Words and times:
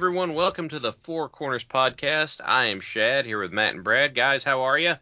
Everyone. 0.00 0.32
Welcome 0.32 0.70
to 0.70 0.78
the 0.78 0.94
Four 0.94 1.28
Corners 1.28 1.62
Podcast. 1.62 2.40
I 2.42 2.68
am 2.68 2.80
Shad 2.80 3.26
here 3.26 3.38
with 3.38 3.52
Matt 3.52 3.74
and 3.74 3.84
Brad. 3.84 4.14
Guys, 4.14 4.42
how 4.42 4.62
are 4.62 4.78
you? 4.78 4.94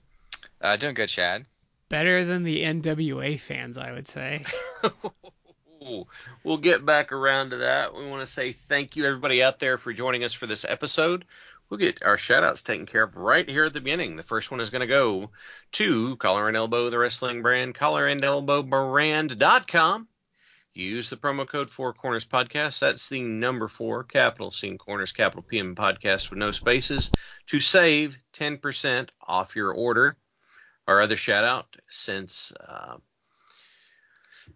Uh, 0.60 0.76
doing 0.76 0.94
good, 0.94 1.08
Shad. 1.08 1.46
Better 1.88 2.24
than 2.24 2.42
the 2.42 2.64
NWA 2.64 3.38
fans, 3.38 3.78
I 3.78 3.92
would 3.92 4.08
say. 4.08 4.44
we'll 6.42 6.56
get 6.56 6.84
back 6.84 7.12
around 7.12 7.50
to 7.50 7.58
that. 7.58 7.94
We 7.94 8.08
want 8.08 8.26
to 8.26 8.32
say 8.32 8.50
thank 8.50 8.96
you, 8.96 9.06
everybody 9.06 9.40
out 9.40 9.60
there, 9.60 9.78
for 9.78 9.92
joining 9.92 10.24
us 10.24 10.32
for 10.32 10.48
this 10.48 10.64
episode. 10.64 11.24
We'll 11.70 11.78
get 11.78 12.02
our 12.02 12.18
shout 12.18 12.42
outs 12.42 12.62
taken 12.62 12.86
care 12.86 13.04
of 13.04 13.14
right 13.14 13.48
here 13.48 13.66
at 13.66 13.74
the 13.74 13.80
beginning. 13.80 14.16
The 14.16 14.24
first 14.24 14.50
one 14.50 14.58
is 14.58 14.70
going 14.70 14.80
to 14.80 14.88
go 14.88 15.30
to 15.72 16.16
Collar 16.16 16.48
and 16.48 16.56
Elbow, 16.56 16.90
the 16.90 16.98
wrestling 16.98 17.42
brand, 17.42 17.76
collarandelbowbrand.com. 17.76 20.08
Use 20.78 21.10
the 21.10 21.16
promo 21.16 21.44
code 21.44 21.70
Four 21.70 21.92
Corners 21.92 22.24
Podcast. 22.24 22.78
That's 22.78 23.08
the 23.08 23.20
number 23.20 23.66
four, 23.66 24.04
capital 24.04 24.52
C 24.52 24.76
Corners, 24.76 25.10
capital 25.10 25.42
PM 25.42 25.74
Podcast 25.74 26.30
with 26.30 26.38
no 26.38 26.52
spaces 26.52 27.10
to 27.48 27.58
save 27.58 28.16
10% 28.34 29.08
off 29.20 29.56
your 29.56 29.72
order. 29.72 30.16
Our 30.86 31.00
other 31.00 31.16
shout 31.16 31.44
out 31.44 31.66
since 31.90 32.52
uh, 32.60 32.98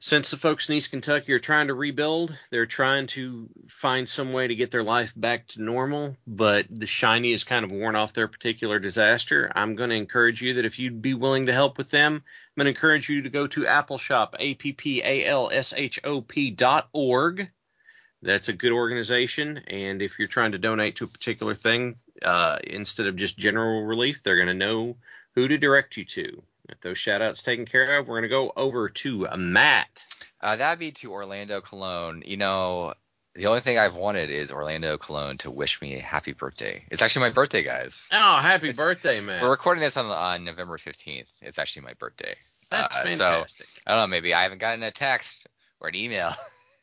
since 0.01 0.31
the 0.31 0.37
folks 0.37 0.69
in 0.69 0.75
East 0.75 0.91
Kentucky 0.91 1.33
are 1.33 1.39
trying 1.39 1.69
to 1.69 1.75
rebuild, 1.75 2.37
they're 2.51 2.67
trying 2.67 3.07
to 3.09 3.49
find 3.69 4.09
some 4.09 4.33
way 4.33 4.47
to 4.47 4.55
get 4.55 4.71
their 4.71 4.83
life 4.83 5.13
back 5.17 5.47
to 5.49 5.63
normal, 5.63 6.17
but 6.27 6.67
the 6.69 6.87
shiny 6.87 7.33
is 7.33 7.45
kind 7.45 7.65
of 7.65 7.73
worn 7.73 7.97
off 7.97 8.13
their 8.13 8.29
particular 8.29 8.79
disaster. 8.79 9.51
I'm 9.55 9.77
going 9.77 9.91
to 9.91 9.97
encourage 9.97 10.43
you 10.43 10.55
that 10.55 10.65
if 10.65 10.79
you'd 10.79 11.03
be 11.03 11.15
willing 11.15 11.47
to 11.47 11.53
help 11.53 11.79
with 11.79 11.91
them, 11.91 12.15
I'm 12.15 12.23
going 12.57 12.67
to 12.67 12.79
encourage 12.79 13.09
you 13.09 13.23
to 13.23 13.31
go 13.31 13.47
to 13.47 13.63
Appalshop, 13.63 14.35
A 14.39 14.55
P 14.55 14.73
P 14.73 15.03
A 15.03 15.27
L 15.27 15.51
S 15.53 15.73
H 15.77 16.01
O 16.05 16.21
P 16.21 16.51
dot 16.51 16.89
org. 16.93 17.51
That's 18.23 18.49
a 18.49 18.53
good 18.53 18.73
organization, 18.73 19.59
and 19.67 20.01
if 20.01 20.19
you're 20.19 20.29
trying 20.29 20.53
to 20.53 20.59
donate 20.59 20.97
to 20.97 21.05
a 21.05 21.09
particular 21.09 21.55
thing, 21.55 21.97
uh, 22.23 22.59
instead 22.65 23.09
of 23.09 23.17
just 23.17 23.37
general 23.37 23.85
relief, 23.85 24.23
they're 24.23 24.37
going 24.37 24.47
to 24.47 24.55
know 24.55 24.97
who 25.35 25.49
to 25.49 25.59
direct 25.59 25.97
you 25.97 26.05
to. 26.05 26.43
With 26.69 26.81
those 26.81 26.99
shout 26.99 27.23
outs 27.23 27.43
taken 27.43 27.67
care 27.67 27.99
of, 27.99 28.07
we're 28.07 28.21
going 28.21 28.23
to 28.23 28.29
go 28.29 28.53
over 28.57 28.89
to 28.89 29.27
Matt. 29.37 30.05
Uh, 30.41 30.57
that'd 30.57 30.79
be 30.79 30.93
to 30.93 31.13
Orlando 31.13 31.61
Colón. 31.61 32.27
You 32.27 32.37
know, 32.37 32.95
the 33.35 33.47
only 33.47 33.61
thing 33.61 33.79
I've 33.79 33.97
wanted 33.97 34.31
is 34.31 34.53
Orlando 34.53 34.97
Colón 34.99 35.39
to 35.41 35.51
wish 35.51 35.81
me 35.81 35.97
a 35.97 36.03
happy 36.03 36.33
birthday. 36.33 36.85
It's 36.91 37.03
actually 37.03 37.29
my 37.29 37.31
birthday, 37.31 37.63
guys. 37.63 38.09
Oh, 38.13 38.39
happy 38.39 38.71
it's, 38.71 38.79
birthday, 38.79 39.21
man. 39.21 39.43
We're 39.43 39.51
recording 39.51 39.83
this 39.83 39.97
on, 39.97 40.07
on 40.07 40.45
November 40.45 40.77
15th. 40.77 41.29
It's 41.41 41.59
actually 41.59 41.83
my 41.83 41.95
birthday. 41.95 42.35
That's 42.71 42.95
uh, 42.95 43.03
fantastic. 43.03 43.67
So, 43.67 43.81
I 43.87 43.93
don't 43.93 44.01
know, 44.01 44.07
maybe 44.09 44.35
I 44.35 44.43
haven't 44.43 44.59
gotten 44.59 44.83
a 44.83 44.91
text 44.91 45.49
or 45.81 45.89
an 45.89 45.97
email. 45.97 46.33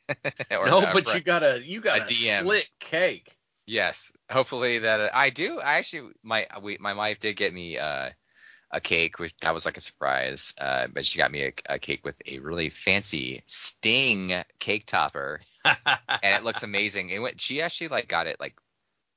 or 0.51 0.67
no, 0.67 0.81
but 0.81 1.13
you 1.13 1.21
got 1.21 1.43
a 1.43 1.61
you 1.63 1.81
got 1.81 1.99
a, 1.99 2.01
a 2.03 2.05
DM. 2.05 2.41
slick 2.41 2.67
cake. 2.79 3.35
Yes, 3.67 4.11
hopefully 4.31 4.79
that 4.79 4.99
uh, 4.99 5.09
I 5.13 5.29
do. 5.29 5.59
I 5.59 5.75
actually 5.75 6.11
my 6.23 6.47
we, 6.61 6.77
my 6.79 6.93
wife 6.93 7.19
did 7.19 7.35
get 7.35 7.53
me 7.53 7.77
uh, 7.77 8.09
a 8.71 8.79
cake, 8.79 9.19
which 9.19 9.35
that 9.41 9.53
was 9.53 9.65
like 9.65 9.77
a 9.77 9.81
surprise. 9.81 10.53
Uh, 10.59 10.87
but 10.87 11.05
she 11.05 11.17
got 11.17 11.31
me 11.31 11.43
a, 11.43 11.53
a, 11.67 11.79
cake 11.79 12.03
with 12.03 12.15
a 12.25 12.39
really 12.39 12.69
fancy 12.69 13.41
Sting 13.45 14.33
cake 14.59 14.85
topper, 14.85 15.41
and 15.65 15.77
it 16.23 16.43
looks 16.43 16.63
amazing. 16.63 17.09
It 17.09 17.19
went. 17.19 17.41
She 17.41 17.61
actually 17.61 17.89
like 17.89 18.07
got 18.07 18.27
it 18.27 18.39
like 18.39 18.55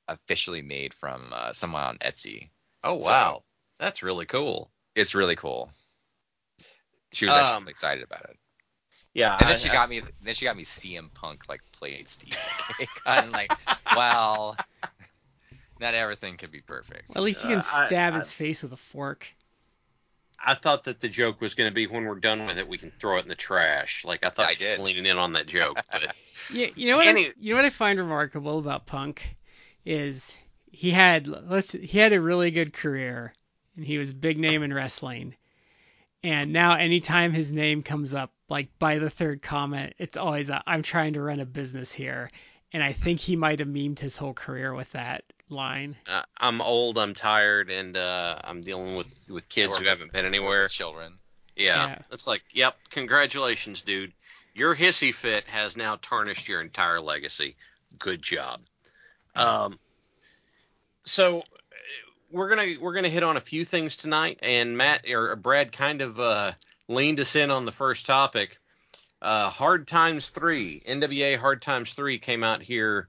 officially 0.09 0.63
made 0.63 0.95
from 0.95 1.33
uh, 1.33 1.53
someone 1.53 1.83
on 1.83 1.99
Etsy. 1.99 2.49
Oh 2.83 2.95
wow, 2.95 3.39
so, 3.39 3.43
that's 3.79 4.03
really 4.03 4.27
cool. 4.27 4.71
It's 4.95 5.15
really 5.15 5.37
cool. 5.37 5.71
She 7.13 7.27
was 7.27 7.35
actually 7.35 7.57
um, 7.57 7.69
excited 7.69 8.05
about 8.05 8.25
it. 8.25 8.37
Yeah, 9.15 9.33
and 9.33 9.43
then 9.43 9.49
I, 9.49 9.55
she 9.55 9.69
I, 9.69 9.73
got 9.75 9.91
me. 9.91 10.03
Then 10.23 10.35
she 10.35 10.47
got 10.47 10.57
me 10.57 10.65
CM 10.65 11.13
Punk 11.13 11.49
like 11.49 11.61
played 11.73 12.09
Steve 12.09 12.37
cake. 12.79 12.89
I'm 13.05 13.31
like, 13.31 13.53
well, 13.95 14.57
not 15.79 15.95
everything 15.95 16.39
could 16.39 16.51
be 16.51 16.63
perfect. 16.63 17.11
Well, 17.11 17.19
at 17.19 17.23
least 17.25 17.43
you 17.43 17.51
can 17.51 17.59
uh, 17.59 17.63
stab 17.63 18.15
I, 18.15 18.19
his 18.19 18.33
face 18.33 18.63
with 18.63 18.73
a 18.73 18.79
fork. 18.79 19.27
I 20.45 20.55
thought 20.55 20.85
that 20.85 21.01
the 21.01 21.09
joke 21.09 21.41
was 21.41 21.55
going 21.55 21.71
to 21.71 21.75
be 21.75 21.87
when 21.87 22.05
we're 22.05 22.17
done 22.17 22.47
with 22.47 22.59
it, 22.59 22.69
we 22.69 22.79
can 22.79 22.91
throw 22.99 23.19
it 23.19 23.23
in 23.23 23.29
the 23.29 23.35
trash. 23.35 24.05
Like 24.05 24.27
I 24.27 24.31
thought 24.31 24.49
I 24.49 24.55
did. 24.55 24.81
leaning 24.81 25.07
in 25.07 25.19
on 25.19 25.33
that 25.33 25.47
joke. 25.47 25.81
But 25.91 26.15
yeah, 26.53 26.69
you 26.75 26.89
know 26.89 26.97
what? 26.97 27.07
Any- 27.07 27.27
I, 27.27 27.33
you 27.39 27.53
know 27.53 27.59
what 27.59 27.65
I 27.65 27.71
find 27.71 27.99
remarkable 27.99 28.59
about 28.59 28.87
Punk 28.87 29.37
is 29.85 30.37
he 30.71 30.91
had 30.91 31.27
let's 31.29 31.73
he 31.73 31.99
had 31.99 32.13
a 32.13 32.21
really 32.21 32.51
good 32.51 32.73
career 32.73 33.35
and 33.77 33.85
he 33.85 33.99
was 33.99 34.11
a 34.11 34.15
big 34.15 34.39
name 34.39 34.63
in 34.63 34.73
wrestling. 34.73 35.35
And 36.25 36.53
now 36.53 36.77
anytime 36.77 37.33
his 37.33 37.51
name 37.51 37.83
comes 37.83 38.15
up, 38.15 38.33
like 38.49 38.69
by 38.79 38.99
the 38.99 39.11
third 39.11 39.43
comment, 39.43 39.95
it's 39.99 40.17
always 40.17 40.51
i 40.51 40.63
am 40.67 40.83
trying 40.83 41.15
to 41.15 41.23
run 41.23 41.41
a 41.41 41.47
business 41.47 41.93
here. 41.93 42.31
And 42.73 42.83
I 42.83 42.93
think 42.93 43.21
he 43.21 43.37
might 43.37 43.59
have 43.59 43.69
memed 43.69 43.99
his 43.99 44.17
whole 44.17 44.33
career 44.33 44.73
with 44.73 44.93
that 44.93 45.25
line. 45.53 45.97
Uh, 46.09 46.23
I'm 46.37 46.61
old, 46.61 46.99
I'm 46.99 47.15
tired, 47.15 47.71
and 47.71 47.97
uh, 47.97 48.39
I'm 48.43 48.61
dealing 48.61 48.97
with 48.97 49.15
with 49.29 49.49
kids 49.49 49.77
who 49.79 49.87
haven't 49.87 50.13
been 50.13 50.27
anywhere. 50.27 50.69
Children. 50.69 51.15
Yeah, 51.57 51.87
yeah, 51.87 51.99
it's 52.11 52.27
like, 52.27 52.43
yep, 52.53 52.77
congratulations, 52.91 53.83
dude. 53.83 54.13
Your 54.55 54.75
hissy 54.75 55.13
fit 55.13 55.45
has 55.45 55.77
now 55.77 55.99
tarnished 56.01 56.49
your 56.49 56.61
entire 56.61 57.01
legacy. 57.01 57.57
Good 57.99 58.23
job. 58.23 58.61
Um, 59.35 59.79
so 61.05 61.43
we're 62.31 62.49
gonna 62.49 62.75
we're 62.81 62.95
gonna 62.95 63.09
hit 63.09 63.23
on 63.23 63.37
a 63.37 63.41
few 63.41 63.65
things 63.65 63.97
tonight, 63.97 64.41
and 64.43 64.77
Matt 64.77 65.09
or 65.09 65.37
Brad 65.37 65.73
kind 65.73 66.01
of 66.01 66.19
uh, 66.19 66.53
leaned 66.89 67.21
us 67.21 67.37
in 67.37 67.51
on 67.51 67.65
the 67.65 67.73
first 67.73 68.07
topic. 68.07 68.59
Uh, 69.21 69.51
Hard 69.51 69.87
Times 69.87 70.31
Three, 70.31 70.83
NWA 70.87 71.37
Hard 71.37 71.63
Times 71.63 71.93
Three 71.95 72.19
came 72.19 72.43
out 72.43 72.63
here 72.63 73.09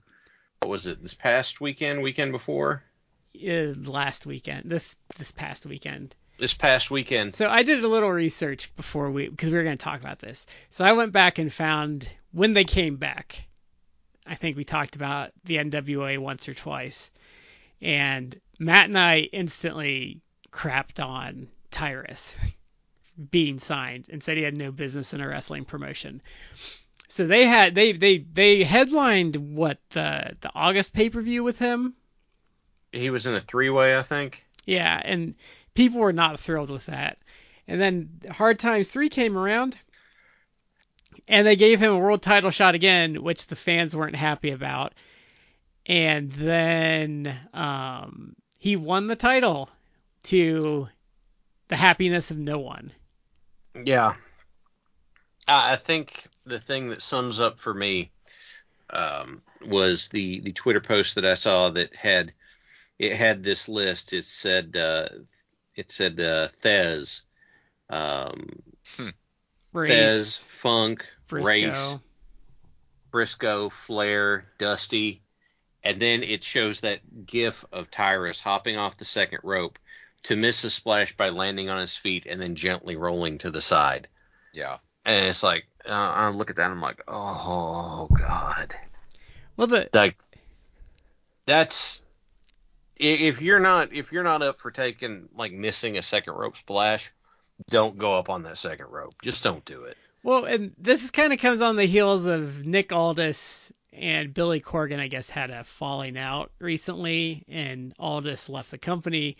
what 0.64 0.70
was 0.70 0.88
it 0.88 1.02
this 1.02 1.14
past 1.14 1.60
weekend 1.60 2.02
weekend 2.02 2.32
before? 2.32 2.84
Uh, 3.36 3.74
last 3.84 4.26
weekend 4.26 4.72
this 4.72 4.96
this 5.18 5.30
past 5.30 5.66
weekend. 5.66 6.16
This 6.38 6.54
past 6.54 6.90
weekend. 6.90 7.34
So 7.34 7.50
i 7.50 7.64
did 7.64 7.84
a 7.84 7.88
little 7.90 8.10
research 8.10 8.74
before 8.78 9.12
we 9.12 9.28
because 9.28 9.52
we 9.52 9.58
were 9.58 9.66
going 9.66 9.78
to 9.78 9.84
talk 9.84 10.00
about 10.00 10.20
this. 10.20 10.46
So 10.70 10.86
i 10.86 10.94
went 10.94 11.12
back 11.12 11.38
and 11.38 11.52
found 11.52 12.08
when 12.32 12.54
they 12.54 12.64
came 12.64 12.96
back. 12.96 13.46
I 14.26 14.36
think 14.36 14.56
we 14.56 14.64
talked 14.64 14.96
about 14.96 15.32
the 15.44 15.58
nwa 15.58 16.18
once 16.18 16.48
or 16.48 16.54
twice. 16.54 17.12
And 17.82 18.40
matt 18.58 18.86
and 18.86 18.98
i 18.98 19.20
instantly 19.34 20.22
crapped 20.50 21.04
on 21.04 21.50
tyrus 21.72 22.38
being 23.32 23.60
signed 23.60 24.06
and 24.10 24.24
said 24.24 24.38
he 24.38 24.44
had 24.44 24.56
no 24.56 24.72
business 24.72 25.14
in 25.14 25.20
a 25.20 25.28
wrestling 25.28 25.66
promotion 25.66 26.22
so 27.14 27.28
they 27.28 27.46
had 27.46 27.76
they 27.76 27.92
they 27.92 28.18
they 28.18 28.64
headlined 28.64 29.36
what 29.36 29.78
the 29.92 30.36
the 30.42 30.50
August 30.56 30.94
pay 30.94 31.12
per 31.12 31.22
view 31.22 31.44
with 31.44 31.60
him. 31.60 31.94
He 32.92 33.12
was 33.12 33.28
in 33.28 33.36
a 33.36 33.42
three 33.42 33.70
way, 33.70 33.96
I 33.96 34.02
think. 34.02 34.44
Yeah, 34.66 35.00
and 35.04 35.36
people 35.76 36.00
were 36.00 36.12
not 36.12 36.40
thrilled 36.40 36.72
with 36.72 36.88
that. 36.88 37.20
And 37.68 37.80
then 37.80 38.20
Hard 38.32 38.58
Times 38.58 38.90
three 38.90 39.10
came 39.10 39.38
around, 39.38 39.78
and 41.28 41.46
they 41.46 41.56
gave 41.56 41.80
him 41.80 41.94
a 41.94 42.00
world 42.00 42.24
title 42.24 42.50
shot 42.50 42.74
again, 42.74 43.22
which 43.22 43.46
the 43.46 43.56
fans 43.56 43.96
weren't 43.96 44.16
happy 44.16 44.50
about. 44.50 44.94
And 45.86 46.32
then 46.32 47.38
um, 47.54 48.36
he 48.58 48.76
won 48.76 49.06
the 49.06 49.16
title 49.16 49.70
to 50.24 50.88
the 51.68 51.76
happiness 51.76 52.32
of 52.32 52.40
no 52.40 52.58
one. 52.58 52.92
Yeah. 53.86 54.16
I 55.48 55.76
think 55.76 56.28
the 56.46 56.60
thing 56.60 56.90
that 56.90 57.02
sums 57.02 57.40
up 57.40 57.60
for 57.60 57.74
me 57.74 58.12
um, 58.90 59.42
was 59.66 60.08
the 60.10 60.40
the 60.40 60.54
Twitter 60.54 60.82
post 60.82 61.16
that 61.16 61.26
I 61.26 61.36
saw 61.36 61.70
that 61.70 61.96
had 61.96 62.34
it 63.00 63.16
had 63.16 63.44
this 63.44 63.68
list. 63.68 64.14
It 64.14 64.26
said 64.26 64.76
uh, 64.78 65.10
it 65.76 65.92
said 65.92 66.20
uh, 66.20 66.48
Thesz, 66.48 67.22
um, 67.90 68.62
Race, 69.74 69.90
Fez, 69.90 70.38
Funk, 70.38 71.08
Briscoe. 71.28 71.48
Race, 71.48 71.98
Briscoe, 73.12 73.70
Flair, 73.70 74.46
Dusty, 74.58 75.24
and 75.84 76.00
then 76.00 76.24
it 76.24 76.44
shows 76.44 76.82
that 76.82 77.26
gif 77.26 77.66
of 77.72 77.92
Tyrus 77.92 78.40
hopping 78.40 78.78
off 78.78 78.98
the 78.98 79.06
second 79.06 79.40
rope 79.44 79.80
to 80.24 80.36
miss 80.36 80.64
a 80.64 80.70
splash 80.70 81.18
by 81.18 81.30
landing 81.30 81.70
on 81.70 81.82
his 81.82 81.98
feet 81.98 82.26
and 82.26 82.40
then 82.40 82.56
gently 82.56 82.96
rolling 82.96 83.40
to 83.40 83.52
the 83.52 83.62
side. 83.62 84.08
Yeah. 84.54 84.78
And 85.06 85.28
it's 85.28 85.44
like, 85.44 85.66
uh, 85.86 85.92
I 85.92 86.30
look 86.30 86.50
at 86.50 86.56
that 86.58 86.66
and 86.66 86.74
I'm 86.74 86.82
like, 86.82 87.02
oh 87.08 88.08
god, 88.18 88.74
Well, 89.58 89.68
the 89.68 89.90
like 89.94 90.18
that's 91.46 92.06
if 92.96 93.42
you're 93.42 93.60
not 93.60 93.94
if 93.94 94.12
you're 94.12 94.24
not 94.24 94.42
up 94.42 94.60
for 94.60 94.72
taking 94.72 95.28
like 95.36 95.52
missing 95.52 95.98
a 95.98 96.02
second 96.02 96.34
rope 96.34 96.56
splash, 96.56 97.12
don't 97.68 97.98
go 97.98 98.18
up 98.18 98.30
on 98.30 98.44
that 98.44 98.58
second 98.58 98.88
rope. 98.90 99.16
Just 99.22 99.44
don't 99.44 99.66
do 99.66 99.84
it. 99.84 99.98
Well, 100.24 100.46
and 100.46 100.74
this 100.78 101.12
kind 101.12 101.34
of 101.34 101.40
comes 101.40 101.60
on 101.60 101.76
the 101.76 101.86
heels 101.86 102.26
of 102.26 102.66
Nick 102.66 102.94
Aldis 102.94 103.74
and 103.92 104.34
Billy 104.34 104.62
Corgan, 104.62 105.00
I 105.00 105.08
guess, 105.08 105.30
had 105.30 105.50
a 105.50 105.64
falling 105.66 106.18
out 106.18 106.52
recently, 106.60 107.44
and 107.50 107.94
Aldis 108.00 108.48
left 108.50 108.72
the 108.72 108.78
company. 108.78 109.38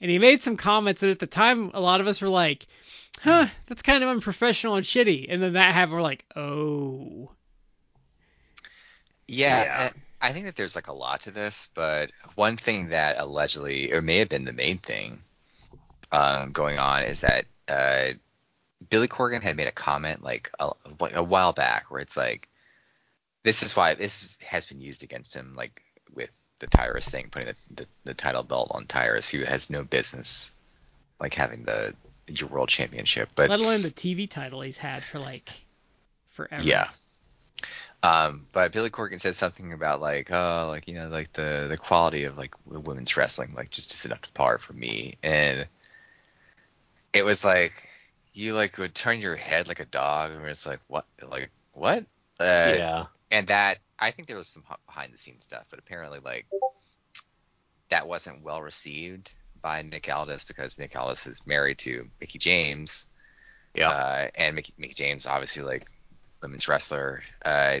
And 0.00 0.10
he 0.10 0.18
made 0.18 0.42
some 0.42 0.56
comments 0.56 1.00
that 1.00 1.10
at 1.10 1.18
the 1.18 1.26
time, 1.26 1.70
a 1.72 1.80
lot 1.80 2.00
of 2.00 2.06
us 2.06 2.20
were 2.20 2.28
like, 2.28 2.66
huh, 3.22 3.46
that's 3.66 3.82
kind 3.82 4.02
of 4.02 4.10
unprofessional 4.10 4.76
and 4.76 4.84
shitty. 4.84 5.26
And 5.28 5.42
then 5.42 5.54
that 5.54 5.74
happened, 5.74 5.94
we're 5.94 6.02
like, 6.02 6.24
oh. 6.36 7.30
Yeah, 9.26 9.64
Yeah. 9.64 9.86
uh, 9.86 9.98
I 10.20 10.32
think 10.32 10.46
that 10.46 10.56
there's 10.56 10.74
like 10.74 10.88
a 10.88 10.92
lot 10.92 11.22
to 11.22 11.30
this, 11.30 11.68
but 11.74 12.10
one 12.34 12.56
thing 12.56 12.88
that 12.88 13.16
allegedly, 13.18 13.92
or 13.92 14.02
may 14.02 14.18
have 14.18 14.28
been 14.28 14.44
the 14.44 14.52
main 14.52 14.78
thing 14.78 15.22
um, 16.10 16.52
going 16.52 16.78
on, 16.78 17.04
is 17.04 17.20
that 17.20 17.44
uh, 17.68 18.14
Billy 18.90 19.06
Corgan 19.06 19.42
had 19.42 19.56
made 19.56 19.68
a 19.68 19.72
comment 19.72 20.22
like 20.24 20.50
a, 20.58 20.72
a 21.14 21.22
while 21.22 21.52
back 21.52 21.90
where 21.90 22.00
it's 22.00 22.16
like, 22.16 22.48
this 23.44 23.62
is 23.62 23.76
why 23.76 23.94
this 23.94 24.36
has 24.44 24.66
been 24.66 24.80
used 24.80 25.04
against 25.04 25.34
him, 25.34 25.54
like 25.54 25.82
with 26.14 26.36
the 26.58 26.66
Tyrus 26.66 27.08
thing, 27.08 27.28
putting 27.30 27.48
the, 27.48 27.82
the, 27.82 27.88
the 28.04 28.14
title 28.14 28.42
belt 28.42 28.72
on 28.72 28.86
Tyrus, 28.86 29.30
who 29.30 29.44
has 29.44 29.70
no 29.70 29.84
business 29.84 30.52
like 31.20 31.34
having 31.34 31.62
the 31.62 31.94
your 32.28 32.48
world 32.48 32.68
championship, 32.68 33.30
but 33.34 33.50
Let 33.50 33.60
alone 33.60 33.82
the 33.82 33.90
TV 33.90 34.28
title 34.28 34.60
he's 34.60 34.78
had 34.78 35.04
for 35.04 35.18
like 35.18 35.50
forever. 36.30 36.62
Yeah. 36.62 36.88
Um, 38.02 38.46
but 38.52 38.72
Billy 38.72 38.90
Corgan 38.90 39.18
said 39.18 39.34
something 39.34 39.72
about 39.72 40.00
like, 40.00 40.30
oh, 40.30 40.66
like 40.68 40.86
you 40.86 40.94
know, 40.94 41.08
like 41.08 41.32
the 41.32 41.66
the 41.68 41.76
quality 41.76 42.24
of 42.24 42.38
like 42.38 42.54
the 42.66 42.80
women's 42.80 43.16
wrestling, 43.16 43.54
like 43.54 43.70
just 43.70 43.92
isn't 43.94 44.12
up 44.12 44.22
to 44.22 44.30
par 44.30 44.58
for 44.58 44.72
me. 44.72 45.14
And 45.22 45.66
it 47.12 47.24
was 47.24 47.44
like 47.44 47.88
you 48.34 48.54
like 48.54 48.78
would 48.78 48.94
turn 48.94 49.20
your 49.20 49.34
head 49.34 49.66
like 49.66 49.80
a 49.80 49.84
dog, 49.84 50.30
and 50.30 50.44
it's 50.46 50.66
like 50.66 50.80
what, 50.86 51.06
like 51.28 51.50
what? 51.72 52.04
Uh, 52.38 52.74
yeah. 52.76 53.04
And 53.32 53.48
that 53.48 53.78
I 53.98 54.12
think 54.12 54.28
there 54.28 54.36
was 54.36 54.48
some 54.48 54.64
behind 54.86 55.12
the 55.12 55.18
scenes 55.18 55.42
stuff, 55.42 55.64
but 55.68 55.80
apparently 55.80 56.20
like 56.20 56.46
that 57.88 58.06
wasn't 58.06 58.44
well 58.44 58.62
received 58.62 59.32
by 59.62 59.82
Nick 59.82 60.08
Aldis 60.12 60.44
because 60.44 60.78
Nick 60.78 60.96
Aldis 60.96 61.26
is 61.26 61.46
married 61.46 61.78
to 61.78 62.08
Mickie 62.20 62.38
James. 62.38 63.06
Yeah. 63.74 63.90
Uh, 63.90 64.28
and 64.34 64.54
Mickie, 64.54 64.74
Mickie 64.78 64.94
James, 64.94 65.26
obviously, 65.26 65.62
like 65.62 65.84
women's 66.42 66.68
wrestler. 66.68 67.22
Uh, 67.44 67.80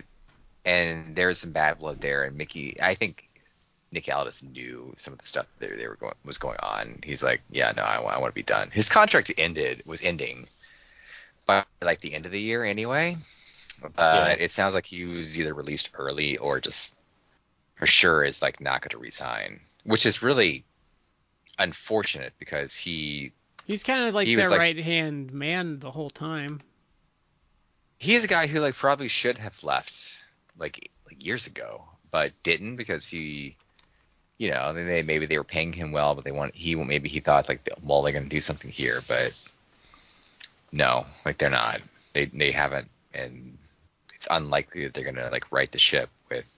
and 0.64 1.16
there 1.16 1.28
was 1.28 1.38
some 1.38 1.52
bad 1.52 1.78
blood 1.78 2.00
there. 2.00 2.24
And 2.24 2.36
Mickie, 2.36 2.80
I 2.80 2.94
think 2.94 3.28
Nick 3.92 4.12
Aldis 4.12 4.42
knew 4.42 4.92
some 4.96 5.12
of 5.12 5.18
the 5.18 5.26
stuff 5.26 5.46
that 5.58 5.76
they 5.78 5.88
were 5.88 5.96
going 5.96 6.14
was 6.24 6.38
going 6.38 6.58
on. 6.62 7.00
He's 7.04 7.22
like, 7.22 7.40
yeah, 7.50 7.72
no, 7.76 7.82
I, 7.82 7.96
I 7.96 8.18
want 8.18 8.30
to 8.30 8.34
be 8.34 8.42
done. 8.42 8.70
His 8.70 8.88
contract 8.88 9.32
ended 9.38 9.82
was 9.86 10.02
ending 10.02 10.46
by 11.46 11.64
like 11.82 12.00
the 12.00 12.14
end 12.14 12.26
of 12.26 12.32
the 12.32 12.40
year 12.40 12.64
anyway. 12.64 13.16
But 13.94 14.40
it 14.40 14.50
sounds 14.50 14.74
like 14.74 14.86
he 14.86 15.04
was 15.04 15.38
either 15.38 15.54
released 15.54 15.90
early 15.94 16.36
or 16.36 16.60
just 16.60 16.94
for 17.76 17.86
sure 17.86 18.24
is 18.24 18.42
like 18.42 18.60
not 18.60 18.82
going 18.82 18.90
to 18.90 18.98
resign, 18.98 19.60
which 19.84 20.04
is 20.04 20.22
really 20.22 20.64
unfortunate 21.58 22.32
because 22.38 22.74
he 22.76 23.32
He's 23.66 23.82
kind 23.84 24.08
of 24.08 24.14
like 24.14 24.26
He 24.26 24.34
their 24.34 24.48
like- 24.48 24.58
right 24.58 24.78
hand 24.78 25.32
man 25.32 25.78
the 25.78 25.90
whole 25.90 26.10
time. 26.10 26.60
he 27.98 28.14
is 28.14 28.24
a 28.24 28.28
guy 28.28 28.46
who 28.46 28.60
like 28.60 28.74
probably 28.74 29.08
should 29.08 29.38
have 29.38 29.62
left 29.64 30.18
like 30.56 30.90
like 31.06 31.22
years 31.24 31.46
ago, 31.46 31.84
but 32.10 32.32
didn't 32.42 32.76
because 32.76 33.06
he, 33.06 33.56
you 34.38 34.50
know, 34.50 34.72
they 34.72 35.02
maybe 35.02 35.26
they 35.26 35.36
were 35.38 35.44
paying 35.44 35.72
him 35.72 35.92
well, 35.92 36.14
but 36.14 36.24
they 36.24 36.30
want 36.32 36.54
he 36.54 36.74
maybe 36.76 37.08
he 37.08 37.20
thought 37.20 37.48
like 37.48 37.68
well 37.82 38.02
they're 38.02 38.12
gonna 38.12 38.26
do 38.28 38.40
something 38.40 38.70
here, 38.70 39.02
but 39.08 39.36
no, 40.72 41.06
like 41.24 41.38
they're 41.38 41.50
not. 41.50 41.80
They 42.14 42.26
they 42.26 42.50
haven't, 42.52 42.88
and 43.14 43.56
it's 44.14 44.28
unlikely 44.30 44.84
that 44.84 44.94
they're 44.94 45.04
gonna 45.04 45.28
like 45.30 45.50
right 45.52 45.70
the 45.70 45.78
ship 45.78 46.08
with 46.30 46.54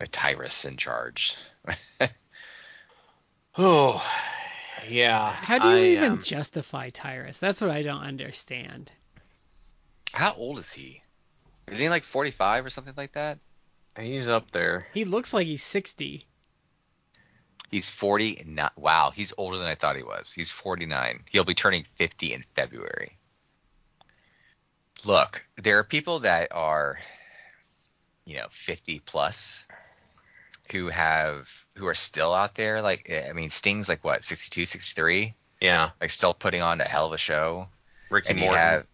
with 0.00 0.10
Tyrus 0.10 0.64
in 0.64 0.76
charge. 0.76 1.36
Oh, 3.58 4.04
yeah. 4.88 5.32
How 5.32 5.58
do 5.58 5.68
you 5.68 5.74
I, 5.74 5.86
even 5.86 6.12
um, 6.12 6.20
justify 6.20 6.90
Tyrus? 6.90 7.38
That's 7.38 7.60
what 7.60 7.70
I 7.70 7.82
don't 7.82 8.02
understand. 8.02 8.90
How 10.12 10.34
old 10.34 10.58
is 10.58 10.72
he? 10.72 11.02
Is 11.68 11.78
he 11.78 11.88
like 11.88 12.04
45 12.04 12.66
or 12.66 12.70
something 12.70 12.94
like 12.96 13.12
that? 13.12 13.38
he's 13.98 14.28
up 14.28 14.50
there. 14.50 14.86
He 14.94 15.04
looks 15.04 15.32
like 15.32 15.46
he's 15.46 15.62
60. 15.62 16.26
He's 17.70 17.88
40 17.88 18.40
and 18.40 18.56
not 18.56 18.76
wow, 18.76 19.12
he's 19.14 19.32
older 19.38 19.56
than 19.56 19.66
I 19.66 19.74
thought 19.76 19.96
he 19.96 20.02
was. 20.02 20.32
He's 20.32 20.50
49. 20.50 21.24
He'll 21.30 21.44
be 21.44 21.54
turning 21.54 21.84
50 21.84 22.32
in 22.32 22.44
February. 22.54 23.16
Look, 25.06 25.46
there 25.56 25.78
are 25.78 25.84
people 25.84 26.20
that 26.20 26.48
are 26.50 26.98
you 28.30 28.36
know, 28.36 28.46
50 28.50 29.00
plus 29.00 29.66
who 30.70 30.86
have 30.86 31.59
who 31.76 31.86
are 31.86 31.94
still 31.94 32.34
out 32.34 32.54
there 32.54 32.82
like 32.82 33.10
I 33.28 33.32
mean 33.32 33.50
Sting's 33.50 33.88
like 33.88 34.04
what, 34.04 34.24
62, 34.24 34.66
63? 34.66 35.34
Yeah. 35.60 35.90
Like 36.00 36.10
still 36.10 36.34
putting 36.34 36.62
on 36.62 36.80
a 36.80 36.84
hell 36.84 37.06
of 37.06 37.12
a 37.12 37.18
show. 37.18 37.68
Ricky 38.10 38.30
and 38.30 38.40
you 38.40 38.50
have 38.50 38.86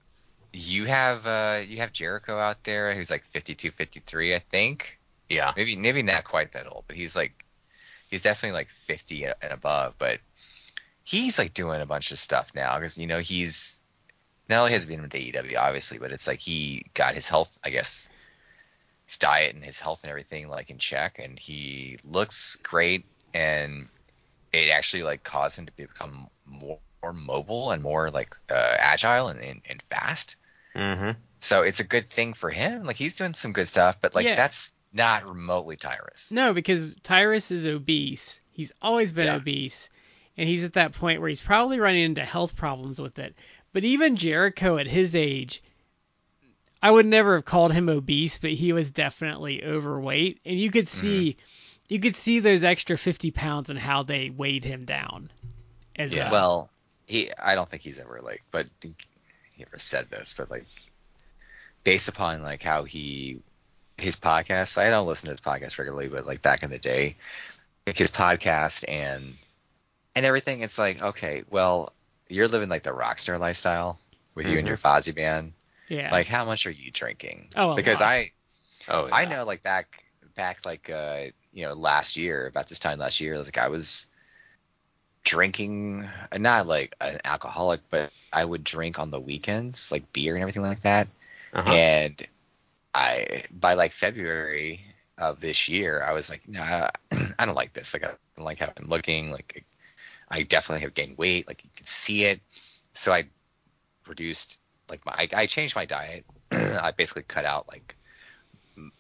you 0.53 0.85
have 0.85 1.27
uh 1.27 1.61
you 1.67 1.79
have 1.79 1.93
Jericho 1.93 2.39
out 2.39 2.65
there 2.65 2.95
who's 2.95 3.11
like 3.11 3.25
52, 3.27 3.71
53, 3.71 4.35
I 4.35 4.39
think 4.39 4.99
yeah. 5.29 5.53
maybe 5.57 5.77
maybe 5.77 6.03
not 6.03 6.25
quite 6.25 6.53
that 6.53 6.67
old, 6.71 6.85
but 6.87 6.97
he's 6.97 7.17
like 7.17 7.33
he's 8.11 8.23
definitely 8.23 8.57
like 8.57 8.69
50 8.69 9.25
and 9.25 9.35
and 9.43 9.53
above. 9.53 9.95
But 9.99 10.21
he's 11.05 11.39
like 11.39 11.55
doing 11.55 11.81
a 11.81 11.87
bunch 11.87 12.11
of 12.11 12.19
stuff 12.19 12.53
now 12.55 12.79
because 12.79 12.99
you 12.99 13.07
know 13.07 13.21
he's 13.21 13.81
not 14.49 14.61
only 14.61 14.73
has 14.73 14.85
he 14.85 14.91
been 14.95 15.03
with 15.03 15.13
AEW 15.13 15.57
obviously, 15.59 15.99
but 15.99 16.13
it's 16.13 16.27
like 16.27 16.41
he 16.41 16.87
got 16.95 17.15
his 17.15 17.29
health, 17.29 17.59
I 17.65 17.71
guess, 17.71 18.09
his 19.07 19.19
diet 19.19 19.55
and 19.55 19.65
his 19.65 19.81
health 19.81 20.03
and 20.03 20.11
everything 20.11 20.49
like 20.49 20.71
in 20.71 20.79
check, 20.79 21.19
and 21.19 21.39
he 21.39 21.99
looks 22.05 22.57
great, 22.57 23.05
and 23.33 23.89
it 24.53 24.71
actually 24.71 25.03
like 25.03 25.23
caused 25.23 25.59
him 25.59 25.67
to 25.67 25.73
become 25.73 26.29
more, 26.45 26.79
more 27.03 27.13
mobile 27.13 27.71
and 27.71 27.83
more 27.83 28.09
like 28.09 28.35
uh, 28.51 28.75
agile 28.79 29.29
and, 29.29 29.41
and, 29.41 29.61
and 29.69 29.83
fast. 29.91 30.37
Mm-hmm. 30.75 31.13
So 31.39 31.63
it's 31.63 31.81
a 31.81 31.85
good 31.85 32.07
thing 32.07 32.33
for 32.33 32.51
him. 32.51 32.85
Like 32.85 32.97
he's 32.97 33.15
doing 33.15 33.35
some 33.35 33.53
good 33.53 33.69
stuff, 33.69 33.99
but 34.01 34.15
like 34.15 34.25
Yeah. 34.25 34.35
that's 34.35 34.75
not 34.93 35.29
remotely 35.29 35.77
Tyrus. 35.77 36.33
No, 36.33 36.55
because 36.55 36.95
Tyrus 37.03 37.51
is 37.51 37.67
obese. 37.67 38.41
He's 38.51 38.73
always 38.81 39.13
been 39.13 39.27
Yeah. 39.27 39.37
obese. 39.37 39.91
And 40.39 40.49
he's 40.49 40.65
at 40.65 40.75
that 40.75 40.93
point 40.93 41.21
where 41.21 41.29
he's 41.29 41.41
probably 41.41 41.79
running 41.81 42.03
into 42.05 42.25
health 42.25 42.57
problems 42.57 43.01
with 43.01 43.19
it. 43.19 43.35
But 43.73 43.85
even 43.85 44.17
Jericho 44.17 44.79
at 44.79 44.87
his 44.87 45.15
age, 45.15 45.63
I 46.83 46.91
would 46.91 47.07
never 47.07 47.37
have 47.37 47.45
called 47.45 47.73
him 47.73 47.89
obese, 47.89 48.39
but 48.39 48.51
he 48.51 48.73
was 48.73 48.91
definitely 48.91 49.65
overweight. 49.65 50.41
And 50.45 50.59
you 50.59 50.71
could 50.71 50.89
see 50.89 51.31
mm-hmm. 51.31 51.95
you 51.95 52.01
could 52.01 52.17
see 52.17 52.41
those 52.41 52.65
extra 52.65 52.99
50 52.99 53.31
pounds 53.31 53.71
and 53.71 53.79
how 53.79 54.03
they 54.03 54.31
weighed 54.31 54.65
him 54.65 54.85
down. 54.85 55.31
As 55.97 56.15
Yeah. 56.15 56.29
a, 56.29 56.33
Well, 56.33 56.71
he 57.07 57.31
I 57.43 57.55
don't 57.55 57.69
think 57.69 57.83
he's 57.83 57.99
ever 57.99 58.21
like, 58.23 58.43
but 58.51 58.67
he 58.83 59.63
ever 59.63 59.79
said 59.79 60.11
this, 60.11 60.35
but 60.35 60.51
like 60.51 60.67
based 61.85 62.09
upon 62.09 62.43
like 62.43 62.63
how 62.63 62.85
he 62.85 63.41
his 63.97 64.17
podcast. 64.17 64.77
I 64.79 64.91
don't 64.91 65.07
listen 65.07 65.27
to 65.27 65.33
his 65.33 65.41
podcast 65.41 65.79
regularly, 65.79 66.09
but 66.09 66.27
like 66.27 66.43
back 66.43 66.63
in 66.63 66.71
the 66.71 66.79
day, 66.79 67.17
like 67.87 67.97
his 67.97 68.11
podcast 68.11 68.85
and 68.89 69.37
and 70.15 70.27
everything, 70.27 70.61
it's 70.61 70.79
like 70.79 71.03
okay, 71.03 71.45
well, 71.51 71.93
you're 72.29 72.49
living 72.49 72.69
like 72.69 72.83
the 72.83 72.93
rock 72.93 73.19
star 73.19 73.39
lifestyle 73.39 73.99
with 74.35 74.49
you 74.49 74.59
and 74.59 74.67
your 74.67 74.77
mm-hmm. 74.77 74.87
Fozzy 74.87 75.15
band. 75.15 75.53
Yeah. 75.89 76.11
Like, 76.13 76.27
how 76.27 76.45
much 76.45 76.67
are 76.67 76.71
you 76.71 76.91
drinking? 76.91 77.49
Oh, 77.57 77.71
a 77.71 77.75
because 77.75 78.01
lot. 78.01 78.11
I 78.11 78.33
Oh, 78.89 79.09
I 79.13 79.25
know 79.25 79.45
like 79.45 79.63
back 79.63 80.05
back 80.35 80.65
like 80.67 80.91
uh 80.91 81.27
you 81.53 81.67
know 81.67 81.75
last 81.75 82.17
year 82.17 82.47
about 82.47 82.69
this 82.69 82.79
time 82.79 82.99
last 82.99 83.21
year 83.21 83.39
like 83.39 83.59
I 83.59 83.69
was 83.69 84.09
drinking 85.25 86.05
uh, 86.31 86.39
not 86.39 86.67
like 86.67 86.95
an 87.01 87.19
alcoholic 87.25 87.81
but 87.91 88.13
I 88.33 88.45
would 88.45 88.63
drink 88.65 88.99
on 88.99 89.11
the 89.11 89.21
weekends 89.21 89.91
like 89.91 90.13
beer 90.13 90.35
and 90.35 90.43
everything 90.43 90.63
like 90.63 90.81
that 90.83 91.09
Uh-huh. 91.53 91.73
and 91.73 92.27
I 92.95 93.45
by 93.51 93.75
like 93.75 93.93
February 93.93 94.83
of 95.19 95.41
this 95.41 95.69
year 95.69 96.03
I 96.03 96.13
was 96.13 96.31
like 96.31 96.49
no 96.49 96.61
I, 96.63 96.91
I 97.39 97.47
don't 97.47 97.55
like 97.57 97.73
this 97.73 97.95
like 97.95 98.05
I 98.05 98.09
don't 98.37 98.47
like 98.47 98.59
how 98.61 98.73
I'm 98.77 98.89
looking 98.89 99.33
like 99.33 99.65
I 100.31 100.43
definitely 100.45 100.83
have 100.83 100.95
gained 100.95 101.19
weight 101.19 101.49
like 101.49 101.65
you 101.65 101.71
can 101.77 101.87
see 101.87 102.25
it 102.25 102.41
so 102.95 103.13
I 103.13 103.27
reduced 104.09 104.61
like 104.89 105.05
my 105.07 105.13
I, 105.13 105.29
I 105.43 105.47
changed 105.47 105.77
my 105.77 105.85
diet. 105.85 106.25
I 106.53 106.93
basically 106.93 107.23
cut 107.23 107.45
out 107.45 107.69
like 107.69 107.97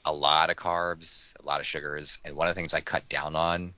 a 0.04 0.12
lot 0.12 0.50
of 0.50 0.56
carbs, 0.56 1.34
a 1.42 1.46
lot 1.46 1.60
of 1.60 1.66
sugars, 1.66 2.18
and 2.24 2.34
one 2.34 2.48
of 2.48 2.54
the 2.54 2.58
things 2.58 2.74
I 2.74 2.80
cut 2.80 3.08
down 3.08 3.36
on 3.36 3.74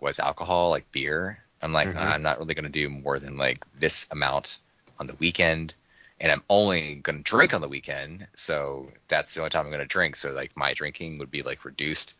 was 0.00 0.18
alcohol, 0.18 0.70
like 0.70 0.90
beer. 0.92 1.38
I'm 1.62 1.72
like, 1.72 1.88
Mhm. 1.88 1.96
I'm 1.96 2.22
not 2.22 2.38
really 2.38 2.54
gonna 2.54 2.68
do 2.68 2.88
more 2.88 3.18
than 3.18 3.36
like 3.36 3.64
this 3.78 4.06
amount 4.10 4.58
on 4.98 5.06
the 5.06 5.14
weekend, 5.16 5.74
and 6.20 6.32
I'm 6.32 6.42
only 6.48 6.96
gonna 6.96 7.20
drink 7.20 7.54
on 7.54 7.60
the 7.60 7.68
weekend, 7.68 8.26
so 8.34 8.90
that's 9.08 9.34
the 9.34 9.40
only 9.40 9.50
time 9.50 9.66
I'm 9.66 9.72
gonna 9.72 9.86
drink. 9.86 10.16
So 10.16 10.32
like 10.32 10.56
my 10.56 10.74
drinking 10.74 11.18
would 11.18 11.30
be 11.30 11.42
like 11.42 11.64
reduced. 11.64 12.14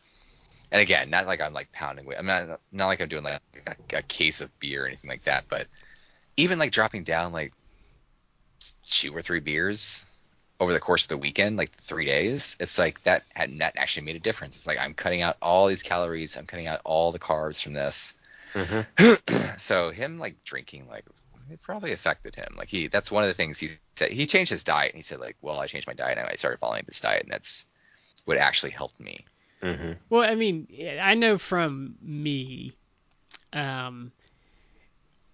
And 0.71 0.81
again, 0.81 1.09
not 1.09 1.27
like 1.27 1.41
I'm 1.41 1.53
like 1.53 1.71
pounding. 1.71 2.07
I'm 2.17 2.25
not 2.25 2.59
not 2.71 2.87
like 2.87 3.01
I'm 3.01 3.07
doing 3.07 3.23
like 3.23 3.41
a, 3.67 3.97
a 3.97 4.01
case 4.03 4.41
of 4.41 4.57
beer 4.59 4.83
or 4.83 4.87
anything 4.87 5.09
like 5.09 5.23
that, 5.23 5.45
but 5.49 5.67
even 6.37 6.59
like 6.59 6.71
dropping 6.71 7.03
down 7.03 7.31
like 7.31 7.53
two 8.85 9.15
or 9.15 9.21
three 9.21 9.39
beers 9.39 10.05
over 10.59 10.73
the 10.73 10.79
course 10.79 11.03
of 11.03 11.09
the 11.09 11.17
weekend, 11.17 11.57
like 11.57 11.71
three 11.71 12.05
days, 12.05 12.57
it's 12.59 12.79
like 12.79 13.01
that 13.03 13.23
had 13.35 13.59
that 13.59 13.77
actually 13.77 14.05
made 14.05 14.15
a 14.15 14.19
difference. 14.19 14.55
It's 14.55 14.67
like 14.67 14.79
I'm 14.79 14.93
cutting 14.93 15.21
out 15.21 15.37
all 15.41 15.67
these 15.67 15.83
calories, 15.83 16.35
I'm 16.35 16.47
cutting 16.47 16.67
out 16.67 16.81
all 16.83 17.11
the 17.11 17.19
carbs 17.19 17.61
from 17.61 17.73
this. 17.73 18.17
Mhm. 18.53 19.59
so 19.59 19.91
him 19.91 20.17
like 20.19 20.43
drinking 20.43 20.87
like 20.87 21.05
it 21.49 21.61
probably 21.61 21.93
affected 21.93 22.35
him. 22.35 22.55
Like 22.57 22.69
he 22.69 22.87
that's 22.87 23.11
one 23.11 23.23
of 23.23 23.29
the 23.29 23.33
things 23.33 23.59
he 23.59 23.69
said 23.95 24.11
he 24.11 24.25
changed 24.25 24.51
his 24.51 24.63
diet 24.63 24.91
and 24.91 24.97
he 24.97 25.03
said 25.03 25.19
like, 25.19 25.37
well, 25.41 25.59
I 25.59 25.67
changed 25.67 25.87
my 25.87 25.93
diet 25.93 26.17
and 26.17 26.27
I 26.27 26.35
started 26.35 26.59
following 26.59 26.83
this 26.85 27.01
diet 27.01 27.23
and 27.23 27.31
that's 27.31 27.65
what 28.25 28.37
actually 28.37 28.71
helped 28.71 28.99
me. 28.99 29.25
Mhm. 29.61 29.97
Well, 30.09 30.29
I 30.29 30.35
mean, 30.35 30.67
I 31.01 31.15
know 31.15 31.37
from 31.37 31.95
me, 32.01 32.73
um, 33.53 34.11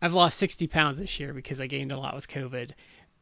I've 0.01 0.13
lost 0.13 0.38
60 0.38 0.68
pounds 0.68 0.98
this 0.98 1.20
year 1.20 1.34
because 1.34 1.62
I 1.62 1.68
gained 1.68 1.92
a 1.92 1.98
lot 1.98 2.15
with 2.15 2.27
COVID. 2.27 2.72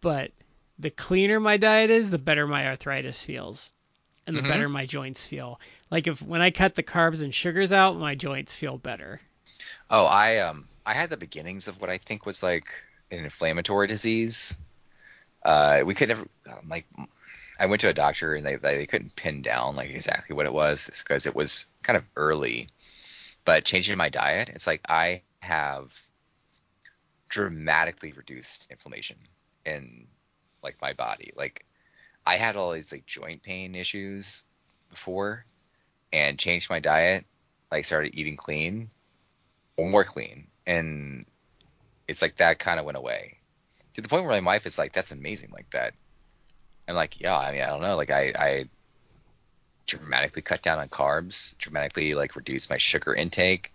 But 0.02 0.34
the 0.78 0.90
cleaner 0.90 1.40
my 1.40 1.58
diet 1.58 1.90
is, 1.90 2.10
the 2.12 2.18
better 2.18 2.46
my 2.46 2.68
arthritis 2.68 3.24
feels, 3.24 3.72
and 4.28 4.38
the 4.38 4.42
Mhm. 4.42 4.44
better 4.44 4.70
my 4.70 4.86
joints 4.86 5.24
feel. 5.26 5.62
Like 5.92 6.08
if 6.08 6.22
when 6.22 6.42
I 6.42 6.52
cut 6.52 6.76
the 6.76 6.84
carbs 6.84 7.24
and 7.24 7.34
sugars 7.34 7.72
out, 7.72 7.98
my 7.98 8.16
joints 8.16 8.56
feel 8.56 8.78
better. 8.78 9.22
Oh, 9.90 10.06
I 10.06 10.38
um 10.40 10.68
I 10.86 10.94
had 10.94 11.10
the 11.10 11.18
beginnings 11.18 11.68
of 11.68 11.80
what 11.82 11.90
I 11.90 11.98
think 11.98 12.26
was 12.26 12.42
like 12.44 12.66
an 13.12 13.20
inflammatory 13.24 13.88
disease. 13.88 14.58
Uh, 15.46 15.84
we 15.86 15.96
could 15.96 16.10
never 16.10 16.28
um, 16.52 16.68
like 16.70 16.86
I 17.60 17.68
went 17.68 17.82
to 17.82 17.90
a 17.90 17.94
doctor 17.94 18.36
and 18.36 18.46
they 18.46 18.56
they 18.58 18.86
couldn't 18.88 19.16
pin 19.16 19.42
down 19.42 19.76
like 19.76 19.92
exactly 19.92 20.36
what 20.36 20.46
it 20.48 20.54
was 20.54 20.88
because 21.04 21.26
it 21.26 21.36
was 21.36 21.68
kind 21.84 21.98
of 21.98 22.06
early. 22.16 22.70
But 23.46 23.66
changing 23.66 23.98
my 23.98 24.10
diet, 24.10 24.50
it's 24.50 24.68
like 24.68 24.82
I 24.90 25.24
have 25.42 26.00
dramatically 27.30 28.12
reduced 28.12 28.68
inflammation 28.70 29.18
in 29.66 30.08
like 30.64 30.78
my 30.82 30.94
body. 30.94 31.32
Like 31.36 31.66
I 32.26 32.38
had 32.38 32.56
all 32.56 32.72
these 32.72 32.92
like 32.92 33.06
joint 33.06 33.42
pain 33.44 33.76
issues 33.76 34.44
before 34.90 35.46
and 36.14 36.38
changed 36.38 36.70
my 36.70 36.80
diet, 36.80 37.26
like 37.72 37.86
started 37.86 38.14
eating 38.16 38.36
clean 38.38 38.90
or 39.78 39.90
more 39.90 40.04
clean 40.04 40.48
and 40.68 41.26
it's 42.08 42.22
like 42.22 42.36
that 42.36 42.60
kind 42.60 42.80
of 42.80 42.86
went 42.86 42.98
away 42.98 43.38
to 43.94 44.02
the 44.02 44.08
point 44.08 44.24
where 44.26 44.40
my 44.40 44.46
wife 44.46 44.66
is 44.66 44.78
like 44.78 44.92
that's 44.94 45.12
amazing 45.12 45.50
like 45.52 45.68
that 45.72 45.94
i'm 46.88 46.94
like 46.94 47.20
yeah 47.22 47.36
i 47.38 47.52
mean 47.52 47.62
i 47.62 47.68
don't 47.68 47.82
know 47.82 47.96
like 47.96 48.12
i 48.12 48.32
i 48.38 48.66
dramatically 49.88 50.42
cut 50.42 50.62
down 50.62 50.78
on 50.78 50.88
carbs 50.90 51.58
dramatically 51.58 52.14
like 52.14 52.36
reduce 52.36 52.70
my 52.70 52.78
sugar 52.78 53.16
intake 53.16 53.72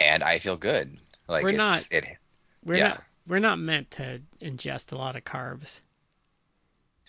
and 0.00 0.22
i 0.22 0.38
feel 0.38 0.56
good 0.56 0.96
like 1.28 1.42
We're 1.44 1.50
it's 1.50 1.56
not- 1.58 1.88
it 1.90 2.16
We're 2.64 2.76
Yeah. 2.76 2.88
not 2.88 3.02
we're 3.28 3.38
not 3.38 3.58
meant 3.58 3.90
to 3.92 4.20
ingest 4.40 4.92
a 4.92 4.96
lot 4.96 5.16
of 5.16 5.24
carbs. 5.24 5.80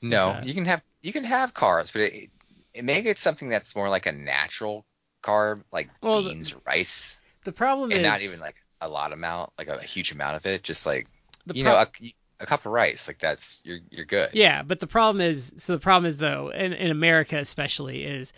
no 0.02 0.32
uh, 0.32 0.42
you 0.44 0.54
can 0.54 0.66
have 0.66 0.82
you 1.02 1.12
can 1.12 1.24
have 1.24 1.54
carbs 1.54 1.92
but 1.92 2.02
it, 2.02 2.30
it 2.74 2.84
maybe 2.84 3.10
it's 3.10 3.22
something 3.22 3.50
that's 3.50 3.76
more 3.76 3.90
like 3.90 4.06
a 4.06 4.12
natural 4.12 4.86
carb 5.24 5.62
like 5.72 5.90
Well, 6.02 6.22
beans 6.22 6.54
or 6.54 6.62
rice 6.66 7.20
The 7.44 7.52
problem 7.52 7.92
and 7.92 8.00
is 8.00 8.04
not 8.04 8.22
even 8.22 8.40
like 8.40 8.56
a 8.82 8.88
lot 8.88 9.12
amount 9.14 9.52
like 9.58 9.68
a, 9.68 9.78
huge 9.82 10.12
amount 10.12 10.38
of 10.38 10.46
it 10.46 10.64
just 10.64 10.86
like 10.86 11.08
the 11.46 11.54
you 11.54 11.64
pro- 11.64 11.74
know, 11.74 11.78
a, 11.80 11.88
a 12.42 12.46
cup 12.46 12.66
of 12.66 12.72
rice, 12.72 13.08
like 13.08 13.20
that's 13.20 13.62
you're 13.66 13.80
you're 13.90 14.06
good. 14.06 14.30
Yeah, 14.34 14.64
but 14.64 14.80
the 14.80 14.88
problem 14.88 15.20
is, 15.22 15.52
so 15.58 15.74
the 15.74 15.80
problem 15.80 16.08
is 16.08 16.18
though, 16.18 16.50
in, 16.50 16.72
in 16.74 16.92
America 16.92 17.38
especially, 17.38 18.06
is 18.06 18.32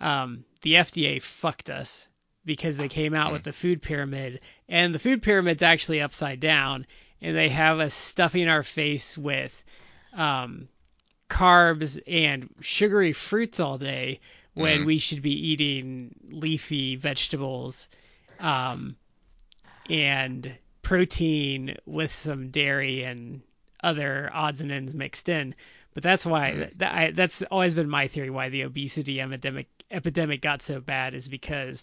um, 0.00 0.44
the 0.60 0.74
FDA 0.74 1.22
fucked 1.22 1.70
us 1.70 2.08
because 2.44 2.76
they 2.76 2.88
came 2.88 3.14
out 3.14 3.30
Mm. 3.30 3.32
with 3.32 3.44
the 3.44 3.52
food 3.52 3.80
pyramid, 3.80 4.40
and 4.68 4.94
the 4.94 4.98
food 4.98 5.22
pyramid's 5.22 5.62
actually 5.62 6.02
upside 6.02 6.40
down, 6.40 6.86
and 7.26 7.36
they 7.36 7.48
have 7.48 7.80
us 7.80 7.92
stuffing 7.92 8.48
our 8.48 8.62
face 8.62 9.18
with 9.18 9.64
um, 10.12 10.68
carbs 11.28 12.00
and 12.06 12.48
sugary 12.60 13.12
fruits 13.12 13.58
all 13.58 13.78
day 13.78 14.20
when 14.54 14.82
Mhm. 14.82 14.86
we 14.86 14.98
should 14.98 15.22
be 15.22 15.48
eating 15.48 16.14
leafy 16.30 16.94
vegetables 16.94 17.88
um, 18.38 18.94
and 19.90 20.56
protein 20.82 21.76
with 21.84 22.12
some 22.12 22.50
dairy 22.50 23.02
and 23.02 23.40
other 23.82 24.30
odds 24.32 24.60
and 24.60 24.70
ends 24.70 24.94
mixed 24.94 25.28
in. 25.28 25.52
But 25.94 26.04
that's 26.04 26.24
why 26.24 26.52
Mhm. 26.52 26.78
that, 26.78 26.94
I, 26.94 27.10
that's 27.10 27.42
always 27.42 27.74
been 27.74 27.88
my 27.90 28.06
theory 28.06 28.30
why 28.30 28.50
the 28.50 28.62
obesity 28.62 29.20
epidemic 29.20 29.66
epidemic 29.90 30.42
got 30.42 30.62
so 30.62 30.80
bad 30.80 31.12
is 31.14 31.26
because 31.26 31.82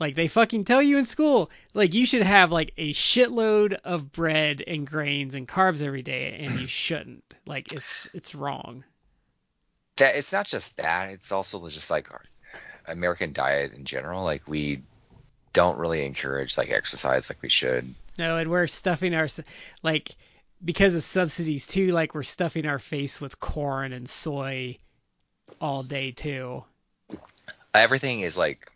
like 0.00 0.14
they 0.14 0.26
fucking 0.26 0.64
tell 0.64 0.82
you 0.82 0.96
in 0.98 1.06
school 1.06 1.50
like 1.74 1.92
you 1.92 2.06
should 2.06 2.22
have 2.22 2.50
like 2.50 2.72
a 2.78 2.92
shitload 2.92 3.74
of 3.84 4.10
bread 4.10 4.64
and 4.66 4.86
grains 4.86 5.34
and 5.34 5.46
carbs 5.46 5.82
every 5.82 6.02
day 6.02 6.38
and 6.40 6.58
you 6.58 6.66
shouldn't. 6.66 7.22
Like 7.46 7.72
it's 7.72 8.08
it's 8.14 8.34
wrong. 8.34 8.82
That 9.96 10.16
it's 10.16 10.32
not 10.32 10.46
just 10.46 10.78
that; 10.78 11.10
it's 11.10 11.30
also 11.30 11.68
just 11.68 11.90
like 11.90 12.10
our 12.10 12.24
American 12.86 13.32
diet 13.32 13.74
in 13.74 13.84
general. 13.84 14.24
Like 14.24 14.48
we 14.48 14.82
don't 15.52 15.78
really 15.78 16.06
encourage 16.06 16.56
like 16.56 16.70
exercise 16.70 17.28
like 17.28 17.42
we 17.42 17.50
should. 17.50 17.94
No, 18.18 18.38
and 18.38 18.50
we're 18.50 18.66
stuffing 18.66 19.14
our 19.14 19.28
like 19.82 20.14
because 20.64 20.94
of 20.94 21.04
subsidies 21.04 21.66
too. 21.66 21.88
Like 21.88 22.14
we're 22.14 22.22
stuffing 22.22 22.66
our 22.66 22.78
face 22.78 23.20
with 23.20 23.38
corn 23.38 23.92
and 23.92 24.08
soy 24.08 24.78
all 25.60 25.82
day 25.82 26.12
too. 26.12 26.64
Everything 27.74 28.20
is 28.20 28.36
like 28.36 28.70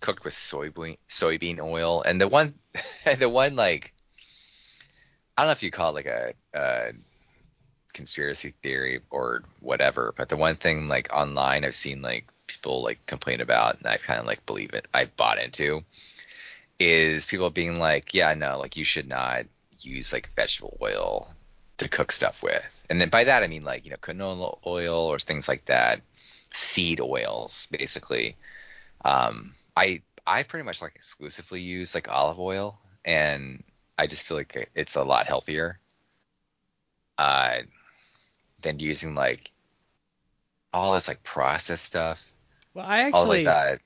cooked 0.00 0.24
with 0.24 0.34
soybean 0.34 0.98
soybean 1.08 1.60
oil, 1.60 2.02
and 2.02 2.20
the 2.20 2.28
one 2.28 2.54
the 3.18 3.28
one 3.28 3.56
like 3.56 3.92
I 5.36 5.42
don't 5.42 5.48
know 5.48 5.52
if 5.52 5.62
you 5.62 5.70
call 5.70 5.90
it 5.90 6.04
like 6.04 6.06
a, 6.06 6.32
a 6.52 6.92
conspiracy 7.92 8.54
theory 8.62 9.00
or 9.10 9.42
whatever, 9.60 10.12
but 10.16 10.28
the 10.28 10.36
one 10.36 10.56
thing 10.56 10.88
like 10.88 11.12
online 11.14 11.64
I've 11.64 11.74
seen 11.74 12.02
like 12.02 12.26
people 12.46 12.82
like 12.82 13.04
complain 13.06 13.40
about, 13.40 13.78
and 13.78 13.86
I 13.86 13.98
kind 13.98 14.20
of 14.20 14.26
like 14.26 14.44
believe 14.46 14.72
it. 14.74 14.88
I 14.92 15.04
bought 15.04 15.38
into 15.38 15.84
is 16.80 17.26
people 17.26 17.50
being 17.50 17.78
like, 17.78 18.14
yeah, 18.14 18.34
no, 18.34 18.58
like 18.58 18.76
you 18.76 18.84
should 18.84 19.08
not 19.08 19.46
use 19.80 20.12
like 20.12 20.30
vegetable 20.34 20.76
oil 20.82 21.32
to 21.76 21.88
cook 21.88 22.10
stuff 22.10 22.42
with, 22.42 22.82
and 22.90 23.00
then 23.00 23.08
by 23.08 23.24
that 23.24 23.42
I 23.42 23.46
mean 23.46 23.62
like 23.62 23.84
you 23.84 23.90
know 23.90 23.96
canola 23.98 24.58
oil 24.66 25.06
or 25.06 25.18
things 25.18 25.46
like 25.46 25.66
that, 25.66 26.00
seed 26.52 27.00
oils 27.00 27.68
basically. 27.70 28.36
Um, 29.04 29.52
I 29.78 30.02
I 30.26 30.42
pretty 30.42 30.64
much 30.64 30.82
like 30.82 30.94
exclusively 30.96 31.62
use 31.62 31.94
like 31.94 32.08
olive 32.08 32.38
oil, 32.38 32.80
and 33.04 33.64
I 33.96 34.06
just 34.06 34.24
feel 34.24 34.36
like 34.36 34.70
it's 34.74 34.96
a 34.96 35.04
lot 35.04 35.26
healthier. 35.26 35.80
Uh, 37.18 37.62
than 38.62 38.78
using 38.78 39.14
like 39.16 39.50
all 40.72 40.94
this 40.94 41.08
like 41.08 41.22
processed 41.22 41.84
stuff, 41.84 42.32
Well, 42.72 42.86
I 42.86 43.00
all 43.12 43.26
actually 43.26 43.42
like 43.44 43.44
that. 43.44 43.80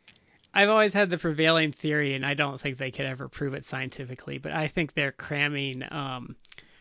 I've 0.54 0.70
always 0.70 0.94
had 0.94 1.10
the 1.10 1.18
prevailing 1.18 1.72
theory, 1.72 2.14
and 2.14 2.26
I 2.26 2.34
don't 2.34 2.60
think 2.60 2.78
they 2.78 2.90
could 2.92 3.06
ever 3.06 3.28
prove 3.28 3.54
it 3.54 3.64
scientifically, 3.64 4.38
but 4.38 4.52
I 4.52 4.68
think 4.68 4.94
they're 4.94 5.12
cramming 5.12 5.82
um, 5.92 6.36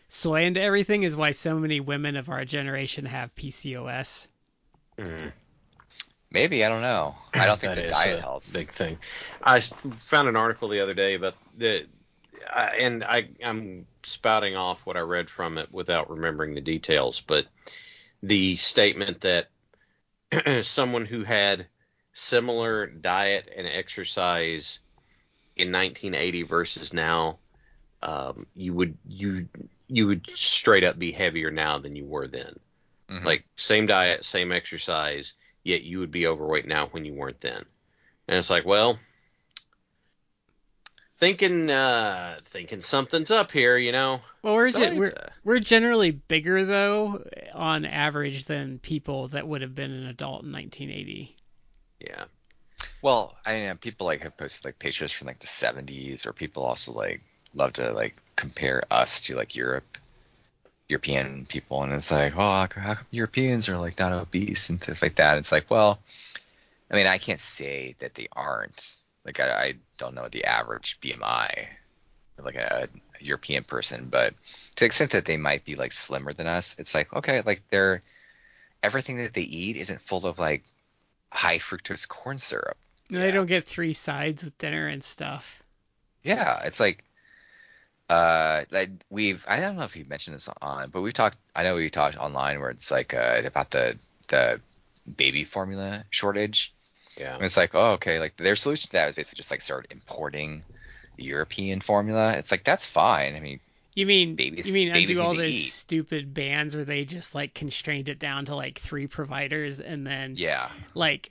soy 0.08 0.44
into 0.44 0.60
everything 0.62 1.04
is 1.04 1.16
why 1.16 1.32
so 1.32 1.58
many 1.58 1.80
women 1.80 2.16
of 2.16 2.28
our 2.30 2.44
generation 2.44 3.06
have 3.06 3.34
PCOS. 3.36 4.28
Mhm. 4.98 5.32
Maybe 6.32 6.64
I 6.64 6.68
don't 6.68 6.82
know. 6.82 7.14
I 7.34 7.46
don't 7.46 7.58
think 7.60 7.74
the 7.74 7.88
diet 7.88 8.20
helps. 8.20 8.52
Big 8.52 8.70
thing. 8.70 8.98
I 9.42 9.60
found 9.60 10.28
an 10.28 10.36
article 10.36 10.68
the 10.68 10.80
other 10.80 10.94
day 10.94 11.14
about 11.14 11.34
the, 11.56 11.86
I, 12.50 12.76
and 12.78 13.04
I 13.04 13.28
I'm 13.44 13.86
spouting 14.02 14.56
off 14.56 14.84
what 14.86 14.96
I 14.96 15.00
read 15.00 15.28
from 15.28 15.58
it 15.58 15.72
without 15.72 16.10
remembering 16.10 16.54
the 16.54 16.60
details, 16.60 17.20
but 17.20 17.46
the 18.22 18.56
statement 18.56 19.20
that 19.20 19.50
someone 20.62 21.04
who 21.04 21.24
had 21.24 21.66
similar 22.12 22.86
diet 22.86 23.52
and 23.54 23.66
exercise 23.66 24.78
in 25.56 25.72
1980 25.72 26.42
versus 26.42 26.92
now, 26.92 27.38
um, 28.02 28.46
you 28.54 28.72
would 28.74 28.96
you 29.06 29.48
you 29.88 30.06
would 30.06 30.28
straight 30.30 30.84
up 30.84 30.98
be 30.98 31.12
heavier 31.12 31.50
now 31.50 31.78
than 31.78 31.94
you 31.94 32.06
were 32.06 32.26
then. 32.26 32.58
Mhm. 33.10 33.24
Like 33.24 33.44
same 33.56 33.86
diet, 33.86 34.24
same 34.24 34.52
exercise, 34.52 35.34
yet 35.64 35.82
you 35.82 35.98
would 36.00 36.10
be 36.10 36.26
overweight 36.26 36.66
now 36.66 36.86
when 36.86 37.04
you 37.04 37.14
weren't 37.14 37.40
then. 37.40 37.64
And 38.28 38.38
it's 38.38 38.50
like, 38.50 38.64
well, 38.64 38.98
thinking 41.18 41.70
uh 41.70 42.40
thinking 42.44 42.80
something's 42.80 43.30
up 43.30 43.52
here, 43.52 43.76
you 43.76 43.92
know. 43.92 44.20
Well, 44.42 44.54
we're, 44.54 44.70
ge- 44.70 44.98
we're 44.98 45.14
uh, 45.16 45.28
we're 45.44 45.60
generally 45.60 46.10
bigger 46.10 46.64
though, 46.64 47.24
on 47.54 47.84
average, 47.84 48.44
than 48.44 48.78
people 48.80 49.28
that 49.28 49.46
would 49.46 49.62
have 49.62 49.74
been 49.74 49.92
an 49.92 50.06
adult 50.06 50.42
in 50.42 50.52
1980. 50.52 51.36
Yeah. 52.00 52.24
Well, 53.02 53.36
I 53.46 53.52
mean, 53.54 53.76
people 53.76 54.06
like 54.06 54.22
have 54.22 54.36
posted 54.36 54.64
like 54.64 54.78
pictures 54.78 55.12
from 55.12 55.28
like 55.28 55.38
the 55.38 55.46
70s, 55.46 56.26
or 56.26 56.32
people 56.32 56.64
also 56.64 56.92
like 56.92 57.20
love 57.54 57.74
to 57.74 57.92
like 57.92 58.16
compare 58.34 58.82
us 58.90 59.20
to 59.22 59.36
like 59.36 59.54
Europe, 59.54 59.98
European 60.92 61.46
people, 61.46 61.82
and 61.82 61.92
it's 61.94 62.10
like, 62.10 62.36
well, 62.36 62.52
how 62.52 62.66
come 62.66 62.98
Europeans 63.10 63.66
are 63.70 63.78
like 63.78 63.98
not 63.98 64.12
obese 64.12 64.68
and 64.68 64.82
stuff 64.82 65.00
like 65.00 65.14
that? 65.14 65.38
It's 65.38 65.50
like, 65.50 65.70
well, 65.70 65.98
I 66.90 66.96
mean, 66.96 67.06
I 67.06 67.16
can't 67.16 67.40
say 67.40 67.94
that 68.00 68.14
they 68.14 68.28
aren't. 68.32 68.96
Like, 69.24 69.40
I, 69.40 69.48
I 69.48 69.74
don't 69.96 70.14
know 70.14 70.28
the 70.28 70.44
average 70.44 71.00
BMI 71.00 71.66
of 72.36 72.44
like 72.44 72.56
a, 72.56 72.88
a 73.18 73.24
European 73.24 73.64
person, 73.64 74.08
but 74.10 74.34
to 74.74 74.80
the 74.80 74.84
extent 74.84 75.12
that 75.12 75.24
they 75.24 75.38
might 75.38 75.64
be 75.64 75.76
like 75.76 75.92
slimmer 75.92 76.34
than 76.34 76.46
us, 76.46 76.78
it's 76.78 76.94
like, 76.94 77.10
okay, 77.14 77.40
like 77.40 77.62
they're 77.70 78.02
everything 78.82 79.16
that 79.16 79.32
they 79.32 79.40
eat 79.40 79.78
isn't 79.78 80.00
full 80.00 80.26
of 80.26 80.38
like 80.38 80.62
high 81.30 81.56
fructose 81.58 82.06
corn 82.06 82.36
syrup. 82.36 82.76
No, 83.08 83.18
They 83.18 83.30
don't 83.30 83.46
get 83.46 83.64
three 83.64 83.94
sides 83.94 84.44
with 84.44 84.58
dinner 84.58 84.88
and 84.88 85.02
stuff. 85.02 85.62
Yeah, 86.22 86.60
it's 86.64 86.80
like 86.80 87.02
uh 88.12 88.64
like 88.70 88.90
we've 89.10 89.44
I 89.48 89.60
don't 89.60 89.76
know 89.76 89.84
if 89.84 89.96
you 89.96 90.04
mentioned 90.04 90.34
this 90.36 90.48
on, 90.60 90.90
but 90.90 91.00
we've 91.02 91.14
talked 91.14 91.38
I 91.54 91.62
know 91.64 91.74
we 91.76 91.88
talked 91.90 92.16
online 92.16 92.60
where 92.60 92.70
it's 92.70 92.90
like 92.90 93.14
uh 93.14 93.42
about 93.44 93.70
the 93.70 93.98
the 94.28 94.60
baby 95.16 95.44
formula 95.44 96.04
shortage. 96.10 96.74
Yeah. 97.18 97.34
And 97.34 97.44
it's 97.44 97.56
like, 97.56 97.74
oh 97.74 97.92
okay, 97.92 98.18
like 98.18 98.36
their 98.36 98.56
solution 98.56 98.88
to 98.88 98.92
that 98.92 99.08
is 99.10 99.14
basically 99.14 99.36
just 99.38 99.50
like 99.50 99.60
start 99.60 99.86
importing 99.90 100.62
European 101.16 101.80
formula. 101.80 102.32
It's 102.34 102.50
like 102.50 102.64
that's 102.64 102.86
fine. 102.86 103.36
I 103.36 103.40
mean, 103.40 103.60
You 103.94 104.06
mean 104.06 104.34
Babies- 104.36 104.66
you 104.68 104.74
mean 104.74 104.92
babies 104.92 105.18
undo 105.18 105.28
all 105.28 105.34
those 105.34 105.50
eat. 105.50 105.70
stupid 105.70 106.32
bans 106.34 106.74
where 106.74 106.84
they 106.86 107.04
just 107.04 107.34
like 107.34 107.52
constrained 107.54 108.08
it 108.08 108.18
down 108.18 108.46
to 108.46 108.54
like 108.56 108.78
three 108.78 109.06
providers 109.06 109.78
and 109.80 110.06
then 110.06 110.34
yeah. 110.36 110.70
like 110.94 111.30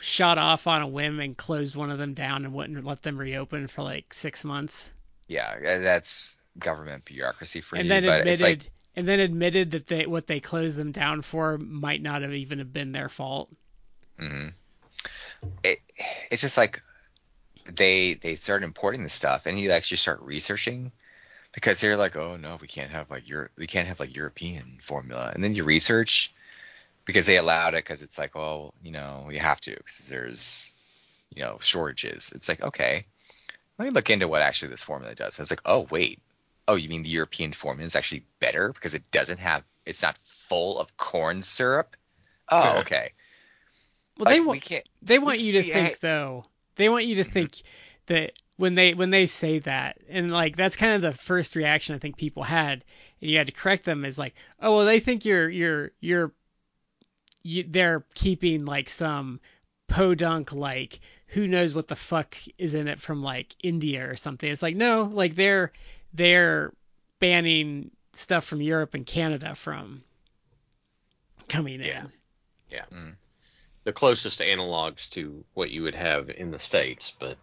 shot 0.00 0.38
off 0.38 0.66
on 0.66 0.82
a 0.82 0.88
whim 0.88 1.20
and 1.20 1.36
closed 1.36 1.76
one 1.76 1.90
of 1.90 1.98
them 1.98 2.14
down 2.14 2.44
and 2.44 2.52
wouldn't 2.54 2.84
let 2.84 3.02
them 3.02 3.16
reopen 3.18 3.68
for 3.68 3.82
like 3.82 4.12
six 4.12 4.44
months. 4.44 4.90
Yeah, 5.30 5.54
uh, 5.58 5.78
that's 5.78 6.38
government 6.58 7.04
bureaucracy 7.04 7.60
for 7.60 7.76
and 7.76 7.90
you, 7.90 7.90
then 7.90 8.04
but 8.04 8.26
admitted 8.26 8.28
it's 8.28 8.42
like 8.42 8.70
and 8.96 9.06
then 9.08 9.20
admitted 9.20 9.70
that 9.72 9.86
they 9.86 10.06
what 10.06 10.26
they 10.26 10.40
closed 10.40 10.76
them 10.76 10.92
down 10.92 11.22
for 11.22 11.58
might 11.58 12.02
not 12.02 12.22
have 12.22 12.34
even 12.34 12.58
have 12.58 12.72
been 12.72 12.92
their 12.92 13.08
fault. 13.08 13.50
hmm 14.18 14.50
It, 15.62 15.78
it's 16.30 16.42
just 16.42 16.56
like 16.56 16.80
they 17.66 18.14
they 18.14 18.36
started 18.36 18.64
importing 18.66 19.02
this 19.04 19.14
stuff, 19.14 19.46
and 19.46 19.60
you 19.60 19.72
actually 19.72 19.98
start 19.98 20.20
researching 20.22 20.92
because 21.54 21.80
they're 21.80 21.96
like, 21.98 22.16
oh 22.16 22.36
no, 22.36 22.58
we 22.60 22.68
can't 22.68 22.92
have 22.92 23.10
like 23.10 23.28
Europe, 23.28 23.52
we 23.58 23.68
can't 23.68 23.88
have 23.88 24.00
like 24.00 24.16
European 24.16 24.78
formula, 24.82 25.32
and 25.34 25.44
then 25.44 25.54
you 25.54 25.64
research 25.64 26.34
because 27.06 27.26
they 27.26 27.38
allowed 27.38 27.74
it 27.74 27.84
because 27.84 28.02
it's 28.02 28.18
like, 28.18 28.34
well, 28.36 28.74
you 28.82 28.92
know, 28.92 29.24
we 29.28 29.38
have 29.38 29.60
to 29.62 29.72
because 29.76 30.08
there's 30.08 30.72
you 31.34 31.42
know 31.42 31.58
shortages. 31.60 32.32
It's 32.34 32.48
like 32.48 32.62
okay, 32.62 33.06
let 33.80 33.86
me 33.86 33.90
look 33.94 34.10
into 34.10 34.28
what 34.28 34.42
actually 34.42 34.68
this 34.68 34.82
formula 34.82 35.14
does. 35.14 35.38
And 35.38 35.44
it's 35.44 35.50
like, 35.50 35.62
oh 35.64 35.86
wait, 35.90 36.20
oh 36.68 36.74
you 36.74 36.88
mean 36.90 37.02
the 37.02 37.08
European 37.08 37.52
formula 37.52 37.86
is 37.86 37.96
actually 37.96 38.24
better 38.38 38.72
because 38.72 38.92
it 38.94 39.10
doesn't 39.10 39.38
have, 39.38 39.64
it's 39.86 40.02
not 40.02 40.18
full 40.18 40.78
of 40.78 40.96
corn 40.98 41.40
syrup. 41.40 41.96
Oh 42.50 42.62
Yeah. 42.62 42.80
okay. 42.80 43.12
Well, 44.18 44.26
they 44.26 44.40
want 44.40 44.50
we 44.56 44.60
can't. 44.60 44.86
they 45.00 45.18
want 45.18 45.38
we- 45.38 45.44
you 45.44 45.52
to 45.52 45.58
we- 45.60 45.64
think 45.70 46.00
though. 46.00 46.44
They 46.76 46.90
want 46.90 47.06
you 47.06 47.16
to 47.16 47.24
Mhm. 47.24 47.32
think 47.32 47.62
that 48.06 48.32
when 48.56 48.74
they 48.74 48.92
when 48.92 49.08
they 49.08 49.26
say 49.26 49.60
that 49.60 49.96
and 50.10 50.30
like 50.30 50.56
that's 50.56 50.76
kind 50.76 50.92
of 50.92 51.00
the 51.00 51.16
first 51.18 51.56
reaction 51.56 51.94
I 51.94 51.98
think 51.98 52.18
people 52.18 52.42
had 52.42 52.84
and 53.22 53.30
you 53.30 53.38
had 53.38 53.46
to 53.46 53.52
correct 53.54 53.84
them 53.84 54.04
is 54.04 54.18
like, 54.18 54.34
"Oh, 54.60 54.76
well 54.76 54.84
they 54.84 55.00
think 55.00 55.24
you're 55.24 55.48
you're 55.48 55.92
you're 56.00 56.32
you, 57.42 57.64
they're 57.66 58.04
keeping 58.14 58.66
like 58.66 58.90
some 58.90 59.40
podunk 59.88 60.52
like 60.52 61.00
who 61.30 61.46
knows 61.46 61.74
what 61.74 61.88
the 61.88 61.96
fuck 61.96 62.36
is 62.58 62.74
in 62.74 62.86
it 62.88 63.00
from 63.00 63.22
like 63.22 63.54
India 63.62 64.08
or 64.08 64.16
something." 64.16 64.50
It's 64.50 64.62
like, 64.62 64.76
"No, 64.76 65.04
like 65.04 65.34
they're 65.34 65.72
they're 66.12 66.72
banning 67.18 67.90
stuff 68.12 68.44
from 68.44 68.60
Europe 68.60 68.94
and 68.94 69.06
Canada 69.06 69.54
from 69.54 70.02
coming 71.48 71.80
in. 71.80 72.10
Yeah. 72.70 72.84
in." 72.90 73.16
the 73.84 73.92
closest 73.94 74.40
analogs 74.40 75.08
to 75.08 75.42
what 75.54 75.70
you 75.70 75.82
would 75.82 75.94
have 75.94 76.28
in 76.28 76.50
the 76.50 76.58
states. 76.58 77.14
But 77.18 77.38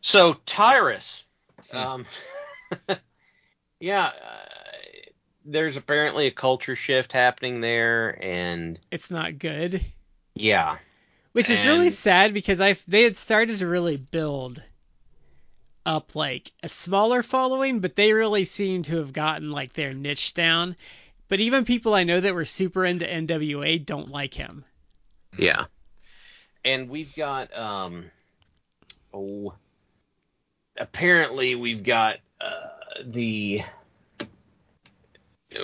so 0.00 0.34
Tyrus, 0.46 1.24
Hmm. 1.70 1.76
um, 1.76 2.06
yeah, 3.80 4.04
uh, 4.06 4.46
there's 5.44 5.76
apparently 5.76 6.28
a 6.28 6.30
culture 6.30 6.76
shift 6.76 7.12
happening 7.12 7.60
there, 7.60 8.16
and 8.22 8.78
It's 8.92 9.10
not 9.10 9.38
good. 9.38 9.84
yeah, 10.34 10.78
Which 11.32 11.48
is 11.48 11.64
really 11.64 11.90
sad 11.90 12.34
because 12.34 12.60
I 12.60 12.76
they 12.86 13.04
had 13.04 13.16
started 13.16 13.60
to 13.60 13.66
really 13.66 13.96
build 13.96 14.62
up 15.84 16.14
like 16.14 16.52
a 16.62 16.68
smaller 16.68 17.22
following, 17.22 17.80
but 17.80 17.96
they 17.96 18.12
really 18.12 18.44
seem 18.44 18.82
to 18.84 18.98
have 18.98 19.12
gotten 19.12 19.50
like 19.50 19.72
their 19.72 19.94
niche 19.94 20.34
down. 20.34 20.76
But 21.28 21.40
even 21.40 21.64
people 21.64 21.94
I 21.94 22.04
know 22.04 22.20
that 22.20 22.34
were 22.34 22.44
super 22.44 22.84
into 22.84 23.06
NWA 23.06 23.84
don't 23.84 24.10
like 24.10 24.34
him. 24.34 24.64
yeah, 25.38 25.64
and 26.64 26.90
we've 26.90 27.14
got 27.16 27.56
um, 27.56 28.10
oh, 29.14 29.54
apparently 30.76 31.54
we've 31.54 31.82
got 31.82 32.18
uh, 32.40 32.68
the 33.04 33.62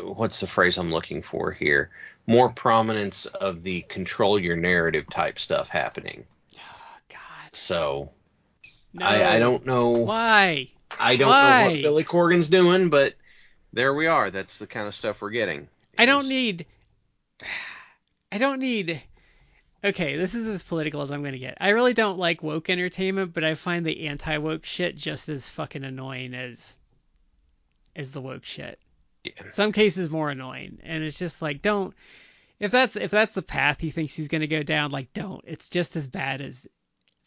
what's 0.03 0.41
the 0.41 0.47
phrase 0.47 0.79
I'm 0.79 0.91
looking 0.91 1.23
for 1.23 1.53
here? 1.53 1.91
More 2.29 2.51
prominence 2.51 3.25
of 3.27 3.63
the 3.63 3.83
control 3.83 4.39
your 4.39 4.55
narrative 4.55 5.07
type 5.11 5.39
stuff 5.39 5.69
happening. 5.71 6.27
Oh, 6.57 6.59
God. 7.09 7.19
So 7.53 8.11
No. 8.93 9.07
I, 9.07 9.37
I 9.37 9.39
don't 9.39 9.65
know. 9.65 9.91
Why? 9.91 10.71
I 11.01 11.17
don't 11.17 11.31
know 11.31 11.71
what 11.71 11.83
Billy 11.83 12.05
Corgan's 12.05 12.49
doing, 12.49 12.91
but 12.91 13.15
there 13.73 13.95
we 13.95 14.07
are. 14.07 14.31
That's 14.31 14.59
the 14.59 14.67
kind 14.67 14.87
of 14.87 14.95
stuff 14.95 15.23
we're 15.23 15.31
getting. 15.31 15.69
I 15.97 16.05
don't 16.05 16.29
need. 16.29 16.67
I 18.33 18.37
don't 18.37 18.61
need. 18.61 19.03
Okay, 19.83 20.17
this 20.17 20.35
is 20.35 20.47
as 20.49 20.63
political 20.63 21.01
as 21.01 21.11
I'm 21.11 21.23
gonna 21.23 21.39
get. 21.39 21.57
I 21.61 21.71
really 21.71 21.95
don't 21.95 22.19
like 22.19 22.43
woke 22.43 22.69
entertainment, 22.69 23.33
but 23.33 23.45
I 23.45 23.55
find 23.55 23.87
the 23.87 24.07
anti-woke 24.09 24.67
shit 24.67 24.97
just 24.97 25.29
as 25.29 25.49
fucking 25.49 25.85
annoying 25.85 26.35
as 26.35 26.77
as 27.97 28.13
the 28.13 28.21
woke 28.21 28.45
shit. 28.45 28.79
Yeah. 29.37 29.51
Some 29.51 29.73
cases 29.73 30.11
more 30.11 30.31
annoying, 30.31 30.79
and 30.83 31.03
it's 31.03 31.19
just 31.19 31.43
like 31.43 31.63
don't. 31.63 31.95
If 32.61 32.71
that's 32.71 32.97
if 32.97 33.11
that's 33.11 33.33
the 33.33 33.43
path 33.43 33.81
he 33.81 33.91
thinks 33.91 34.15
he's 34.15 34.29
gonna 34.29 34.47
go 34.47 34.63
down, 34.63 34.91
like 34.91 35.13
don't. 35.13 35.45
It's 35.47 35.69
just 35.69 35.97
as 35.97 36.07
bad 36.07 36.41
as 36.41 36.67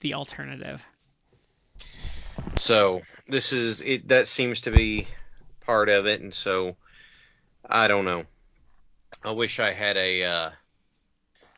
the 0.02 0.14
alternative. 0.14 0.82
So 2.58 3.02
this 3.28 3.54
is 3.54 3.82
it. 3.82 4.08
That 4.08 4.28
seems 4.28 4.62
to 4.62 4.72
be 4.72 5.08
part 5.62 5.90
of 5.90 6.06
it, 6.06 6.22
and 6.22 6.34
so 6.34 6.76
I 7.70 7.88
don't 7.88 8.06
know. 8.06 8.26
I 9.24 9.32
wish 9.32 9.60
I 9.60 9.74
had 9.74 9.98
a. 9.98 10.24
Uh, 10.24 10.50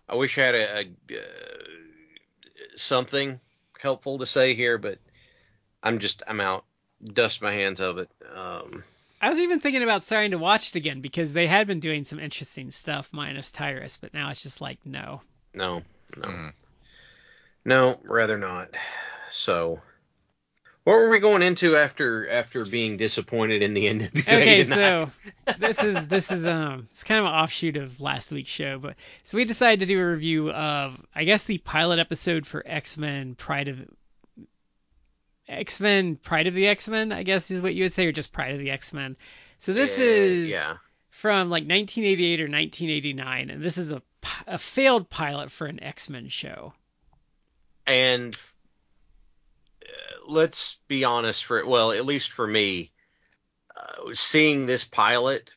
I 0.09 0.15
wish 0.15 0.37
I 0.37 0.41
had 0.41 0.55
a, 0.55 0.77
a 0.77 0.81
uh, 0.81 1.21
something 2.75 3.39
helpful 3.79 4.19
to 4.19 4.25
say 4.25 4.53
here, 4.53 4.77
but 4.77 4.99
I'm 5.81 5.99
just 5.99 6.23
I'm 6.27 6.39
out. 6.39 6.65
Dust 7.03 7.41
my 7.41 7.51
hands 7.51 7.79
of 7.79 7.97
it. 7.97 8.09
Um, 8.33 8.83
I 9.23 9.29
was 9.29 9.39
even 9.39 9.61
thinking 9.61 9.83
about 9.83 10.03
starting 10.03 10.31
to 10.31 10.37
watch 10.37 10.67
it 10.67 10.75
again 10.75 10.99
because 10.99 11.31
they 11.31 11.47
had 11.47 11.65
been 11.65 11.79
doing 11.79 12.03
some 12.03 12.19
interesting 12.19 12.71
stuff 12.71 13.07
minus 13.13 13.51
Tyrus, 13.53 13.95
but 13.95 14.13
now 14.13 14.29
it's 14.31 14.43
just 14.43 14.59
like 14.59 14.85
no. 14.85 15.21
no, 15.53 15.81
no. 16.17 16.27
Mhm. 16.27 16.53
No, 17.63 17.95
rather 18.03 18.37
not. 18.37 18.75
So, 19.31 19.79
what 20.83 20.95
were 20.95 21.07
we 21.09 21.19
going 21.19 21.41
into 21.41 21.77
after 21.77 22.29
after 22.29 22.65
being 22.65 22.97
disappointed 22.97 23.61
in 23.61 23.73
the 23.73 23.85
NWA 23.87 24.19
Okay, 24.23 24.63
tonight? 24.65 24.75
so 24.75 25.11
this 25.57 25.81
is 25.81 26.05
this 26.09 26.29
is 26.29 26.45
um 26.45 26.89
it's 26.91 27.05
kind 27.05 27.19
of 27.21 27.25
an 27.27 27.31
offshoot 27.39 27.77
of 27.77 28.01
last 28.01 28.29
week's 28.33 28.49
show, 28.49 28.77
but 28.77 28.97
so 29.23 29.37
we 29.37 29.45
decided 29.45 29.79
to 29.79 29.85
do 29.85 30.01
a 30.01 30.05
review 30.05 30.51
of 30.51 31.01
I 31.15 31.23
guess 31.23 31.43
the 31.43 31.59
pilot 31.59 31.99
episode 31.99 32.45
for 32.45 32.61
X-Men 32.65 33.35
Pryde 33.35 33.69
of 33.69 33.79
X-Men 35.47 36.15
Pryde 36.15 36.47
of 36.47 36.53
the 36.53 36.67
X-Men, 36.67 37.11
I 37.11 37.23
guess 37.23 37.51
is 37.51 37.61
what 37.61 37.75
you 37.75 37.83
would 37.83 37.93
say, 37.93 38.05
or 38.07 38.11
just 38.11 38.31
Pryde 38.33 38.53
of 38.53 38.59
the 38.59 38.71
X-Men. 38.71 39.17
So 39.59 39.73
this 39.73 39.97
Yeah, 39.97 40.05
is 40.05 40.49
yeah, 40.49 40.77
from 41.09 41.49
like 41.49 41.63
1988 41.63 42.39
or 42.41 42.43
1989, 42.45 43.49
and 43.49 43.61
this 43.63 43.77
is 43.77 43.91
a, 43.91 44.01
a 44.47 44.57
failed 44.57 45.09
pilot 45.09 45.51
for 45.51 45.67
an 45.67 45.81
X-Men 45.83 46.29
show. 46.29 46.73
and 47.85 48.35
uh, 49.83 49.87
let's 50.27 50.77
be 50.87 51.03
honest 51.03 51.45
for 51.45 51.65
well, 51.65 51.91
at 51.91 52.05
least 52.05 52.31
for 52.31 52.47
me, 52.47 52.91
uh, 53.75 54.13
seeing 54.13 54.65
this 54.65 54.83
pilot, 54.85 55.51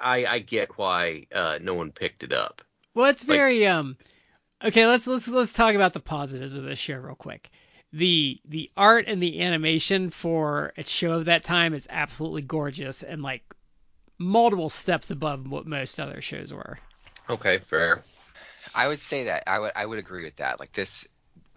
I 0.00 0.24
I 0.26 0.38
get 0.38 0.78
why 0.78 1.26
uh, 1.34 1.58
no 1.60 1.74
one 1.74 1.92
picked 1.92 2.22
it 2.22 2.32
up. 2.32 2.62
Well, 2.94 3.06
it's 3.10 3.26
Like- 3.26 3.36
very 3.38 3.66
um. 3.66 3.96
Okay, 4.62 4.86
let's 4.86 5.06
let's 5.06 5.26
let's 5.28 5.52
talk 5.54 5.74
about 5.74 5.94
the 5.94 6.00
positives 6.00 6.54
of 6.56 6.64
this 6.64 6.78
show 6.78 6.96
real 6.96 7.14
quick. 7.14 7.48
The 7.92 8.38
the 8.44 8.70
art 8.76 9.06
and 9.08 9.22
the 9.22 9.40
animation 9.42 10.10
for 10.10 10.72
a 10.76 10.84
show 10.84 11.12
of 11.12 11.24
that 11.24 11.42
time 11.42 11.74
is 11.74 11.86
absolutely 11.90 12.42
gorgeous 12.42 13.02
and 13.02 13.22
like 13.22 13.42
multiple 14.18 14.68
steps 14.70 15.10
above 15.10 15.48
what 15.50 15.66
most 15.66 15.98
other 15.98 16.20
shows 16.20 16.52
were. 16.52 16.78
Okay, 17.28 17.58
fair. 17.58 18.02
I 18.74 18.86
would 18.88 19.00
say 19.00 19.24
that 19.24 19.44
I 19.46 19.58
would 19.58 19.72
I 19.74 19.86
would 19.86 19.98
agree 19.98 20.24
with 20.24 20.36
that. 20.36 20.60
Like 20.60 20.72
this, 20.72 21.08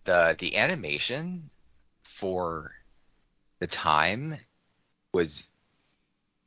the 0.05 0.35
the 0.39 0.57
animation 0.57 1.49
for 2.03 2.71
the 3.59 3.67
time 3.67 4.37
was 5.13 5.47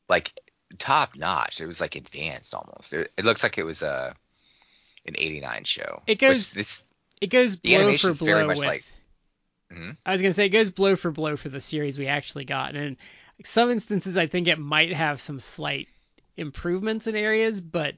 like 0.09 0.33
top 0.79 1.15
notch. 1.17 1.61
It 1.61 1.67
was 1.67 1.81
like 1.81 1.95
advanced 1.95 2.55
almost. 2.55 2.93
It, 2.93 3.13
it 3.17 3.25
looks 3.25 3.43
like 3.43 3.59
it 3.59 3.65
was 3.65 3.83
a 3.83 4.15
an 5.07 5.15
'89 5.17 5.65
show. 5.65 6.03
It 6.07 6.19
goes- 6.19 6.53
This 6.53 6.87
It 7.21 7.29
goes 7.29 7.59
The 7.61 7.77
blow 7.77 7.97
for 7.97 8.15
blow 8.15 8.27
very 8.27 8.47
much 8.47 8.59
with. 8.59 8.67
like- 8.67 8.85
Mhm. 9.71 9.97
I 10.07 10.13
was 10.13 10.23
gonna 10.23 10.33
say 10.33 10.47
it 10.47 10.51
goes 10.51 10.71
blow 10.71 10.97
for 10.97 11.11
blow 11.11 11.37
for 11.37 11.49
the 11.49 11.61
series 11.61 11.99
we 11.99 12.07
actually 12.07 12.45
got, 12.45 12.77
and 12.77 12.97
in 13.39 13.45
some 13.45 13.71
instances 13.71 14.17
I 14.17 14.27
think 14.27 14.49
it 14.49 14.59
might 14.59 14.93
have 14.93 15.21
some 15.21 15.41
slight 15.41 15.89
improvements 16.37 17.07
in 17.07 17.17
areas, 17.17 17.61
but 17.61 17.97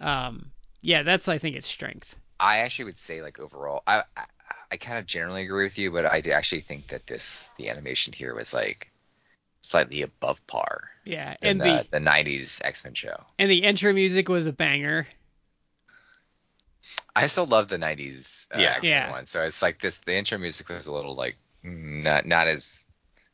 um, 0.00 0.50
yeah, 0.80 1.02
that's 1.02 1.28
I 1.28 1.38
think 1.38 1.56
its 1.56 1.66
strength. 1.66 2.16
I 2.40 2.58
actually 2.58 2.86
would 2.86 2.96
say 2.96 3.22
like 3.22 3.38
overall, 3.38 3.82
I 3.86 4.02
I, 4.16 4.24
I 4.72 4.76
kind 4.76 4.98
of 4.98 5.06
generally 5.06 5.42
agree 5.42 5.64
with 5.64 5.78
you, 5.78 5.90
but 5.90 6.06
I 6.06 6.20
do 6.20 6.32
actually 6.32 6.62
think 6.62 6.88
that 6.88 7.06
this 7.06 7.50
the 7.56 7.68
animation 7.68 8.12
here 8.12 8.34
was 8.34 8.52
like 8.54 8.90
slightly 9.62 10.02
above 10.02 10.46
par 10.46 10.90
Yeah, 11.04 11.36
and 11.42 11.60
the, 11.62 11.82
the 11.82 11.88
the 11.90 12.00
'90s 12.00 12.60
X 12.64 12.84
Men 12.84 12.94
show. 12.94 13.24
and 13.38 13.50
the 13.50 13.64
intro 13.64 13.92
music 13.92 14.28
was 14.28 14.46
a 14.46 14.52
banger. 14.52 15.06
I 17.14 17.26
still 17.26 17.46
love 17.46 17.68
the 17.68 17.78
'90s 17.78 18.46
uh, 18.54 18.60
Yeah. 18.60 18.78
Yeah. 18.82 19.10
one, 19.10 19.26
so 19.26 19.42
it's 19.44 19.62
like 19.62 19.80
this. 19.80 19.98
The 19.98 20.16
intro 20.16 20.38
music 20.38 20.68
was 20.68 20.86
a 20.86 20.92
little 20.92 21.14
like 21.14 21.36
mm, 21.64 22.02
not 22.02 22.26
not 22.26 22.46
as 22.46 22.84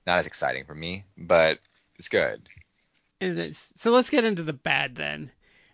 not 0.07 0.19
as 0.19 0.27
exciting 0.27 0.65
for 0.65 0.75
me, 0.75 1.05
but 1.17 1.59
it's 1.99 2.09
good. 2.09 2.49
And 3.21 3.39
it's, 3.39 3.73
so 3.77 3.93
let's 3.93 4.11
get 4.11 4.25
into 4.25 4.43
the 4.43 4.53
bad 4.53 4.95
then. 4.95 5.31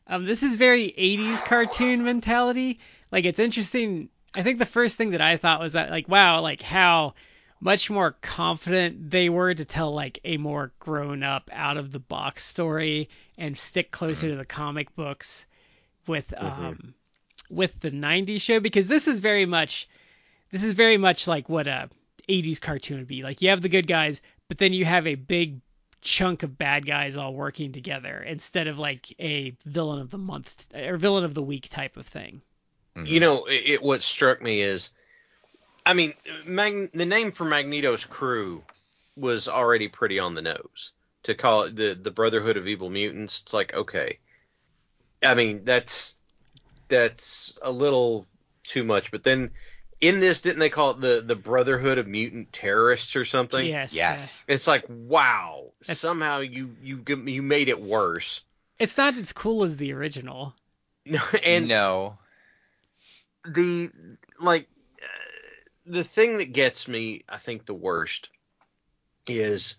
Um, 0.06 0.24
this 0.24 0.42
is 0.42 0.56
very 0.56 0.88
80s 0.88 1.44
cartoon 1.44 2.04
mentality. 2.04 2.80
Like 3.10 3.24
it's 3.24 3.38
interesting. 3.38 4.08
I 4.34 4.42
think 4.42 4.58
the 4.58 4.66
first 4.66 4.96
thing 4.96 5.10
that 5.10 5.20
I 5.20 5.36
thought 5.36 5.60
was 5.60 5.74
that 5.74 5.90
like 5.90 6.08
wow, 6.08 6.40
like 6.40 6.62
how 6.62 7.14
much 7.60 7.90
more 7.90 8.10
confident 8.20 9.10
they 9.10 9.28
were 9.28 9.54
to 9.54 9.64
tell 9.64 9.92
like 9.92 10.18
a 10.24 10.36
more 10.36 10.72
grown 10.80 11.22
up 11.22 11.48
out 11.52 11.76
of 11.76 11.92
the 11.92 12.00
box 12.00 12.44
story 12.44 13.08
and 13.38 13.56
stick 13.56 13.92
closer 13.92 14.28
to 14.30 14.36
the 14.36 14.44
comic 14.44 14.94
books 14.96 15.46
with 16.08 16.34
um 16.36 16.94
with 17.52 17.78
the 17.80 17.90
90s 17.90 18.40
show 18.40 18.60
because 18.60 18.86
this 18.86 19.06
is 19.06 19.18
very 19.18 19.46
much 19.46 19.88
this 20.50 20.62
is 20.62 20.72
very 20.72 20.96
much 20.96 21.26
like 21.26 21.48
what 21.48 21.66
a 21.66 21.88
80s 22.28 22.60
cartoon 22.60 22.98
would 22.98 23.06
be. 23.06 23.22
Like 23.22 23.42
you 23.42 23.50
have 23.50 23.62
the 23.62 23.68
good 23.68 23.86
guys, 23.86 24.22
but 24.48 24.58
then 24.58 24.72
you 24.72 24.84
have 24.84 25.06
a 25.06 25.14
big 25.14 25.60
chunk 26.00 26.42
of 26.42 26.58
bad 26.58 26.84
guys 26.84 27.16
all 27.16 27.32
working 27.32 27.72
together 27.72 28.22
instead 28.22 28.66
of 28.66 28.78
like 28.78 29.14
a 29.20 29.56
villain 29.64 30.00
of 30.00 30.10
the 30.10 30.18
month 30.18 30.66
or 30.74 30.96
villain 30.96 31.24
of 31.24 31.34
the 31.34 31.42
week 31.42 31.68
type 31.68 31.96
of 31.96 32.06
thing. 32.06 32.42
Mm-hmm. 32.96 33.06
You 33.06 33.20
know, 33.20 33.44
it, 33.44 33.62
it 33.66 33.82
what 33.82 34.02
struck 34.02 34.42
me 34.42 34.60
is, 34.60 34.90
I 35.86 35.94
mean, 35.94 36.12
Mag, 36.44 36.92
the 36.92 37.06
name 37.06 37.32
for 37.32 37.44
Magneto's 37.44 38.04
crew 38.04 38.62
was 39.16 39.48
already 39.48 39.88
pretty 39.88 40.18
on 40.18 40.34
the 40.34 40.42
nose. 40.42 40.92
To 41.24 41.34
call 41.34 41.62
it 41.62 41.76
the 41.76 41.94
the 41.94 42.10
Brotherhood 42.10 42.56
of 42.56 42.66
Evil 42.66 42.90
Mutants, 42.90 43.42
it's 43.42 43.54
like 43.54 43.72
okay. 43.72 44.18
I 45.22 45.34
mean, 45.34 45.64
that's 45.64 46.16
that's 46.92 47.58
a 47.62 47.72
little 47.72 48.26
too 48.62 48.84
much. 48.84 49.10
But 49.10 49.24
then 49.24 49.50
in 50.00 50.20
this, 50.20 50.40
didn't 50.40 50.60
they 50.60 50.70
call 50.70 50.92
it 50.92 51.00
the 51.00 51.22
the 51.26 51.36
Brotherhood 51.36 51.98
of 51.98 52.06
Mutant 52.06 52.52
Terrorists 52.52 53.16
or 53.16 53.24
something? 53.24 53.66
Yes. 53.66 53.94
Yes. 53.94 54.44
It's 54.46 54.66
like 54.66 54.84
wow, 54.88 55.72
That's- 55.80 55.98
somehow 55.98 56.40
you 56.40 56.76
you 56.82 57.02
you 57.06 57.42
made 57.42 57.68
it 57.68 57.80
worse. 57.80 58.44
It's 58.78 58.96
not 58.96 59.16
as 59.16 59.32
cool 59.32 59.64
as 59.64 59.76
the 59.76 59.92
original. 59.92 60.54
No, 61.04 61.20
and 61.44 61.68
no, 61.68 62.18
the 63.44 63.90
like 64.40 64.68
uh, 65.02 65.06
the 65.86 66.04
thing 66.04 66.38
that 66.38 66.52
gets 66.52 66.86
me 66.88 67.22
i 67.28 67.38
think 67.38 67.64
the 67.64 67.74
worst 67.74 68.28
is 69.26 69.76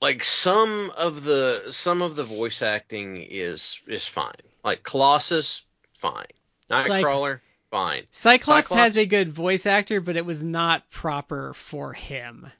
like 0.00 0.24
some 0.24 0.90
of 0.96 1.24
the 1.24 1.64
some 1.70 2.02
of 2.02 2.16
the 2.16 2.24
voice 2.24 2.62
acting 2.62 3.16
is 3.16 3.80
is 3.86 4.04
fine 4.04 4.32
like 4.64 4.82
colossus 4.82 5.64
fine 6.00 6.26
Cyc- 6.70 6.86
nightcrawler 7.02 7.40
fine 7.70 8.06
Cyclops, 8.10 8.68
Cyclops- 8.68 8.82
has 8.82 8.96
a 8.96 9.06
good 9.06 9.28
voice 9.28 9.66
actor, 9.66 10.00
but 10.00 10.16
it 10.16 10.24
was 10.26 10.42
not 10.42 10.90
proper 10.90 11.54
for 11.54 11.92
him. 11.92 12.50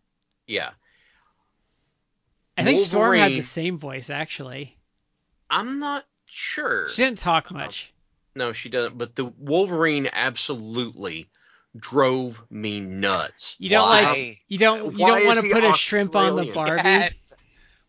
yeah 0.47 0.71
I 2.57 2.65
think 2.65 2.81
Storm 2.81 3.17
had 3.17 3.33
the 3.33 3.41
same 3.43 3.79
voice 3.79 4.11
actually. 4.11 4.77
I'm 5.49 5.79
not 5.79 6.05
sure 6.27 6.89
She 6.91 7.03
didn't 7.03 7.19
talk 7.19 7.51
um, 7.51 7.57
much. 7.57 7.93
no 8.37 8.53
she 8.53 8.69
doesn't 8.69 8.99
but 8.99 9.15
the 9.17 9.25
wolverine 9.25 10.09
absolutely 10.13 11.29
drove 11.77 12.41
me 12.51 12.81
nuts 12.81 13.57
You 13.59 13.71
don't 13.71 13.89
Why? 13.89 14.03
like 14.03 14.43
you 14.49 14.59
don't 14.59 14.93
you 14.97 14.99
Why 15.05 15.09
don't 15.21 15.27
want 15.27 15.41
to 15.41 15.47
he 15.47 15.53
put 15.53 15.65
a 15.65 15.73
shrimp 15.73 16.15
on 16.17 16.37
the 16.37 16.51
Barbie 16.53 16.83
yes. 16.85 17.35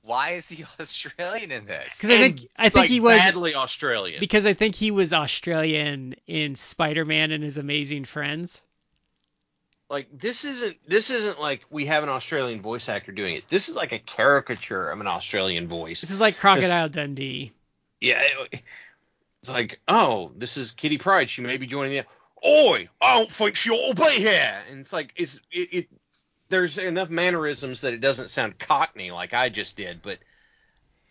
Why 0.04 0.32
is 0.32 0.50
he 0.50 0.64
Australian 0.80 1.52
in 1.52 1.66
this? 1.66 1.98
because 1.98 2.10
I 2.10 2.18
think 2.18 2.40
I 2.58 2.64
think 2.70 2.76
like 2.76 2.90
he 2.90 3.00
was 3.00 3.18
badly 3.18 3.56
australian 3.56 4.20
because 4.20 4.46
I 4.46 4.54
think 4.54 4.76
he 4.76 4.92
was 4.92 5.14
Australian 5.14 6.16
in 6.28 6.56
Spider-Man 6.56 7.32
and 7.32 7.44
His 7.44 7.58
Amazing 7.58 8.06
Friends. 8.06 8.62
like 9.90 10.08
this 10.18 10.46
isn't 10.46 10.78
this 10.88 11.10
isn't 11.12 11.40
like 11.40 11.62
we 11.70 11.86
have 11.86 12.04
an 12.04 12.10
Australian 12.10 12.62
voice 12.62 12.88
actor 12.90 13.12
doing 13.12 13.36
it. 13.36 13.48
This 13.50 13.70
is 13.70 13.76
like 13.76 13.92
a 13.92 14.00
caricature 14.00 14.90
of 14.90 15.00
an 15.00 15.08
Australian 15.08 15.68
voice. 15.68 16.02
This 16.02 16.12
is 16.12 16.20
like 16.20 16.38
Crocodile 16.38 16.90
Dundee. 16.90 17.52
Yeah, 18.00 18.22
it- 18.52 18.62
it's 19.42 19.50
like 19.50 19.80
oh, 19.88 20.32
this 20.38 20.56
is 20.58 20.72
Kitty 20.72 20.98
Pryde. 21.00 21.30
She 21.30 21.42
may 21.42 21.58
be 21.58 21.66
joining 21.68 21.94
the. 21.94 22.06
Oi, 22.48 22.90
I 23.02 23.18
don't 23.18 23.32
think 23.32 23.56
she 23.56 23.70
ought 23.72 23.96
to 23.96 24.04
be 24.06 24.12
here. 24.20 24.62
And 24.70 24.80
it's 24.82 24.94
like 24.94 25.14
it's 25.16 25.40
it, 25.52 25.74
it. 25.74 25.88
There's 26.52 26.78
enough 26.78 27.10
mannerisms 27.10 27.82
that 27.82 27.94
it 27.94 28.02
doesn't 28.02 28.30
sound 28.30 28.60
Cockney 28.60 29.10
like 29.10 29.34
I 29.34 29.50
just 29.50 29.78
did, 29.78 30.02
but 30.02 30.20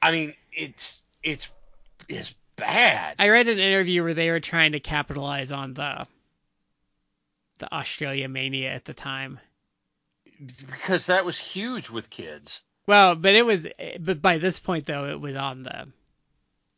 I 0.00 0.12
mean 0.12 0.34
it's 0.52 1.02
it's 1.22 1.50
it's 2.08 2.34
bad. 2.56 3.16
I 3.18 3.30
read 3.30 3.48
an 3.48 3.58
interview 3.58 4.04
where 4.04 4.14
they 4.14 4.30
were 4.30 4.40
trying 4.40 4.72
to 4.72 4.80
capitalize 4.80 5.50
on 5.50 5.74
the 5.74 6.06
the 7.58 7.72
Australia 7.72 8.28
mania 8.28 8.70
at 8.70 8.84
the 8.84 8.94
time. 8.94 9.40
because 10.70 11.06
that 11.06 11.24
was 11.24 11.38
huge 11.38 11.90
with 11.90 12.10
kids. 12.10 12.62
Well, 12.86 13.14
but 13.14 13.34
it 13.34 13.46
was 13.46 13.66
but 13.98 14.20
by 14.20 14.38
this 14.38 14.58
point 14.58 14.84
though 14.86 15.06
it 15.06 15.20
was 15.20 15.36
on 15.36 15.62
the 15.62 15.88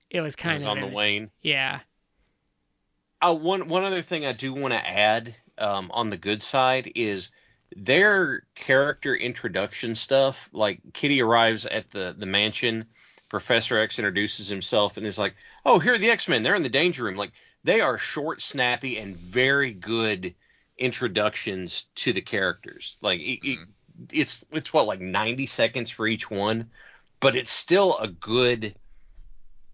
it 0.08 0.20
was 0.20 0.34
It 0.34 0.38
kind 0.38 0.58
was 0.58 0.64
of 0.64 0.68
on 0.68 0.80
the 0.80 0.86
wane. 0.86 1.30
Yeah. 1.42 1.80
Uh, 3.20 3.34
one 3.34 3.68
one 3.68 3.84
other 3.84 4.02
thing 4.02 4.24
I 4.24 4.32
do 4.32 4.52
want 4.52 4.72
to 4.72 4.88
add 4.88 5.34
um, 5.58 5.90
on 5.92 6.10
the 6.10 6.16
good 6.16 6.42
side 6.42 6.92
is 6.94 7.28
their 7.76 8.44
character 8.54 9.14
introduction 9.14 9.94
stuff. 9.94 10.48
Like 10.52 10.80
Kitty 10.92 11.22
arrives 11.22 11.66
at 11.66 11.90
the 11.90 12.14
the 12.16 12.26
mansion, 12.26 12.86
Professor 13.28 13.78
X 13.78 13.98
introduces 13.98 14.48
himself 14.48 14.96
and 14.96 15.06
is 15.06 15.18
like, 15.18 15.34
"Oh, 15.64 15.78
here 15.78 15.94
are 15.94 15.98
the 15.98 16.10
X 16.10 16.28
Men. 16.28 16.42
They're 16.42 16.54
in 16.54 16.62
the 16.62 16.68
danger 16.68 17.04
room." 17.04 17.16
Like 17.16 17.32
they 17.64 17.80
are 17.80 17.98
short, 17.98 18.42
snappy, 18.42 18.98
and 18.98 19.16
very 19.16 19.72
good 19.72 20.34
introductions 20.78 21.86
to 21.94 22.12
the 22.12 22.20
characters. 22.20 22.96
Like 23.00 23.20
it, 23.20 23.46
it, 23.46 23.58
mm-hmm. 23.58 24.04
it's 24.12 24.44
it's 24.52 24.72
what 24.72 24.86
like 24.86 25.00
90 25.00 25.46
seconds 25.46 25.90
for 25.90 26.06
each 26.06 26.30
one, 26.30 26.70
but 27.20 27.36
it's 27.36 27.52
still 27.52 27.96
a 27.98 28.08
good. 28.08 28.74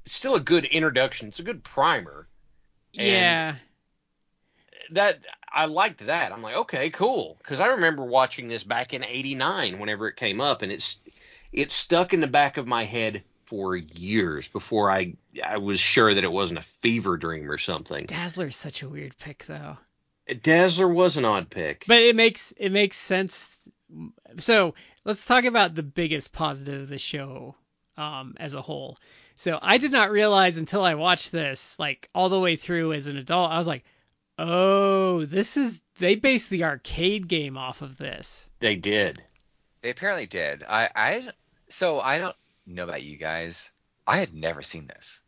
It's 0.06 0.14
still 0.14 0.36
a 0.36 0.40
good 0.40 0.64
introduction. 0.64 1.28
It's 1.28 1.38
a 1.38 1.42
good 1.42 1.62
primer 1.62 2.28
And- 2.96 3.06
yeah. 3.06 3.56
that 4.90 5.18
I 5.52 5.66
liked 5.66 6.06
that. 6.06 6.32
I'm 6.32 6.42
like, 6.42 6.56
okay, 6.56 6.90
cool, 6.90 7.36
because 7.38 7.60
I 7.60 7.68
remember 7.68 8.04
watching 8.04 8.48
this 8.48 8.64
back 8.64 8.94
in 8.94 9.04
'89 9.04 9.78
whenever 9.78 10.08
it 10.08 10.16
came 10.16 10.40
up, 10.40 10.62
and 10.62 10.72
it's 10.72 11.00
it 11.52 11.72
stuck 11.72 12.12
in 12.12 12.20
the 12.20 12.26
back 12.26 12.56
of 12.56 12.66
my 12.66 12.84
head 12.84 13.22
for 13.44 13.74
years 13.74 14.46
before 14.48 14.90
I 14.90 15.14
I 15.42 15.58
was 15.58 15.80
sure 15.80 16.12
that 16.12 16.24
it 16.24 16.32
wasn't 16.32 16.58
a 16.58 16.62
fever 16.62 17.16
dream 17.16 17.50
or 17.50 17.58
something. 17.58 18.06
Dazzler's 18.06 18.56
such 18.56 18.82
a 18.82 18.88
weird 18.88 19.16
pick 19.18 19.44
though. 19.46 19.78
Dazzler 20.42 20.88
was 20.88 21.16
an 21.16 21.24
odd 21.24 21.48
pick. 21.48 21.84
But 21.86 22.02
it 22.02 22.14
makes 22.14 22.52
it 22.56 22.70
makes 22.70 22.96
sense. 22.96 23.58
So 24.38 24.74
let's 25.04 25.24
talk 25.24 25.44
about 25.44 25.74
the 25.74 25.82
biggest 25.82 26.32
positive 26.32 26.82
of 26.82 26.88
the 26.88 26.98
show 26.98 27.54
um, 27.96 28.34
as 28.38 28.54
a 28.54 28.62
whole. 28.62 28.98
So 29.36 29.58
I 29.60 29.78
did 29.78 29.92
not 29.92 30.10
realize 30.10 30.58
until 30.58 30.82
I 30.82 30.94
watched 30.94 31.32
this, 31.32 31.78
like 31.78 32.10
all 32.14 32.28
the 32.28 32.40
way 32.40 32.56
through 32.56 32.92
as 32.92 33.06
an 33.06 33.16
adult, 33.16 33.50
I 33.50 33.58
was 33.58 33.66
like, 33.66 33.84
oh, 34.38 35.24
this 35.24 35.56
is 35.56 35.80
they 35.98 36.14
based 36.14 36.48
the 36.50 36.64
arcade 36.64 37.28
game 37.28 37.56
off 37.58 37.82
of 37.82 37.96
this. 37.98 38.48
they 38.60 38.76
did. 38.76 39.22
They 39.82 39.90
apparently 39.90 40.26
did. 40.26 40.64
I, 40.68 40.88
I, 40.94 41.28
so 41.68 42.00
I 42.00 42.18
don't 42.18 42.34
know 42.66 42.84
about 42.84 43.02
you 43.02 43.16
guys. 43.16 43.72
I 44.06 44.18
had 44.18 44.34
never 44.34 44.62
seen 44.62 44.86
this. 44.86 45.20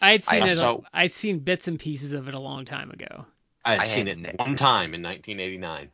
I 0.00 0.12
had 0.12 0.24
seen 0.24 0.42
I 0.42 0.46
it. 0.46 0.50
also- 0.58 0.84
I'd 0.92 1.12
seen 1.12 1.38
bits 1.38 1.68
and 1.68 1.78
pieces 1.78 2.12
of 2.12 2.28
it 2.28 2.34
a 2.34 2.38
long 2.38 2.64
time 2.64 2.90
ago. 2.90 3.24
I 3.64 3.72
had 3.72 3.80
I 3.80 3.84
seen 3.84 4.06
had 4.08 4.18
it 4.18 4.20
ne- 4.20 4.34
one 4.36 4.56
time 4.56 4.92
in 4.94 5.02
1989. 5.02 5.88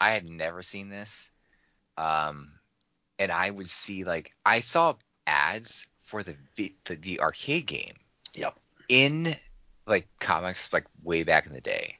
I 0.00 0.10
had 0.12 0.28
never 0.28 0.62
seen 0.62 0.88
this. 0.88 1.30
Um, 1.98 2.52
and 3.18 3.30
I 3.32 3.50
would 3.50 3.68
see 3.68 4.04
like 4.04 4.32
I 4.46 4.60
saw 4.60 4.94
ads 5.26 5.86
for 5.98 6.22
the 6.22 6.36
the, 6.56 6.72
the 6.86 7.20
arcade 7.20 7.66
game. 7.66 7.96
Yep. 8.34 8.56
In 8.88 9.36
like 9.86 10.08
comics 10.18 10.72
like 10.72 10.86
way 11.02 11.22
back 11.22 11.46
in 11.46 11.52
the 11.52 11.60
day. 11.60 11.96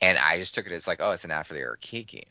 And 0.00 0.16
I 0.18 0.38
just 0.38 0.54
took 0.54 0.66
it 0.66 0.72
as 0.72 0.86
like, 0.86 0.98
oh, 1.00 1.10
it's 1.10 1.24
an 1.24 1.30
ad 1.30 1.46
for 1.46 1.54
the 1.54 1.64
arcade 1.64 2.06
game. 2.06 2.22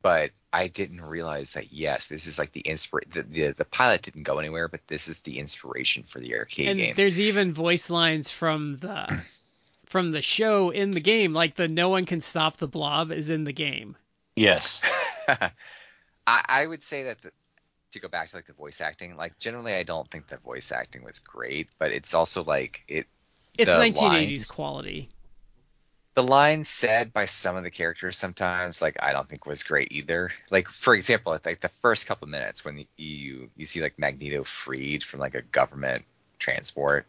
But 0.00 0.30
I 0.52 0.68
didn't 0.68 1.02
realize 1.02 1.52
that 1.52 1.72
yes, 1.72 2.08
this 2.08 2.26
is 2.26 2.38
like 2.38 2.52
the 2.52 2.62
inspir 2.62 3.08
the, 3.10 3.22
the 3.22 3.52
the 3.52 3.64
pilot 3.64 4.02
didn't 4.02 4.22
go 4.22 4.38
anywhere, 4.38 4.66
but 4.66 4.86
this 4.86 5.06
is 5.06 5.20
the 5.20 5.38
inspiration 5.38 6.02
for 6.02 6.18
the 6.18 6.34
arcade 6.34 6.68
and 6.68 6.78
game. 6.78 6.94
there's 6.96 7.20
even 7.20 7.52
voice 7.52 7.90
lines 7.90 8.30
from 8.30 8.78
the 8.78 9.22
from 9.84 10.10
the 10.10 10.22
show 10.22 10.70
in 10.70 10.90
the 10.90 11.00
game, 11.00 11.34
like 11.34 11.54
the 11.54 11.68
"No 11.68 11.90
one 11.90 12.06
can 12.06 12.20
stop 12.20 12.56
the 12.56 12.66
blob" 12.66 13.12
is 13.12 13.28
in 13.28 13.44
the 13.44 13.52
game. 13.52 13.94
Yes. 14.34 14.80
I, 15.28 15.50
I 16.26 16.66
would 16.66 16.82
say 16.82 17.04
that 17.04 17.20
the, 17.20 17.30
to 17.92 18.00
go 18.00 18.08
back 18.08 18.28
to 18.28 18.36
like 18.36 18.46
the 18.46 18.54
voice 18.54 18.80
acting, 18.80 19.16
like 19.16 19.38
generally 19.38 19.74
I 19.74 19.82
don't 19.82 20.10
think 20.10 20.26
the 20.26 20.38
voice 20.38 20.72
acting 20.72 21.04
was 21.04 21.18
great, 21.18 21.68
but 21.78 21.92
it's 21.92 22.14
also 22.14 22.42
like 22.42 22.82
it 22.88 23.06
It's 23.58 23.70
The 23.70 23.78
1980s 23.78 24.00
lines- 24.00 24.50
quality. 24.50 25.08
the 26.14 26.22
line 26.22 26.64
said 26.64 27.12
by 27.12 27.24
some 27.26 27.56
of 27.56 27.62
the 27.64 27.70
characters 27.70 28.16
sometimes 28.18 28.82
like 28.82 28.96
I 29.02 29.12
don't 29.12 29.26
think 29.26 29.46
was 29.46 29.62
great 29.62 29.92
either. 29.92 30.30
Like 30.50 30.68
for 30.68 30.94
example, 30.94 31.38
like 31.44 31.60
the 31.60 31.68
first 31.68 32.06
couple 32.06 32.28
minutes 32.28 32.64
when 32.64 32.86
you 32.96 33.50
you 33.56 33.64
see 33.66 33.80
like 33.82 33.98
Magneto 33.98 34.44
freed 34.44 35.02
from 35.02 35.20
like 35.20 35.34
a 35.34 35.42
government 35.42 36.04
transport 36.38 37.06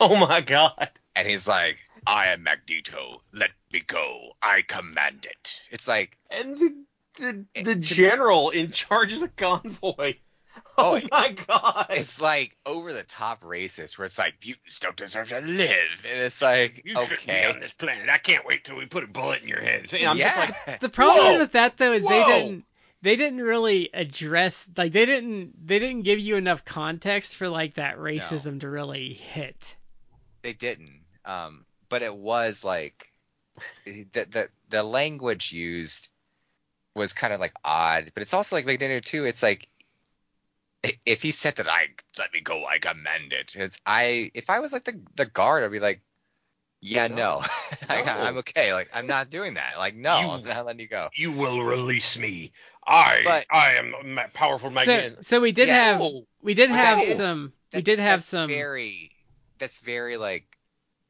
oh 0.00 0.16
my 0.26 0.40
god. 0.40 0.90
and 1.16 1.26
he's 1.26 1.46
like, 1.48 1.78
"I 2.06 2.28
am 2.28 2.42
Magneto. 2.44 3.20
Let 3.32 3.50
me 3.72 3.80
go. 3.86 4.36
I 4.40 4.62
command 4.62 5.26
it." 5.28 5.60
It's 5.70 5.88
like 5.88 6.16
And 6.30 6.56
the 6.58 6.74
the, 7.18 7.44
the 7.62 7.74
general 7.74 8.50
in 8.50 8.70
charge 8.70 9.12
of 9.12 9.20
the 9.20 9.28
convoy. 9.28 10.14
Oh, 10.78 11.00
Oh, 11.02 11.08
my 11.10 11.32
god. 11.32 11.86
it's 11.90 12.20
like 12.20 12.56
over 12.64 12.92
the 12.92 13.02
top 13.02 13.42
racist 13.42 13.98
where 13.98 14.06
it's 14.06 14.18
like 14.18 14.34
mutants 14.44 14.78
don't 14.78 14.96
deserve 14.96 15.28
to 15.28 15.40
live 15.40 16.06
and 16.08 16.22
it's 16.22 16.40
like 16.40 16.82
You 16.84 16.96
shouldn't 16.96 17.26
be 17.26 17.32
okay 17.34 17.44
on 17.44 17.60
this 17.60 17.72
planet. 17.72 18.08
I 18.08 18.18
can't 18.18 18.46
wait 18.46 18.64
till 18.64 18.76
we 18.76 18.86
put 18.86 19.04
a 19.04 19.06
bullet 19.08 19.42
in 19.42 19.48
your 19.48 19.60
head. 19.60 19.92
And 19.92 20.06
I'm 20.08 20.16
yeah 20.16 20.34
just 20.34 20.66
like, 20.66 20.80
The 20.80 20.88
problem 20.88 21.16
Whoa! 21.32 21.38
with 21.38 21.52
that 21.52 21.76
though 21.76 21.92
is 21.92 22.02
they 22.08 22.24
didn't 22.24 22.64
they 23.02 23.16
didn't 23.16 23.40
really 23.42 23.90
address 23.94 24.68
like 24.76 24.92
they 24.92 25.06
didn't 25.06 25.66
they 25.66 25.78
didn't 25.78 26.02
give 26.02 26.18
you 26.18 26.36
enough 26.36 26.64
context 26.64 27.36
for 27.36 27.48
like 27.48 27.74
that 27.74 27.98
racism 27.98 28.60
to 28.60 28.68
really 28.68 29.12
hit. 29.12 29.76
they 30.42 30.52
didn't 30.52 31.02
um 31.24 31.64
but 31.88 32.02
it 32.02 32.14
was 32.14 32.64
like 32.64 33.10
the 33.84 34.04
the, 34.12 34.48
the 34.68 34.82
language 34.82 35.52
used 35.52 36.08
was 36.96 37.12
kind 37.12 37.32
of 37.32 37.40
like 37.40 37.54
odd 37.64 38.10
but 38.14 38.22
it's 38.22 38.34
also 38.34 38.56
like 38.56 38.66
Magneto 38.66 39.00
too 39.00 39.24
it's 39.24 39.42
like 39.42 39.64
i- 39.64 39.69
if 41.04 41.22
he 41.22 41.30
said 41.30 41.56
that 41.56 41.68
I 41.68 41.88
let 42.18 42.32
me 42.32 42.40
go 42.40 42.64
I 42.66 42.78
command 42.78 43.32
it 43.32 43.54
it's 43.56 43.76
I 43.84 44.30
if 44.34 44.48
I 44.50 44.60
was 44.60 44.72
like 44.72 44.84
the 44.84 45.00
the 45.16 45.26
guard 45.26 45.62
I'd 45.64 45.70
be 45.72 45.80
like 45.80 46.00
yeah 46.80 47.08
no, 47.08 47.16
No. 47.16 47.42
I, 47.90 48.02
I'm 48.28 48.38
okay 48.38 48.72
like 48.72 48.88
I'm 48.94 49.06
not 49.06 49.28
doing 49.30 49.54
that 49.54 49.74
like 49.78 49.94
no 49.94 50.18
You- 50.20 50.28
I'm 50.30 50.42
not 50.44 50.64
letting 50.66 50.80
you 50.80 50.88
go 50.88 51.08
you 51.14 51.32
will 51.32 51.62
release 51.62 52.18
me. 52.18 52.52
I 52.86 53.20
But- 53.24 53.46
I 53.50 53.74
am 53.74 53.94
a 53.94 54.02
ma- 54.04 54.28
powerful 54.32 54.70
So 54.70 54.74
magnet. 54.74 55.24
so 55.26 55.40
we 55.40 55.52
did 55.52 55.68
Yes. 55.68 55.98
have 55.98 56.00
Oh, 56.02 56.26
we 56.40 56.54
did 56.54 56.70
But 56.70 56.76
have 56.76 56.98
that 56.98 57.04
is- 57.04 57.16
some 57.18 57.52
we 57.74 57.82
did 57.82 57.98
have 57.98 58.24
some 58.24 58.48
very 58.48 59.10
that's 59.58 59.76
very 59.78 60.16
like 60.16 60.46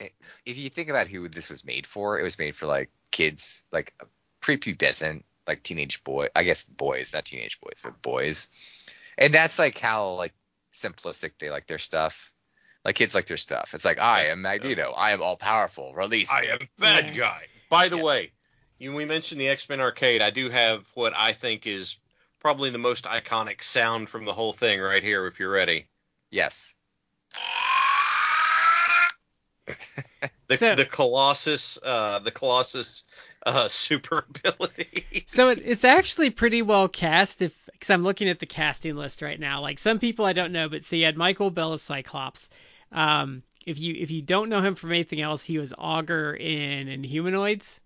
eh, 0.00 0.08
if 0.44 0.58
you 0.58 0.68
think 0.68 0.88
about 0.88 1.06
who 1.06 1.28
this 1.28 1.48
was 1.48 1.64
made 1.64 1.86
for 1.86 2.18
it 2.18 2.24
was 2.24 2.38
made 2.38 2.56
for 2.56 2.66
like 2.66 2.90
kids 3.12 3.62
like 3.70 3.94
prepubescent 4.40 5.22
like 5.46 5.62
teenage 5.62 6.02
boy 6.04 6.28
i 6.34 6.42
guess 6.42 6.64
boys 6.64 7.12
not 7.12 7.24
teenage 7.24 7.60
boys 7.60 7.78
but 7.82 8.00
boys 8.02 8.48
and 9.20 9.32
that's 9.32 9.58
like 9.58 9.78
how 9.78 10.14
like 10.14 10.34
simplistic 10.72 11.32
they 11.38 11.50
like 11.50 11.66
their 11.66 11.78
stuff 11.78 12.32
like 12.84 12.94
kids 12.94 13.14
like 13.14 13.26
their 13.26 13.36
stuff 13.36 13.74
it's 13.74 13.84
like 13.84 13.98
i 13.98 14.26
am 14.26 14.42
magneto 14.42 14.92
i 14.96 15.12
am 15.12 15.22
all 15.22 15.36
powerful 15.36 15.94
release 15.94 16.30
I 16.32 16.46
am 16.46 16.58
bad 16.78 17.06
Yeah. 17.06 17.14
guy. 17.14 17.46
By 17.68 17.88
the 17.88 17.98
Yeah. 17.98 18.02
way, 18.04 18.32
you 18.78 18.92
we 18.92 19.04
mentioned 19.04 19.40
the 19.40 19.48
X 19.48 19.68
Men 19.68 19.80
arcade. 19.80 20.22
I 20.22 20.30
do 20.30 20.48
have 20.48 20.88
what 20.94 21.12
I 21.14 21.32
think 21.32 21.66
is 21.66 21.98
probably 22.40 22.70
the 22.70 22.78
most 22.78 23.04
iconic 23.04 23.62
sound 23.62 24.08
from 24.08 24.24
the 24.24 24.32
whole 24.32 24.52
thing 24.52 24.80
right 24.80 25.02
here. 25.02 25.26
If 25.26 25.38
you're 25.38 25.50
ready, 25.50 25.88
yes 26.30 26.76
the 30.50 30.56
So- 30.56 30.74
the 30.74 30.84
Colossus, 30.84 31.78
uh, 31.82 32.18
the 32.18 32.30
Colossus 32.30 33.04
uh, 33.46 33.68
super 33.68 34.26
ability. 34.28 35.24
So 35.26 35.48
it, 35.48 35.62
it's 35.64 35.84
actually 35.84 36.30
pretty 36.30 36.60
well 36.62 36.88
cast. 36.88 37.40
If 37.40 37.54
because 37.72 37.90
I'm 37.90 38.02
looking 38.02 38.28
at 38.28 38.38
the 38.40 38.46
casting 38.46 38.96
list 38.96 39.22
right 39.22 39.40
now, 39.40 39.62
like 39.62 39.78
some 39.78 39.98
people 39.98 40.24
I 40.24 40.32
don't 40.34 40.52
know, 40.52 40.68
but 40.68 40.84
so 40.84 40.96
you 40.96 41.04
had 41.06 41.16
Michael 41.16 41.50
Bell 41.50 41.72
as 41.72 41.82
Cyclops. 41.82 42.50
Um, 42.92 43.42
if 43.64 43.78
you 43.78 43.94
if 43.96 44.10
you 44.10 44.22
don't 44.22 44.48
know 44.48 44.60
him 44.60 44.74
from 44.74 44.90
anything 44.90 45.20
else, 45.20 45.44
he 45.44 45.58
was 45.58 45.72
Augur 45.78 46.34
in 46.34 46.88
Inhumanoids. 46.88 47.80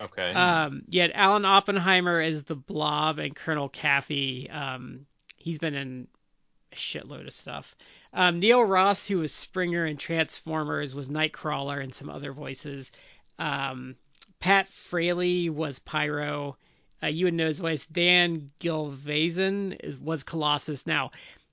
Okay. 0.00 0.32
Um, 0.32 0.82
you 0.88 1.02
had 1.02 1.12
Alan 1.14 1.44
Oppenheimer 1.44 2.20
as 2.20 2.42
the 2.44 2.54
Blob 2.56 3.18
and 3.18 3.36
Colonel 3.36 3.68
Caffey. 3.68 4.50
Um, 4.52 5.04
he's 5.36 5.58
been 5.58 5.74
in 5.74 6.08
a 6.72 6.76
shitload 6.76 7.26
of 7.26 7.32
stuff. 7.32 7.74
Um, 8.12 8.40
Neil 8.40 8.62
Ross, 8.64 9.06
who 9.06 9.18
was 9.18 9.32
Springer 9.32 9.86
in 9.86 9.96
Transformers, 9.96 10.94
was 10.94 11.08
Nightcrawler 11.08 11.82
and 11.82 11.94
some 11.94 12.10
other 12.10 12.32
voices. 12.32 12.90
Um, 13.38 13.96
Pat 14.40 14.68
Fraley 14.68 15.50
was 15.50 15.78
Pyro. 15.78 16.56
Uh, 17.02 17.06
you 17.06 17.26
would 17.26 17.34
know 17.34 17.46
his 17.46 17.58
voice. 17.58 17.86
Dan 17.86 18.50
Gilvezan 18.60 19.76
is, 19.82 19.98
was 19.98 20.22
Colossus. 20.22 20.86
Now, 20.86 21.10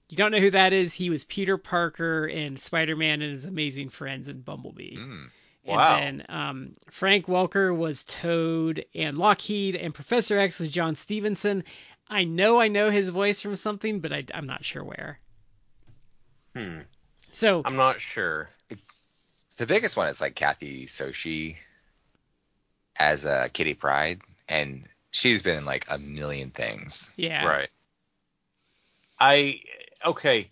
you 0.09 0.17
don't 0.17 0.31
know 0.31 0.39
who 0.39 0.51
that 0.51 0.73
is. 0.73 0.93
He 0.93 1.09
was 1.09 1.25
Peter 1.25 1.57
Parker 1.57 2.27
in 2.27 2.57
Spider-Man 2.57 3.21
and 3.21 3.33
His 3.33 3.45
Amazing 3.45 3.89
Friends 3.89 4.27
and 4.27 4.43
Bumblebee. 4.43 4.97
Mm. 4.97 5.27
Wow. 5.65 5.97
And 5.97 6.19
then 6.19 6.25
um, 6.29 6.75
Frank 6.89 7.25
Welker 7.25 7.75
was 7.75 8.05
Toad, 8.05 8.85
and 8.95 9.17
Lockheed, 9.17 9.75
and 9.75 9.93
Professor 9.93 10.37
X 10.37 10.59
was 10.59 10.69
John 10.69 10.95
Stephenson. 10.95 11.65
I 12.09 12.23
know 12.23 12.59
I 12.59 12.67
know 12.67 12.89
his 12.89 13.09
voice 13.09 13.41
from 13.41 13.55
something, 13.55 13.99
but 13.99 14.13
I, 14.13 14.25
I'm 14.33 14.47
not 14.47 14.63
sure 14.63 14.83
where. 14.83 15.19
hmm. 16.55 16.79
So 17.31 17.61
I'm 17.65 17.75
not 17.75 17.99
sure. 18.01 18.49
the 19.57 19.65
biggest 19.65 19.97
one 19.97 20.07
is 20.07 20.21
like 20.21 20.35
Kathy 20.35 20.85
Soucie 20.87 21.57
as 22.95 23.25
uh, 23.25 23.47
Kitty 23.53 23.73
Pryde 23.73 24.21
and 24.49 24.85
she's 25.11 25.41
been 25.41 25.57
in 25.59 25.65
like 25.65 25.85
a 25.89 25.97
million 25.97 26.49
things 26.49 27.11
yeah, 27.15 27.45
Right. 27.45 27.69
I 29.19 29.61
okay. 30.05 30.51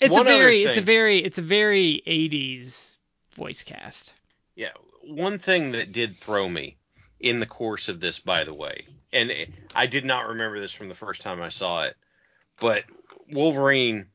It's 0.00 0.12
One 0.12 0.22
a 0.22 0.24
very, 0.24 0.62
it's 0.62 0.78
a 0.78 0.82
very, 0.82 1.18
it's 1.18 1.38
a 1.38 1.42
very 1.42 2.02
80s 2.06 2.96
voice 3.34 3.62
cast. 3.62 4.12
Yeah, 4.54 4.70
one 5.02 5.38
thing 5.38 5.72
that 5.72 5.92
did 5.92 6.16
throw 6.16 6.48
me 6.48 6.77
in 7.20 7.40
the 7.40 7.46
course 7.46 7.88
of 7.88 8.00
this, 8.00 8.18
by 8.18 8.44
the 8.44 8.54
way, 8.54 8.86
and 9.12 9.30
it, 9.30 9.50
I 9.74 9.86
did 9.86 10.04
not 10.04 10.28
remember 10.28 10.60
this 10.60 10.72
from 10.72 10.88
the 10.88 10.94
first 10.94 11.22
time 11.22 11.42
I 11.42 11.48
saw 11.48 11.84
it, 11.84 11.96
but 12.60 12.84
Wolverine 13.32 14.06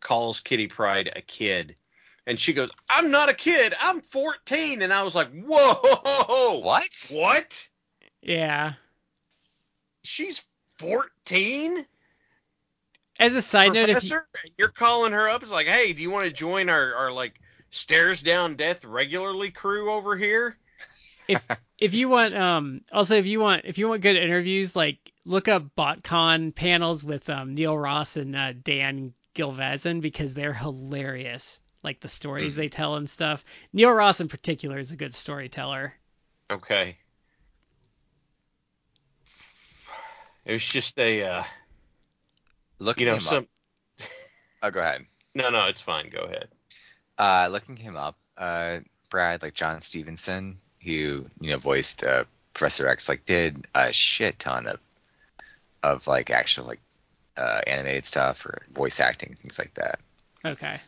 calls 0.00 0.40
Kitty 0.40 0.66
Pryde 0.66 1.12
a 1.14 1.20
kid, 1.20 1.76
and 2.26 2.38
she 2.38 2.52
goes, 2.52 2.70
"I'm 2.88 3.10
not 3.10 3.28
a 3.28 3.34
kid, 3.34 3.74
I'm 3.80 4.00
14," 4.00 4.82
and 4.82 4.92
I 4.92 5.02
was 5.02 5.14
like, 5.14 5.30
"Whoa, 5.32 6.60
what 6.60 7.10
What? 7.12 7.68
Yeah. 8.22 8.74
She's 10.02 10.42
14?" 10.78 11.86
As 13.20 13.34
a 13.34 13.42
side 13.42 13.74
note, 13.74 13.82
if 13.82 13.88
you, 13.88 13.94
Professor, 13.94 14.26
you're 14.56 14.68
calling 14.68 15.12
her 15.12 15.28
up. 15.28 15.42
It's 15.42 15.52
like, 15.52 15.66
hey, 15.66 15.92
do 15.92 16.00
you 16.00 16.10
want 16.10 16.26
to 16.26 16.32
join 16.32 16.70
our, 16.70 16.94
our 16.94 17.12
like 17.12 17.38
stairs 17.68 18.22
down 18.22 18.56
death 18.56 18.82
regularly 18.82 19.50
crew 19.50 19.92
over 19.92 20.16
here? 20.16 20.56
If 21.78 21.94
you 21.94 22.08
want, 22.10 22.34
um, 22.34 22.82
also 22.92 23.14
if 23.16 23.26
you 23.26 23.40
want, 23.40 23.62
if 23.64 23.78
you 23.78 23.88
want 23.88 24.02
good 24.02 24.16
interviews, 24.16 24.76
like 24.76 24.98
look 25.24 25.48
up 25.48 25.64
BotCon 25.76 26.54
panels 26.54 27.02
with 27.02 27.28
um, 27.30 27.54
Neil 27.54 27.76
Ross 27.76 28.16
and 28.16 28.36
uh, 28.36 28.52
Dan 28.52 29.14
Gilvezan 29.34 30.00
because 30.02 30.34
they're 30.34 30.52
hilarious. 30.52 31.58
Like 31.82 32.00
the 32.00 32.08
stories 32.08 32.54
they 32.54 32.68
tell 32.68 32.96
and 32.96 33.08
stuff. 33.08 33.42
Neil 33.72 33.90
Ross 33.90 34.20
in 34.20 34.28
particular 34.28 34.78
is 34.78 34.92
a 34.92 34.96
good 34.96 35.14
storyteller. 35.14 35.94
Okay. 36.50 36.98
It 40.44 40.52
was 40.52 40.64
just 40.64 40.98
a, 40.98 41.22
uh, 41.22 41.44
looking 42.78 43.06
you 43.06 43.10
know, 43.10 43.16
him 43.16 43.20
some. 43.20 43.46
up 44.00 44.08
oh 44.62 44.70
go 44.70 44.80
ahead 44.80 45.04
No, 45.34 45.50
no, 45.50 45.66
it's 45.66 45.80
fine. 45.80 46.08
Go 46.08 46.20
ahead. 46.20 46.48
uh 47.18 47.48
looking 47.50 47.76
him 47.76 47.96
up 47.96 48.16
uh 48.36 48.80
brad 49.10 49.42
like 49.42 49.54
John 49.54 49.80
Stephenson 49.80 50.58
who 50.84 51.26
you 51.40 51.50
know 51.50 51.58
voiced 51.58 52.04
uh 52.04 52.24
professor 52.54 52.88
x 52.88 53.08
like 53.08 53.24
did 53.26 53.66
a 53.74 53.92
shit 53.92 54.38
ton 54.38 54.66
of 54.66 54.80
of 55.82 56.06
like 56.06 56.30
actual 56.30 56.66
like 56.66 56.80
uh 57.36 57.60
animated 57.66 58.04
stuff 58.04 58.44
or 58.46 58.62
voice 58.72 59.00
acting 59.00 59.34
things 59.34 59.58
like 59.58 59.72
that 59.74 59.98
Okay. 60.44 60.80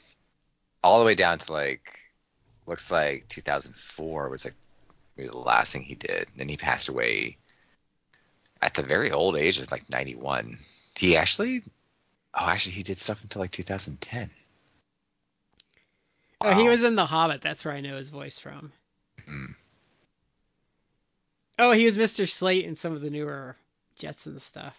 all 0.82 0.98
the 0.98 1.04
way 1.04 1.14
down 1.14 1.38
to 1.38 1.52
like 1.52 2.00
looks 2.66 2.90
like 2.90 3.28
2004 3.28 4.28
was 4.28 4.44
like 4.44 4.54
maybe 5.16 5.28
the 5.28 5.36
last 5.36 5.72
thing 5.72 5.82
he 5.82 5.94
did. 5.94 6.26
Then 6.36 6.48
he 6.48 6.56
passed 6.56 6.88
away 6.88 7.36
at 8.60 8.74
the 8.74 8.82
very 8.82 9.10
old 9.10 9.36
age 9.36 9.58
of 9.58 9.70
like 9.70 9.90
91. 9.90 10.58
He 10.96 11.16
actually, 11.16 11.62
oh, 12.34 12.46
actually, 12.46 12.72
he 12.72 12.82
did 12.82 12.98
stuff 12.98 13.22
until 13.22 13.40
like 13.40 13.50
2010. 13.50 14.30
Oh, 16.40 16.54
he 16.54 16.68
was 16.68 16.82
in 16.82 16.94
The 16.96 17.06
Hobbit. 17.06 17.40
That's 17.42 17.64
where 17.64 17.74
I 17.74 17.80
know 17.80 17.96
his 17.96 18.08
voice 18.08 18.38
from. 18.38 18.72
Mm. 19.28 19.54
Oh, 21.58 21.72
he 21.72 21.84
was 21.84 21.98
Mr. 21.98 22.28
Slate 22.28 22.64
in 22.64 22.74
some 22.74 22.92
of 22.92 23.00
the 23.00 23.10
newer 23.10 23.56
Jetson 23.96 24.38
stuff. 24.38 24.76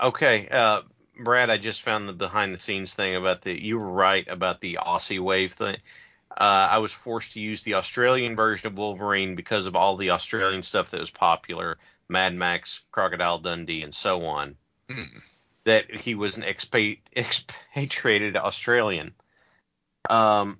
Okay, 0.00 0.48
uh, 0.50 0.82
Brad, 1.18 1.50
I 1.50 1.56
just 1.56 1.82
found 1.82 2.08
the 2.08 2.12
behind 2.12 2.54
the 2.54 2.58
scenes 2.58 2.94
thing 2.94 3.16
about 3.16 3.42
the. 3.42 3.60
You 3.60 3.78
were 3.78 3.90
right 3.90 4.26
about 4.28 4.60
the 4.60 4.78
Aussie 4.82 5.20
wave 5.20 5.52
thing. 5.52 5.76
Uh, 6.30 6.68
I 6.70 6.78
was 6.78 6.92
forced 6.92 7.32
to 7.32 7.40
use 7.40 7.62
the 7.62 7.74
Australian 7.74 8.36
version 8.36 8.66
of 8.66 8.76
Wolverine 8.76 9.36
because 9.36 9.66
of 9.66 9.74
all 9.74 9.96
the 9.96 10.10
Australian 10.10 10.62
stuff 10.62 10.90
that 10.90 11.00
was 11.00 11.10
popular, 11.10 11.78
Mad 12.08 12.34
Max, 12.34 12.84
Crocodile 12.92 13.38
Dundee, 13.38 13.82
and 13.82 13.94
so 13.94 14.26
on. 14.26 14.56
Mm. 14.90 15.22
That 15.64 15.90
he 15.90 16.14
was 16.14 16.36
an 16.36 16.42
expa- 16.42 16.98
expatriated 17.16 18.36
Australian. 18.36 19.14
Um, 20.10 20.58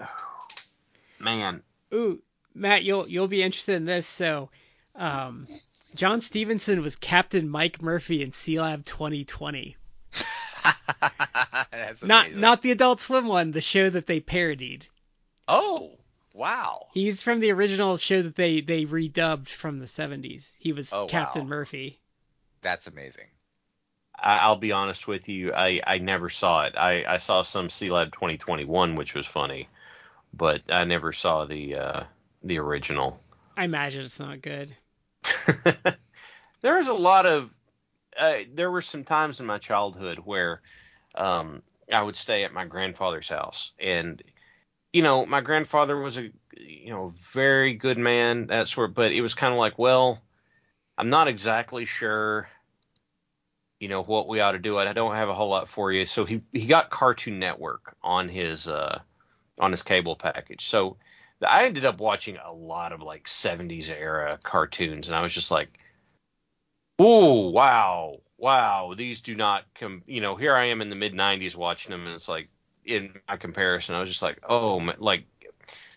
man, 1.20 1.62
Ooh, 1.94 2.20
Matt, 2.56 2.82
you'll 2.84 3.08
you'll 3.08 3.28
be 3.28 3.42
interested 3.42 3.74
in 3.76 3.84
this. 3.84 4.06
So, 4.06 4.50
um, 4.94 5.46
John 5.94 6.20
Stephenson 6.20 6.82
was 6.82 6.96
Captain 6.96 7.48
Mike 7.48 7.82
Murphy 7.82 8.22
in 8.22 8.30
Sealab 8.30 8.84
2020. 8.84 9.76
That's 11.70 12.02
Not 12.04 12.26
amazing. 12.26 12.40
not 12.40 12.62
the 12.62 12.70
Adult 12.72 13.00
Swim 13.00 13.26
one, 13.26 13.50
the 13.50 13.60
show 13.60 13.88
that 13.90 14.06
they 14.06 14.20
parodied. 14.20 14.86
Oh, 15.48 15.92
wow. 16.34 16.88
He's 16.92 17.22
from 17.22 17.40
the 17.40 17.52
original 17.52 17.96
show 17.98 18.22
that 18.22 18.36
they 18.36 18.60
they 18.60 18.84
redubbed 18.84 19.48
from 19.48 19.78
the 19.78 19.86
70s. 19.86 20.48
He 20.58 20.72
was 20.72 20.92
Oh, 20.92 21.06
Captain 21.06 21.42
wow. 21.42 21.48
Murphy. 21.48 22.00
That's 22.62 22.86
amazing. 22.86 23.26
I, 24.18 24.38
I'll 24.38 24.56
be 24.56 24.72
honest 24.72 25.06
with 25.06 25.28
you, 25.28 25.52
I, 25.54 25.80
I 25.86 25.98
never 25.98 26.30
saw 26.30 26.64
it. 26.64 26.74
I, 26.76 27.04
I 27.06 27.18
saw 27.18 27.42
some 27.42 27.68
Sealab 27.68 28.12
2021, 28.12 28.94
which 28.96 29.14
was 29.14 29.26
funny, 29.26 29.68
but 30.32 30.62
I 30.70 30.84
never 30.84 31.12
saw 31.12 31.44
the 31.44 31.76
uh, 31.76 32.02
the 32.46 32.58
original. 32.58 33.20
I 33.56 33.64
imagine 33.64 34.04
it's 34.04 34.20
not 34.20 34.42
good. 34.42 34.76
there 36.60 36.76
was 36.76 36.88
a 36.88 36.94
lot 36.94 37.26
of 37.26 37.50
uh, 38.16 38.38
there 38.54 38.70
were 38.70 38.82
some 38.82 39.04
times 39.04 39.40
in 39.40 39.46
my 39.46 39.58
childhood 39.58 40.18
where 40.18 40.62
um, 41.14 41.62
I 41.92 42.02
would 42.02 42.16
stay 42.16 42.44
at 42.44 42.52
my 42.52 42.64
grandfather's 42.64 43.28
house, 43.28 43.72
and 43.78 44.22
you 44.92 45.02
know, 45.02 45.26
my 45.26 45.40
grandfather 45.40 45.98
was 45.98 46.18
a 46.18 46.30
you 46.56 46.90
know 46.90 47.12
very 47.32 47.74
good 47.74 47.98
man, 47.98 48.46
that 48.46 48.68
sort. 48.68 48.94
But 48.94 49.12
it 49.12 49.20
was 49.20 49.34
kind 49.34 49.52
of 49.52 49.58
like, 49.58 49.78
well, 49.78 50.22
I'm 50.96 51.10
not 51.10 51.28
exactly 51.28 51.84
sure, 51.84 52.48
you 53.80 53.88
know, 53.88 54.02
what 54.02 54.28
we 54.28 54.40
ought 54.40 54.52
to 54.52 54.58
do. 54.58 54.78
I 54.78 54.92
don't 54.92 55.14
have 55.14 55.28
a 55.28 55.34
whole 55.34 55.50
lot 55.50 55.68
for 55.68 55.92
you. 55.92 56.06
So 56.06 56.24
he 56.24 56.42
he 56.52 56.66
got 56.66 56.90
Cartoon 56.90 57.38
Network 57.38 57.96
on 58.02 58.28
his 58.28 58.68
uh 58.68 59.00
on 59.58 59.70
his 59.70 59.82
cable 59.82 60.16
package. 60.16 60.66
So 60.66 60.96
I 61.42 61.64
ended 61.64 61.84
up 61.84 62.00
watching 62.00 62.38
a 62.42 62.52
lot 62.52 62.92
of 62.92 63.02
like 63.02 63.26
70s 63.26 63.90
era 63.90 64.38
cartoons, 64.42 65.06
and 65.06 65.16
I 65.16 65.20
was 65.20 65.34
just 65.34 65.50
like, 65.50 65.68
"Ooh, 67.00 67.50
wow, 67.50 68.20
wow, 68.38 68.94
these 68.96 69.20
do 69.20 69.34
not 69.34 69.64
come." 69.74 70.02
You 70.06 70.20
know, 70.20 70.36
here 70.36 70.54
I 70.54 70.66
am 70.66 70.80
in 70.80 70.90
the 70.90 70.96
mid 70.96 71.12
90s 71.12 71.56
watching 71.56 71.90
them, 71.90 72.06
and 72.06 72.14
it's 72.14 72.28
like 72.28 72.48
in 72.84 73.20
my 73.28 73.36
comparison, 73.36 73.94
I 73.94 74.00
was 74.00 74.08
just 74.08 74.22
like, 74.22 74.38
"Oh, 74.48 74.80
ma- 74.80 74.94
like 74.98 75.24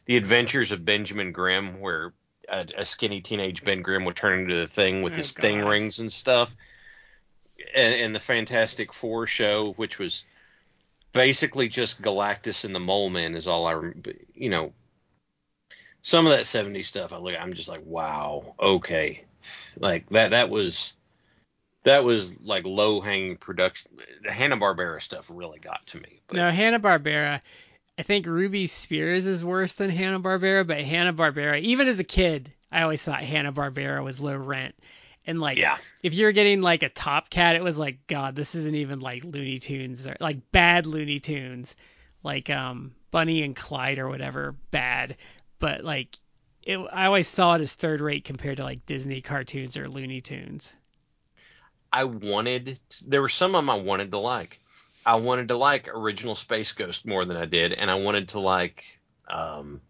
the 0.06 0.18
Adventures 0.18 0.72
of 0.72 0.84
Benjamin 0.84 1.32
Grimm, 1.32 1.80
where 1.80 2.14
a, 2.50 2.68
a 2.78 2.86
skinny 2.86 3.22
teenage 3.22 3.64
Ben 3.64 3.82
Grimm 3.82 4.06
would 4.06 4.16
turn 4.16 4.40
into 4.40 4.56
the 4.56 4.68
thing 4.68 5.04
with 5.04 5.14
Oh, 5.14 5.18
his 5.18 5.32
God. 5.32 5.42
thing 5.42 5.62
rings 5.66 6.00
and 6.00 6.12
stuff." 6.12 6.56
And, 7.76 7.94
and 7.94 8.16
the 8.16 8.20
Fantastic 8.20 8.94
Four 8.94 9.28
show, 9.28 9.74
which 9.74 10.00
was 10.00 10.26
basically 11.14 11.70
just 11.70 12.02
Galactus 12.02 12.66
and 12.66 12.74
the 12.76 12.80
Mole 12.80 13.10
Man, 13.10 13.36
is 13.36 13.48
all 13.48 13.68
I, 13.68 13.92
you 14.34 14.50
know, 14.50 14.74
some 16.02 16.26
of 16.26 16.32
that 16.32 16.46
70s 16.46 16.86
stuff 16.86 17.14
I 17.14 17.18
look 17.18 17.36
I'm 17.40 17.54
just 17.54 17.68
like 17.68 17.82
wow 17.86 18.56
okay 18.60 19.26
like 19.78 20.10
that 20.10 20.32
that 20.32 20.50
was 20.50 20.94
that 21.84 22.04
was 22.04 22.40
like 22.42 22.66
low 22.66 23.02
hanging 23.02 23.38
production 23.38 23.92
the 24.24 24.32
Hanna-Barbera 24.32 25.02
stuff 25.02 25.30
really 25.34 25.60
got 25.60 25.86
to 25.88 25.98
me 26.00 26.22
but 26.28 26.38
No, 26.38 26.50
Hanna 26.52 26.80
Barbera. 26.80 27.42
I 27.98 28.02
think 28.02 28.26
Ruby 28.26 28.68
Spears 28.68 29.28
is 29.28 29.44
worse 29.44 29.74
than 29.74 29.90
Hanna 29.90 30.22
Barbera, 30.22 30.66
but 30.66 30.80
Hanna 30.80 31.12
Barbera, 31.12 31.60
even 31.60 31.90
as 31.90 32.00
a 32.00 32.04
kid, 32.06 32.50
I 32.72 32.84
always 32.84 33.02
thought 33.02 33.22
Hanna 33.22 33.52
Barbera 33.52 34.02
was 34.02 34.22
low 34.22 34.38
rent. 34.38 34.74
And 35.28 35.42
like, 35.42 35.58
yeah 35.58 35.78
if 36.02 36.14
you're 36.14 36.32
getting 36.32 36.62
like 36.62 36.84
a 36.84 36.90
Top 36.90 37.30
Cat, 37.30 37.56
it 37.56 37.64
was 37.64 37.78
like, 37.78 38.08
God, 38.08 38.36
this 38.36 38.56
isn't 38.56 38.76
even 38.76 39.00
like 39.00 39.24
Looney 39.24 39.60
Tunes 39.60 40.08
or 40.08 40.16
like 40.20 40.52
bad 40.52 40.88
Looney 40.88 41.20
Tunes, 41.20 41.76
like 42.24 42.50
um 42.50 42.94
Bunny 43.12 43.44
and 43.44 43.56
Clyde 43.56 44.00
or 44.00 44.08
whatever, 44.08 44.56
bad. 44.72 45.18
But 45.60 45.84
like, 45.84 46.16
it, 46.64 46.78
I 46.92 47.06
always 47.06 47.28
saw 47.28 47.56
it 47.56 47.62
as 47.62 47.74
third 47.74 48.02
rate 48.02 48.24
compared 48.26 48.58
to 48.58 48.64
like 48.64 48.86
Disney 48.86 49.22
cartoons 49.22 49.78
or 49.78 49.88
Looney 49.90 50.22
Tunes. 50.22 50.74
I 51.92 52.04
wanted 52.04 52.80
there 53.06 53.22
were 53.22 53.30
some 53.30 53.56
of 53.56 53.62
them 53.64 53.70
I 53.70 53.76
wanted 53.76 54.12
to 54.12 54.20
like 54.20 54.60
I 55.06 55.16
wanted 55.16 55.48
to 55.48 55.58
like 55.58 55.88
original 55.88 56.36
Space 56.36 56.72
Ghost 56.72 57.06
more 57.06 57.26
than 57.26 57.38
I 57.38 57.46
did 57.46 57.74
and 57.74 57.90
I 57.90 57.96
wanted 57.96 58.30
to 58.30 58.40
like 58.40 59.00
um 59.28 59.82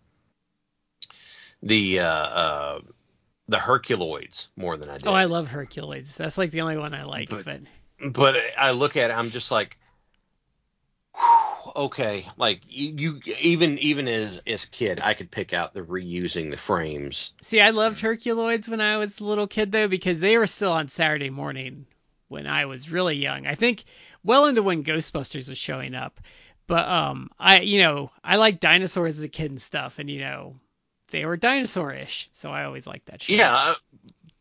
the 1.61 1.99
uh 1.99 2.05
uh 2.05 2.79
the 3.47 3.57
Herculoids 3.57 4.47
more 4.55 4.77
than 4.77 4.89
I 4.89 4.93
did 4.99 5.07
Oh, 5.07 5.13
I 5.13 5.25
love 5.25 5.47
Hercules. 5.47 6.15
That's 6.15 6.37
like 6.37 6.51
the 6.51 6.61
only 6.61 6.77
one 6.77 6.93
I 6.93 7.03
like. 7.03 7.29
But- 7.29 7.45
But, 7.45 7.61
but 8.13 8.35
I 8.57 8.71
look 8.71 8.95
at 8.95 9.09
it, 9.09 9.13
I'm 9.13 9.31
just 9.31 9.49
like, 9.49 9.75
okay, 11.75 12.27
like 12.37 12.61
you, 12.67 13.19
you 13.25 13.33
even 13.41 13.77
even 13.79 14.07
as 14.07 14.41
as 14.45 14.63
a 14.63 14.67
kid, 14.67 14.99
I 15.01 15.13
could 15.13 15.31
pick 15.31 15.53
out 15.53 15.73
the 15.73 15.81
reusing 15.81 16.51
the 16.51 16.57
frames. 16.57 17.33
see, 17.41 17.61
I 17.61 17.71
loved 17.71 18.01
Herculoids 18.01 18.67
when 18.69 18.81
I 18.81 18.97
was 18.97 19.19
a 19.19 19.25
little 19.25 19.47
kid 19.47 19.71
though 19.71 19.87
because 19.87 20.19
they 20.19 20.37
were 20.37 20.47
still 20.47 20.71
on 20.71 20.87
Saturday 20.87 21.29
morning 21.29 21.85
when 22.27 22.47
I 22.47 22.65
was 22.65 22.91
really 22.91 23.15
young. 23.15 23.47
I 23.47 23.55
think 23.55 23.83
well 24.23 24.45
into 24.45 24.63
when 24.63 24.83
Ghostbusters 24.83 25.49
was 25.49 25.57
showing 25.57 25.95
up. 25.95 26.19
But 26.67 26.87
um, 26.87 27.31
I 27.39 27.61
you 27.61 27.79
know 27.79 28.11
I 28.23 28.35
liked 28.35 28.61
dinosaurs 28.61 29.17
as 29.17 29.23
a 29.23 29.29
kid 29.29 29.51
and 29.51 29.61
stuff, 29.61 29.97
and 29.97 30.09
you 30.09 30.19
know 30.19 30.59
they 31.09 31.25
were 31.25 31.37
dinosaur-ish, 31.37 32.29
so 32.31 32.51
I 32.51 32.65
always 32.65 32.85
liked 32.85 33.07
that 33.07 33.23
show. 33.23 33.33
Yeah, 33.33 33.73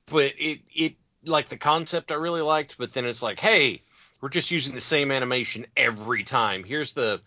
but 0.06 0.34
it 0.38 0.60
it 0.74 0.94
like 1.24 1.48
the 1.48 1.56
concept 1.56 2.12
I 2.12 2.16
really 2.16 2.42
liked, 2.42 2.76
but 2.78 2.92
then 2.92 3.06
it's 3.06 3.22
like, 3.22 3.40
hey, 3.40 3.82
we're 4.20 4.28
just 4.28 4.50
using 4.50 4.74
the 4.74 4.80
same 4.80 5.12
animation 5.12 5.66
every 5.76 6.24
time. 6.24 6.64
Here's 6.64 6.92
the 6.92 7.20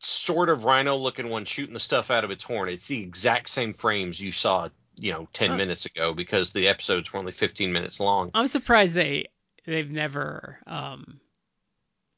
sort 0.00 0.50
of 0.50 0.64
rhino 0.64 0.96
looking 0.96 1.28
one 1.30 1.44
shooting 1.44 1.74
the 1.74 1.80
stuff 1.80 2.10
out 2.10 2.24
of 2.24 2.30
its 2.30 2.44
horn. 2.44 2.68
It's 2.68 2.86
the 2.86 3.02
exact 3.02 3.48
same 3.48 3.74
frames 3.74 4.20
you 4.20 4.32
saw, 4.32 4.68
you 4.96 5.12
know, 5.12 5.28
10 5.32 5.50
Huh. 5.50 5.56
minutes 5.56 5.86
ago 5.86 6.12
because 6.14 6.52
the 6.52 6.68
episodes 6.68 7.12
were 7.12 7.18
only 7.18 7.32
15 7.32 7.72
minutes 7.72 8.00
long. 8.00 8.30
I'm 8.34 8.48
surprised 8.48 8.94
they 8.94 9.26
they've 9.66 9.90
never 9.90 10.58
um 10.66 11.20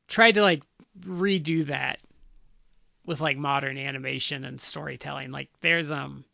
tried 0.09 0.33
to 0.33 0.42
like 0.42 0.62
redo 1.01 1.66
that 1.66 2.01
with 3.07 3.20
like 3.20 3.37
modern 3.37 3.79
animation 3.79 4.44
and 4.44 4.61
storytelling. 4.61 5.31
Like 5.31 5.49
there's 5.61 5.90
um 5.92 6.25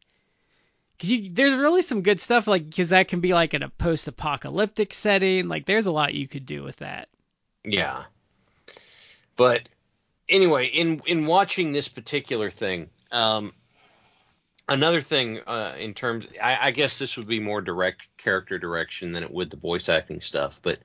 cuz 0.99 1.11
you 1.11 1.31
there's 1.31 1.55
really 1.55 1.83
some 1.83 2.03
good 2.03 2.21
stuff 2.21 2.47
like 2.47 2.75
cuz 2.75 2.89
that 2.91 3.09
can 3.09 3.21
be 3.21 3.35
like 3.35 3.55
in 3.55 3.63
a 3.63 3.69
post-apocalyptic 3.69 4.95
setting. 4.95 5.49
Like 5.49 5.67
there's 5.67 5.87
a 5.87 5.93
lot 5.93 6.15
you 6.15 6.27
could 6.27 6.47
do 6.47 6.63
with 6.63 6.77
that. 6.77 7.09
Yeah. 7.65 8.05
But 9.37 9.69
anyway, 10.29 10.67
in 10.67 11.03
in 11.07 11.27
watching 11.27 11.73
this 11.73 11.89
particular 11.89 12.51
thing, 12.51 12.91
um, 13.11 13.53
another 14.69 15.01
thing 15.01 15.41
uh, 15.47 15.75
in 15.79 15.95
terms, 15.95 16.27
I, 16.41 16.69
I 16.69 16.71
guess 16.71 16.99
this 16.99 17.17
would 17.17 17.29
be 17.29 17.41
more 17.41 17.61
direct 17.61 18.09
character 18.19 18.59
direction 18.59 19.13
than 19.13 19.23
it 19.23 19.31
would 19.31 19.51
the 19.51 19.57
voice 19.57 19.89
acting 19.89 20.21
stuff. 20.21 20.61
But 20.63 20.81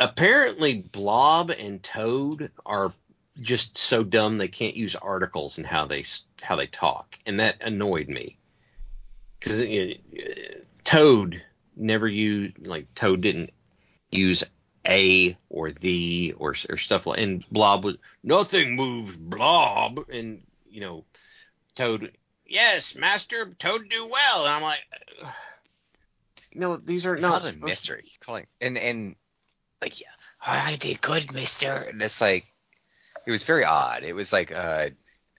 apparently, 0.00 0.74
Blob 0.74 1.50
and 1.50 1.82
Toad 1.82 2.50
are 2.64 2.92
just 3.40 3.76
so 3.76 4.02
dumb 4.02 4.38
they 4.38 4.48
can't 4.48 4.76
use 4.76 4.94
articles 4.94 5.58
in 5.58 5.64
how 5.64 5.86
they 5.86 6.04
how 6.40 6.56
they 6.56 6.66
talk, 6.66 7.18
and 7.26 7.40
that 7.40 7.56
annoyed 7.60 8.08
me 8.08 8.38
because 9.38 9.94
Toad 10.84 11.42
never 11.76 12.08
used 12.08 12.66
like 12.66 12.94
Toad 12.94 13.20
didn't 13.20 13.50
use 14.10 14.44
a 14.88 15.36
or 15.50 15.70
the 15.70 16.34
or 16.38 16.54
or 16.70 16.76
stuff 16.76 17.06
like 17.06 17.18
and 17.18 17.44
blob 17.50 17.84
was 17.84 17.96
nothing 18.22 18.76
moves 18.76 19.16
blob 19.16 20.00
and 20.10 20.42
you 20.70 20.80
know 20.80 21.04
toad 21.74 22.12
yes 22.46 22.94
master 22.94 23.50
toad 23.58 23.88
do 23.88 24.06
well 24.08 24.44
and 24.46 24.54
i'm 24.54 24.62
like 24.62 24.80
"Ugh." 25.24 25.32
no 26.54 26.76
these 26.76 27.06
are 27.06 27.16
not 27.16 27.42
it 27.42 27.46
supposed 27.46 27.60
to- 27.60 27.66
mystery. 27.66 28.12
Calling 28.20 28.46
and 28.60 28.78
and 28.78 29.16
like 29.82 30.00
yeah, 30.00 30.06
I 30.44 30.76
did 30.76 31.00
good, 31.02 31.32
Mister. 31.34 31.70
And 31.70 32.00
it's 32.00 32.20
like 32.20 32.46
it 33.26 33.30
was 33.30 33.42
very 33.42 33.64
odd. 33.64 34.04
It 34.04 34.14
was 34.14 34.32
like 34.32 34.50
uh, 34.54 34.88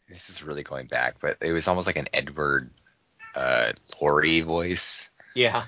this 0.07 0.29
is 0.29 0.43
really 0.43 0.61
going 0.61 0.85
back, 0.85 1.15
but 1.19 1.37
it 1.41 1.51
was 1.53 1.67
almost 1.67 1.87
like 1.87 1.97
an 1.97 2.07
Edward 2.13 2.69
uh 3.35 3.71
Laurie 3.99 4.41
voice. 4.41 5.09
yeah 5.33 5.63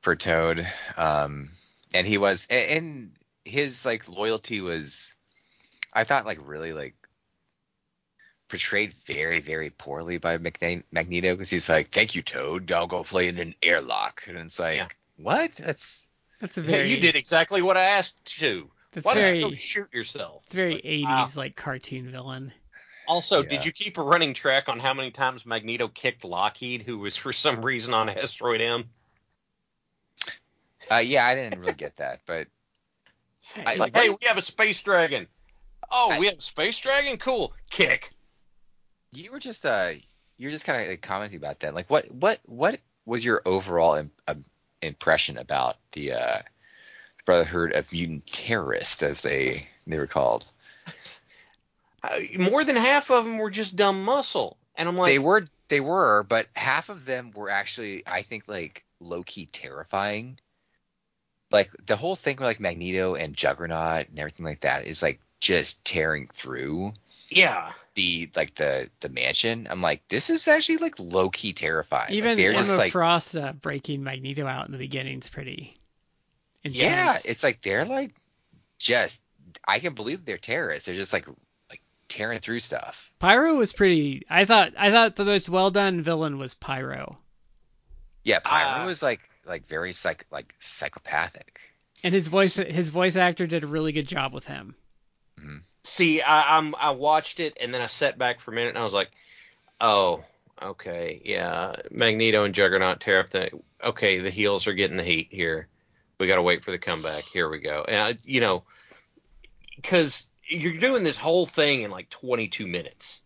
for 0.00 0.16
Toad. 0.16 0.66
Um, 0.96 1.48
and 1.94 2.06
he 2.06 2.18
was, 2.18 2.46
and 2.50 3.12
his 3.44 3.84
like 3.84 4.08
loyalty 4.08 4.60
was, 4.60 5.14
I 5.92 6.04
thought 6.04 6.26
like 6.26 6.38
really 6.42 6.72
like 6.72 6.94
portrayed 8.48 8.92
very 9.06 9.40
very 9.40 9.70
poorly 9.70 10.18
by 10.18 10.36
Magneto 10.38 11.34
because 11.34 11.50
he's 11.50 11.68
like, 11.68 11.88
"Thank 11.88 12.14
you, 12.14 12.22
Toad. 12.22 12.70
I'll 12.72 12.86
go 12.86 13.04
play 13.04 13.28
in 13.28 13.38
an 13.38 13.54
airlock," 13.62 14.24
and 14.26 14.36
it's 14.38 14.58
like, 14.58 14.76
Yeah. 14.76 14.88
what? 15.16 15.52
That's 15.52 16.08
That's 16.40 16.58
a 16.58 16.62
Yeah, 16.62 16.68
very 16.76 16.90
you 16.90 16.96
did 17.00 17.16
exactly 17.16 17.62
what 17.62 17.76
I 17.76 17.84
asked 17.84 18.40
you 18.40 18.46
to. 18.48 18.70
That's 18.92 19.06
Why 19.06 19.14
don't 19.14 19.36
you 19.36 19.42
go 19.42 19.52
shoot 19.52 19.92
yourself? 19.92 20.42
it's 20.46 20.54
very 20.54 20.74
Like, 20.74 20.84
80s 20.84 21.36
wow. 21.36 21.42
like 21.42 21.56
cartoon 21.56 22.10
villain. 22.10 22.52
Also, 23.06 23.42
Yeah. 23.42 23.48
did 23.48 23.64
you 23.64 23.72
keep 23.72 23.98
a 23.98 24.02
running 24.02 24.34
track 24.34 24.68
on 24.68 24.78
how 24.78 24.94
many 24.94 25.10
times 25.10 25.44
Magneto 25.44 25.88
kicked 25.88 26.24
Lockheed, 26.24 26.82
who 26.82 26.98
was 26.98 27.16
for 27.16 27.32
some 27.32 27.64
reason 27.64 27.92
on 27.94 28.08
Asteroid 28.08 28.60
M? 28.60 28.88
Uh, 30.90 30.96
yeah, 30.98 31.26
I 31.26 31.34
didn't 31.34 31.60
really 31.60 31.74
get 31.74 31.96
that, 31.96 32.20
but 32.26 32.48
I- 33.66 33.76
like, 33.76 33.96
hey, 33.96 34.10
we 34.10 34.16
have 34.22 34.38
a 34.38 34.42
space 34.42 34.80
dragon. 34.80 35.26
Oh, 35.90 36.10
I- 36.12 36.18
we 36.18 36.26
have 36.26 36.38
a 36.38 36.42
space 36.42 36.78
dragon? 36.78 37.16
Cool. 37.18 37.52
Kick. 37.70 38.12
you 39.12 39.32
were 39.32 39.40
just 39.40 39.66
uh, 39.66 39.90
you 40.36 40.46
were 40.48 40.52
just 40.52 40.64
kind 40.64 40.82
of 40.82 40.88
like 40.88 41.02
commenting 41.02 41.36
about 41.38 41.60
that. 41.60 41.74
Like, 41.74 41.90
what 41.90 42.10
what 42.12 42.40
what 42.46 42.80
was 43.06 43.24
your 43.24 43.42
overall 43.44 43.94
Im- 43.94 44.10
um, 44.28 44.44
impression 44.82 45.36
about 45.38 45.76
the 45.92 46.12
uh, 46.12 46.38
Brotherhood 47.24 47.72
of 47.72 47.92
Mutant 47.92 48.26
Terrorists, 48.26 49.02
as 49.02 49.20
they 49.22 49.68
they 49.86 49.98
were 49.98 50.06
called? 50.06 50.50
Uh, 52.02 52.18
more 52.38 52.64
than 52.64 52.76
half 52.76 53.10
of 53.10 53.26
them 53.26 53.36
were 53.36 53.50
just 53.50 53.76
dumb 53.76 54.04
muscle. 54.06 54.56
And 54.74 54.88
I'm 54.88 54.96
like, 54.96 55.08
they 55.12 55.18
were 55.18 55.44
they 55.68 55.80
were, 55.80 56.22
but 56.22 56.46
half 56.56 56.88
of 56.88 57.04
them 57.04 57.30
were 57.34 57.50
actually 57.50 58.04
I 58.06 58.22
think 58.22 58.48
like 58.48 58.84
low 59.00 59.22
key 59.22 59.44
terrifying. 59.44 60.38
Like 61.50 61.70
the 61.84 61.96
whole 61.96 62.16
thing 62.16 62.36
with 62.36 62.46
like 62.46 62.60
Magneto 62.60 63.14
and 63.14 63.36
Juggernaut 63.36 64.08
and 64.08 64.18
everything 64.18 64.46
like 64.46 64.60
that 64.60 64.86
is 64.86 65.02
like 65.02 65.20
just 65.40 65.84
tearing 65.84 66.28
through 66.28 66.92
yeah. 67.28 67.72
the 67.94 68.30
like 68.36 68.54
the 68.54 68.88
the 69.00 69.08
mansion. 69.08 69.66
I'm 69.70 69.82
like, 69.82 70.06
this 70.08 70.30
is 70.30 70.46
actually 70.48 70.78
like 70.78 70.94
low 70.98 71.30
key 71.30 71.52
terrifying. 71.52 72.08
Like, 72.08 72.14
Even 72.14 72.36
they're 72.36 72.50
Emma 72.50 72.58
just 72.58 72.78
like 72.78 72.92
Frost 72.92 73.36
uh, 73.36 73.52
breaking 73.52 74.04
Magneto 74.04 74.46
out 74.46 74.66
in 74.66 74.72
the 74.72 74.78
beginning 74.78 75.18
is 75.18 75.28
pretty 75.28 75.76
intense. 76.62 76.78
yeah, 76.78 77.16
it's 77.24 77.42
like 77.42 77.60
they're 77.62 77.84
like 77.84 78.14
just 78.78 79.20
I 79.66 79.80
can 79.80 79.94
believe 79.94 80.24
they're 80.24 80.38
terrorists. 80.38 80.86
They're 80.86 80.94
just 80.94 81.12
like 81.12 81.26
like 81.68 81.80
tearing 82.08 82.40
through 82.40 82.60
stuff. 82.60 83.12
Pyro 83.18 83.54
was 83.54 83.72
pretty. 83.72 84.24
I 84.28 84.44
thought 84.44 84.72
I 84.78 84.90
thought 84.90 85.16
the 85.16 85.24
most 85.24 85.48
well 85.48 85.70
done 85.70 86.02
villain 86.02 86.38
was 86.38 86.54
Pyro, 86.54 87.18
Yeah, 88.30 88.38
Pyro 88.40 88.82
Uh, 88.82 88.86
was 88.86 89.02
like 89.02 89.20
like 89.44 89.66
very 89.66 89.92
psych 89.92 90.24
like 90.30 90.54
psychopathic. 90.58 91.60
and 92.04 92.14
his 92.14 92.28
voice 92.28 92.54
his 92.56 92.90
voice 92.90 93.16
actor 93.16 93.46
did 93.46 93.64
a 93.64 93.66
really 93.66 93.92
good 93.92 94.06
job 94.08 94.32
with 94.32 94.46
him. 94.46 94.74
See, 95.82 96.20
I, 96.20 96.58
I'm 96.58 96.74
I 96.76 96.90
watched 96.90 97.40
it 97.40 97.56
and 97.60 97.72
then 97.72 97.80
I 97.80 97.86
sat 97.86 98.18
back 98.18 98.40
for 98.40 98.50
a 98.50 98.54
minute 98.54 98.68
and 98.70 98.78
I 98.78 98.84
was 98.84 98.92
like, 98.92 99.10
oh, 99.80 100.22
okay, 100.62 101.22
yeah, 101.24 101.74
Magneto 101.90 102.44
and 102.44 102.54
Juggernaut 102.54 103.00
tear 103.00 103.20
up 103.20 103.30
the. 103.30 103.50
Okay, 103.82 104.18
the 104.20 104.28
heels 104.30 104.66
are 104.66 104.74
getting 104.74 104.98
the 104.98 105.02
heat 105.02 105.28
here. 105.30 105.66
We 106.18 106.26
got 106.26 106.36
to 106.36 106.42
wait 106.42 106.62
for 106.62 106.70
the 106.70 106.78
comeback. 106.78 107.24
Here 107.24 107.48
we 107.48 107.60
go. 107.60 107.82
And 107.88 107.96
I, 107.96 108.18
you 108.26 108.40
know, 108.40 108.62
because 109.76 110.28
you're 110.46 110.76
doing 110.76 111.02
this 111.02 111.16
whole 111.16 111.46
thing 111.46 111.80
in 111.82 111.90
like 111.90 112.10
22 112.10 112.66
minutes, 112.66 113.22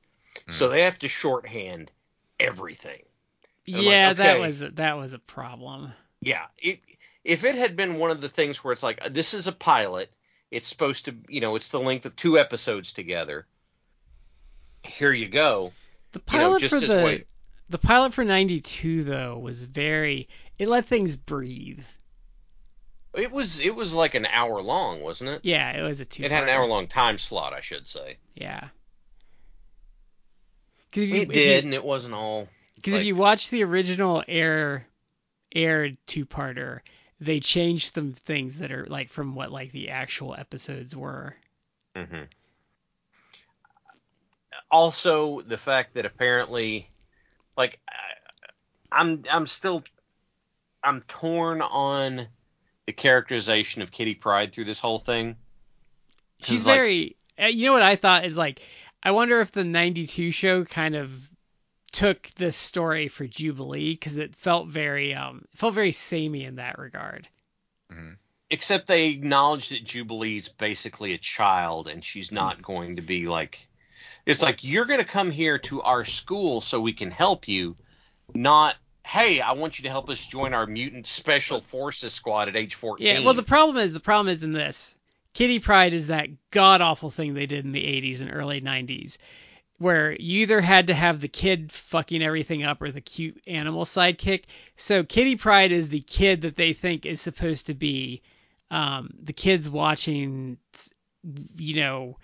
so 0.48 0.68
they 0.68 0.82
have 0.82 0.98
to 1.00 1.08
shorthand 1.08 1.90
everything. 2.38 3.02
I'm 3.68 3.74
like, 3.74 3.84
yeah, 3.84 4.12
that 4.12 4.36
okay. 4.36 4.46
was 4.46 4.60
that 4.60 4.96
was 4.98 5.12
a 5.14 5.18
problem. 5.18 5.92
Yeah, 6.20 6.44
it, 6.58 6.80
if 7.24 7.44
it 7.44 7.54
had 7.54 7.76
been 7.76 7.98
one 7.98 8.10
of 8.10 8.20
the 8.20 8.28
things 8.28 8.62
where 8.62 8.72
it's 8.72 8.82
like 8.82 8.98
uh, 9.04 9.08
this 9.10 9.34
is 9.34 9.46
a 9.46 9.52
pilot, 9.52 10.10
it's 10.50 10.66
supposed 10.66 11.06
to, 11.06 11.14
you 11.28 11.40
know, 11.40 11.56
it's 11.56 11.70
the 11.70 11.80
length 11.80 12.04
of 12.06 12.14
two 12.16 12.38
episodes 12.38 12.92
together. 12.92 13.46
Here 14.82 15.12
you 15.12 15.28
go. 15.28 15.72
The 16.12 16.20
You 16.30 16.38
know, 16.38 16.44
pilot 16.44 16.60
just 16.60 16.74
for 16.76 16.82
as 16.82 16.88
the 16.90 16.96
way- 16.96 17.24
the 17.70 17.78
pilot 17.78 18.12
for 18.12 18.24
'92 18.24 19.04
though 19.04 19.38
was 19.38 19.64
very. 19.64 20.28
It 20.58 20.68
let 20.68 20.84
things 20.84 21.16
breathe. 21.16 21.84
It 23.14 23.30
was 23.32 23.58
it 23.60 23.74
was 23.74 23.94
like 23.94 24.14
an 24.14 24.26
hour 24.26 24.60
long, 24.60 25.00
wasn't 25.00 25.30
it? 25.30 25.40
Yeah, 25.44 25.70
it 25.70 25.82
was 25.82 26.00
a 26.00 26.04
two. 26.04 26.24
It 26.24 26.30
had 26.30 26.42
an 26.42 26.50
hour 26.50 26.66
long 26.66 26.88
time 26.88 27.16
slot, 27.16 27.52
I 27.54 27.60
should 27.62 27.86
say. 27.88 28.18
Yeah. 28.34 28.68
If 30.92 30.98
you, 31.08 31.14
It 31.16 31.22
if 31.22 31.28
you- 31.28 31.32
did, 31.34 31.64
and 31.64 31.74
it 31.74 31.84
wasn't 31.84 32.14
all. 32.14 32.48
Because 32.84 32.92
Like- 32.94 33.00
if 33.00 33.06
you 33.06 33.16
watch 33.16 33.48
the 33.48 33.64
original 33.64 34.22
Air 34.28 34.86
Air 35.54 35.96
two 36.06 36.26
parter, 36.26 36.80
they 37.18 37.40
changed 37.40 37.94
some 37.94 38.12
things 38.12 38.58
that 38.58 38.70
are 38.72 38.84
like 38.86 39.08
from 39.08 39.34
what 39.34 39.50
like 39.50 39.72
the 39.72 39.88
actual 39.88 40.34
episodes 40.34 40.94
were. 40.94 41.34
hmm 41.96 42.24
Also, 44.70 45.40
the 45.40 45.56
fact 45.56 45.94
that 45.94 46.04
apparently, 46.04 46.90
like, 47.56 47.80
I'm 48.92 49.22
I'm 49.30 49.46
still 49.46 49.82
I'm 50.82 51.00
torn 51.08 51.62
on 51.62 52.26
the 52.86 52.92
characterization 52.92 53.80
of 53.80 53.90
Kitty 53.90 54.14
Pryde 54.14 54.52
through 54.52 54.64
this 54.66 54.80
whole 54.80 54.98
thing. 54.98 55.36
She's 56.40 56.66
like- 56.66 56.76
very. 56.76 57.16
uh, 57.40 57.46
You 57.46 57.66
know 57.66 57.72
what 57.72 57.82
I 57.82 57.96
thought 57.96 58.26
is 58.26 58.36
like. 58.36 58.60
I 59.02 59.10
wonder 59.12 59.40
if 59.40 59.52
the 59.52 59.64
'92 59.64 60.30
show 60.32 60.64
kind 60.64 60.94
of 60.96 61.30
took 61.94 62.28
this 62.36 62.56
story 62.56 63.06
for 63.08 63.26
Jubilee 63.26 63.92
because 63.92 64.18
it 64.18 64.34
felt 64.34 64.66
very 64.68 65.14
um 65.14 65.44
it 65.52 65.58
felt 65.58 65.74
very 65.74 65.92
samey 65.92 66.44
in 66.44 66.56
that 66.56 66.78
regard. 66.78 67.28
except 68.50 68.86
they 68.86 69.06
acknowledge 69.08 69.68
that 69.70 69.84
Jubilee's 69.84 70.48
basically 70.48 71.14
a 71.14 71.18
child 71.18 71.88
and 71.88 72.04
she's 72.04 72.28
Hmm. 72.28 72.34
not 72.36 72.62
going 72.62 72.96
to 72.96 73.02
be 73.02 73.26
like 73.28 73.68
it's 74.26 74.42
like 74.42 74.64
you're 74.64 74.86
going 74.86 75.00
to 75.00 75.06
come 75.06 75.30
here 75.30 75.58
to 75.60 75.82
our 75.82 76.04
school 76.04 76.60
so 76.60 76.80
we 76.80 76.92
can 76.92 77.10
help 77.10 77.48
you 77.48 77.76
not 78.34 78.74
hey 79.06 79.40
I 79.40 79.52
want 79.52 79.78
you 79.78 79.84
to 79.84 79.90
help 79.90 80.08
us 80.10 80.24
join 80.26 80.52
our 80.54 80.66
mutant 80.66 81.06
special 81.06 81.60
forces 81.60 82.12
squad 82.12 82.48
at 82.48 82.56
age 82.56 82.74
14 82.74 83.06
Yeah, 83.06 83.20
well 83.24 83.34
the 83.34 83.42
problem 83.42 83.76
is 83.78 83.92
the 83.92 84.00
problem 84.00 84.32
is 84.32 84.42
in 84.42 84.52
this. 84.52 84.94
Kitty 85.32 85.58
Pryde 85.58 85.94
is 85.94 86.08
that 86.08 86.28
god 86.50 86.80
awful 86.80 87.10
thing 87.10 87.34
they 87.34 87.46
did 87.46 87.64
in 87.64 87.72
the 87.72 87.82
80s 87.82 88.20
and 88.20 88.30
early 88.32 88.60
90s 88.60 89.18
where 89.78 90.12
you 90.12 90.42
either 90.42 90.60
had 90.60 90.86
to 90.86 90.94
have 90.94 91.20
the 91.20 91.28
kid 91.28 91.72
fucking 91.72 92.22
everything 92.22 92.62
up 92.62 92.80
or 92.80 92.90
the 92.90 93.00
cute 93.00 93.40
animal 93.46 93.84
sidekick. 93.84 94.44
So 94.76 95.02
Kitty 95.02 95.36
Pryde 95.36 95.72
is 95.72 95.88
the 95.88 96.00
kid 96.00 96.42
that 96.42 96.56
they 96.56 96.72
think 96.72 97.06
is 97.06 97.20
supposed 97.20 97.66
to 97.66 97.74
be 97.74 98.22
um, 98.70 99.10
the 99.22 99.32
kids 99.32 99.68
watching 99.68 100.58
you 101.56 101.76
know 101.76 102.18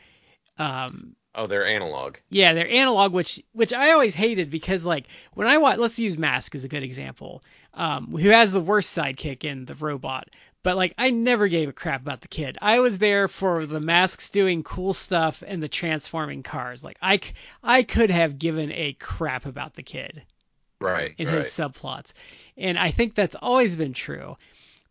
um, 0.59 1.17
oh 1.35 1.47
they're 1.47 1.67
analog 1.67 2.17
yeah, 2.29 2.53
they're 2.53 2.71
analog, 2.71 3.13
which 3.13 3.43
which 3.53 3.73
I 3.73 3.93
always 3.93 4.15
hated 4.15 4.51
because 4.51 4.85
like 4.85 5.07
when 5.35 5.49
I 5.49 5.59
watch, 5.59 5.79
let's 5.79 5.99
use 5.99 6.19
Mask 6.19 6.55
as 6.55 6.65
a 6.65 6.69
good 6.69 6.83
example, 6.83 7.43
um, 7.75 8.09
who 8.17 8.29
has 8.29 8.53
the 8.53 8.61
worst 8.61 8.97
sidekick 8.97 9.45
in 9.45 9.65
the 9.65 9.75
robot. 9.75 10.29
But 10.63 10.77
like 10.77 10.95
I 10.99 11.11
never 11.11 11.49
gave 11.49 11.69
a 11.69 11.73
crap 11.73 12.03
about 12.03 12.21
the 12.21 12.29
kid. 12.29 12.59
I 12.61 12.81
was 12.81 12.99
there 12.99 13.29
for 13.29 13.65
the 13.65 13.81
masks 13.81 14.31
doing 14.31 14.63
cool 14.63 14.93
stuff 14.93 15.43
and 15.47 15.63
the 15.63 15.69
transforming 15.69 16.43
cars. 16.43 16.85
Like 16.85 16.99
I, 17.01 17.21
I 17.63 17.83
could 17.83 18.11
have 18.11 18.39
given 18.39 18.71
a 18.73 18.93
crap 18.95 19.47
about 19.47 19.75
the 19.75 19.83
kid 19.83 20.23
right 20.81 21.15
in 21.17 21.29
his 21.29 21.47
subplots, 21.47 22.13
and 22.57 22.79
I 22.79 22.91
think 22.91 23.15
that's 23.15 23.37
always 23.37 23.77
been 23.77 23.95
true. 23.95 24.37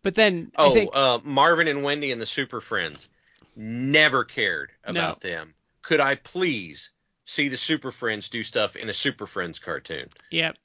But 0.01 0.15
then 0.15 0.51
I 0.55 0.65
oh 0.65 0.73
think 0.73 0.89
uh, 0.93 1.19
Marvin 1.23 1.67
and 1.67 1.83
Wendy 1.83 2.11
and 2.11 2.21
the 2.21 2.25
Super 2.25 2.61
Friends 2.61 3.09
never 3.55 4.23
cared 4.23 4.71
about 4.85 5.21
them 5.21 5.53
could 5.81 5.99
I 5.99 6.15
please 6.15 6.91
see 7.25 7.49
the 7.49 7.57
Super 7.57 7.91
Friends 7.91 8.29
do 8.29 8.43
stuff 8.43 8.75
in 8.75 8.89
a 8.89 8.93
Super 8.93 9.25
Friends 9.25 9.59
cartoon 9.59 10.07
Yep. 10.29 10.57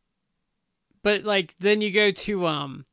But 1.02 1.24
like 1.24 1.54
then 1.58 1.80
you 1.80 1.90
go 1.90 2.10
to 2.10 2.46
um 2.46 2.84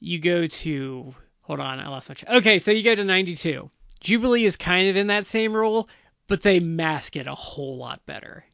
you 0.00 0.18
go 0.20 0.46
to 0.46 1.14
hold 1.42 1.60
on, 1.60 1.80
I 1.80 1.88
lost 1.88 2.08
my 2.08 2.14
tra- 2.14 2.36
Okay, 2.36 2.58
so 2.58 2.70
you 2.70 2.82
go 2.82 2.94
to 2.94 3.04
92. 3.04 3.70
Jubilee 4.00 4.44
is 4.44 4.56
kind 4.56 4.88
of 4.88 4.96
in 4.96 5.08
that 5.08 5.26
same 5.26 5.54
role, 5.54 5.88
but 6.26 6.42
they 6.42 6.60
mask 6.60 7.16
it 7.16 7.26
a 7.26 7.34
whole 7.34 7.78
lot 7.78 8.04
better. 8.06 8.44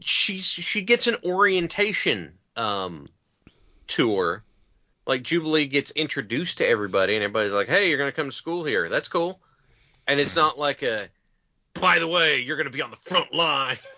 she's 0.00 0.44
she 0.46 0.82
gets 0.82 1.06
an 1.06 1.16
orientation 1.24 2.34
um 2.56 3.08
tour. 3.86 4.42
Like 5.06 5.22
jubilee 5.22 5.66
gets 5.66 5.90
introduced 5.92 6.58
to 6.58 6.66
everybody 6.66 7.14
and 7.14 7.22
everybody's 7.22 7.52
like 7.52 7.68
hey 7.68 7.88
you're 7.88 7.98
gonna 7.98 8.12
come 8.12 8.26
to 8.26 8.32
school 8.32 8.64
here. 8.64 8.88
That's 8.88 9.08
cool. 9.08 9.40
And 10.06 10.20
it's 10.20 10.36
not 10.36 10.58
like 10.58 10.82
a 10.82 11.08
by 11.74 11.98
the 11.98 12.06
way 12.06 12.40
you're 12.40 12.56
gonna 12.56 12.70
be 12.70 12.82
on 12.82 12.90
the 12.90 12.96
front 12.96 13.32
line 13.34 13.78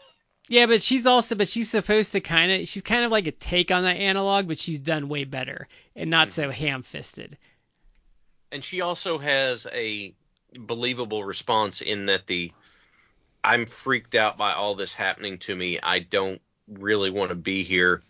Yeah, 0.49 0.66
but 0.66 0.82
she's 0.82 1.07
also 1.07 1.34
but 1.34 1.49
she's 1.49 1.70
supposed 1.70 2.12
to 2.12 2.20
kind 2.20 2.51
of 2.53 2.68
she's 2.68 2.82
kind 2.82 3.05
of 3.05 3.11
like 3.11 3.26
a 3.26 3.32
take 3.32 3.70
on 3.70 3.84
that 3.84 3.96
analog, 3.96 4.49
but 4.49 4.59
she's 4.59 4.78
done 4.78 5.09
way 5.09 5.24
better 5.24 5.68
and 5.94 6.11
not 6.11 6.30
so 6.30 6.44
mm-hmm. 6.44 6.53
ham-fisted. 6.53 7.36
and 8.51 8.64
she 8.64 8.80
also 8.80 9.18
has 9.18 9.66
a 9.72 10.14
believable 10.59 11.24
response 11.24 11.82
in 11.82 12.07
that 12.07 12.26
the 12.26 12.51
i'm 13.44 13.66
freaked 13.66 14.14
out 14.14 14.38
by 14.38 14.55
all 14.55 14.74
this 14.74 14.94
happening 14.94 15.36
to 15.36 15.55
me 15.55 15.78
i 15.82 15.99
don't 15.99 16.40
really 16.66 17.11
want 17.11 17.28
to 17.28 17.34
be 17.34 17.62
here 17.64 18.03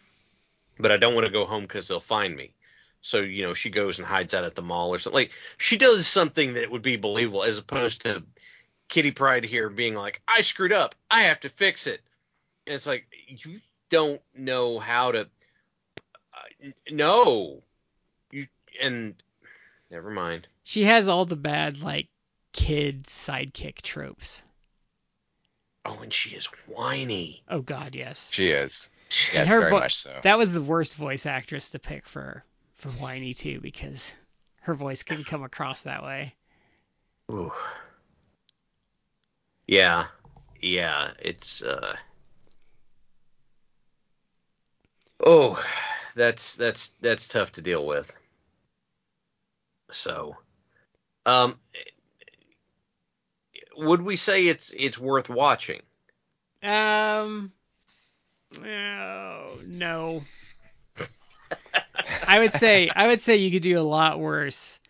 but 0.79 0.93
I 0.93 0.97
don't 0.97 1.15
want 1.15 1.27
to 1.27 1.33
go 1.33 1.45
home 1.45 1.63
because 1.63 1.89
they'll 1.89 2.01
find 2.01 2.35
me. 2.35 2.53
So 3.01 3.21
you 3.21 3.43
know, 3.43 3.55
she 3.55 3.71
goes 3.71 3.99
and 3.99 4.07
hides 4.07 4.35
out 4.35 4.45
at 4.45 4.55
the 4.55 4.63
mall 4.63 4.91
or 4.91 4.99
something. 4.99 5.19
Like 5.19 5.33
she 5.57 5.77
does 5.77 6.07
something 6.07 6.55
that 6.55 6.71
would 6.71 6.83
be 6.83 6.97
believable, 6.97 7.45
as 7.45 7.59
opposed 7.59 8.03
to 8.03 8.23
Kitty 8.89 9.13
Pryde 9.13 9.45
here 9.45 9.69
being 9.69 9.95
like, 9.95 10.21
"I 10.27 10.43
screwed 10.43 10.73
up, 10.73 10.95
I 11.11 11.23
have 11.23 11.41
to 11.41 11.49
fix 11.49 11.87
it." 11.87 12.01
And 12.69 12.75
it's 12.75 12.87
like 12.87 13.07
you 13.27 13.61
don't 13.89 14.21
know 14.37 14.79
how 14.79 15.13
to. 15.13 15.21
Uh, 16.35 16.69
no, 16.91 17.63
you 18.31 18.47
and 18.79 19.15
never 19.91 20.11
mind. 20.11 20.47
She 20.65 20.85
has 20.85 21.09
all 21.09 21.25
the 21.25 21.35
bad 21.35 21.81
like 21.81 22.09
kid 22.53 23.05
sidekick 23.05 23.81
tropes. 23.81 24.45
Oh, 25.87 25.99
and 26.03 26.13
she 26.13 26.37
is 26.37 26.45
whiny. 26.67 27.43
Oh 27.49 27.63
God, 27.63 27.95
yes. 27.95 28.31
She 28.35 28.49
is. 28.49 28.91
And 29.33 29.39
Yes, 29.39 29.49
her 29.49 29.61
very 29.61 29.71
vo- 29.71 29.81
much 29.81 29.97
so. 29.97 30.21
That 30.23 30.37
was 30.37 30.53
the 30.53 30.61
worst 30.61 30.95
voice 30.95 31.25
actress 31.25 31.71
to 31.71 31.79
pick 31.79 32.07
for 32.07 32.45
for 32.75 32.91
whiny 32.91 33.33
too, 33.33 33.61
because 33.63 34.15
her 34.61 34.75
voice 34.75 35.03
can 35.03 35.25
come 35.25 35.43
across 35.43 35.81
that 35.83 36.03
way. 36.03 36.35
Ooh. 37.31 37.51
Yeah, 39.67 40.09
yeah, 40.61 41.13
it's 41.19 41.63
uh. 41.63 41.97
Oh, 45.25 45.63
that's 46.15 46.55
that's 46.55 46.89
that's 47.01 47.29
tough 47.29 47.53
to 47.53 47.63
deal 47.63 47.85
with. 47.85 48.13
So, 49.91 50.37
um, 51.27 51.59
would 53.77 54.03
we 54.03 54.17
say 54.17 54.47
it's 54.47 54.73
it's 54.77 54.99
worth 54.99 55.29
watching? 55.29 55.81
Um, 56.63 57.53
oh, 58.65 59.61
no. 59.67 60.23
I 62.27 62.41
would 62.41 62.53
say 62.53 62.89
I 62.95 63.09
would 63.09 63.21
say 63.21 63.37
you 63.37 63.51
could 63.51 63.63
do 63.63 63.79
a 63.79 63.81
lot 63.81 64.19
worse 64.21 64.81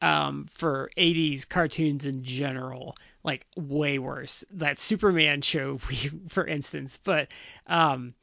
um, 0.00 0.46
for 0.50 0.90
80s 0.96 1.48
cartoons 1.48 2.06
in 2.06 2.24
general, 2.24 2.96
like 3.22 3.46
way 3.56 3.98
worse. 3.98 4.44
That 4.52 4.78
Superman 4.78 5.42
show, 5.42 5.78
for 6.28 6.46
instance. 6.46 6.98
But 7.02 7.28
um, 7.66 8.14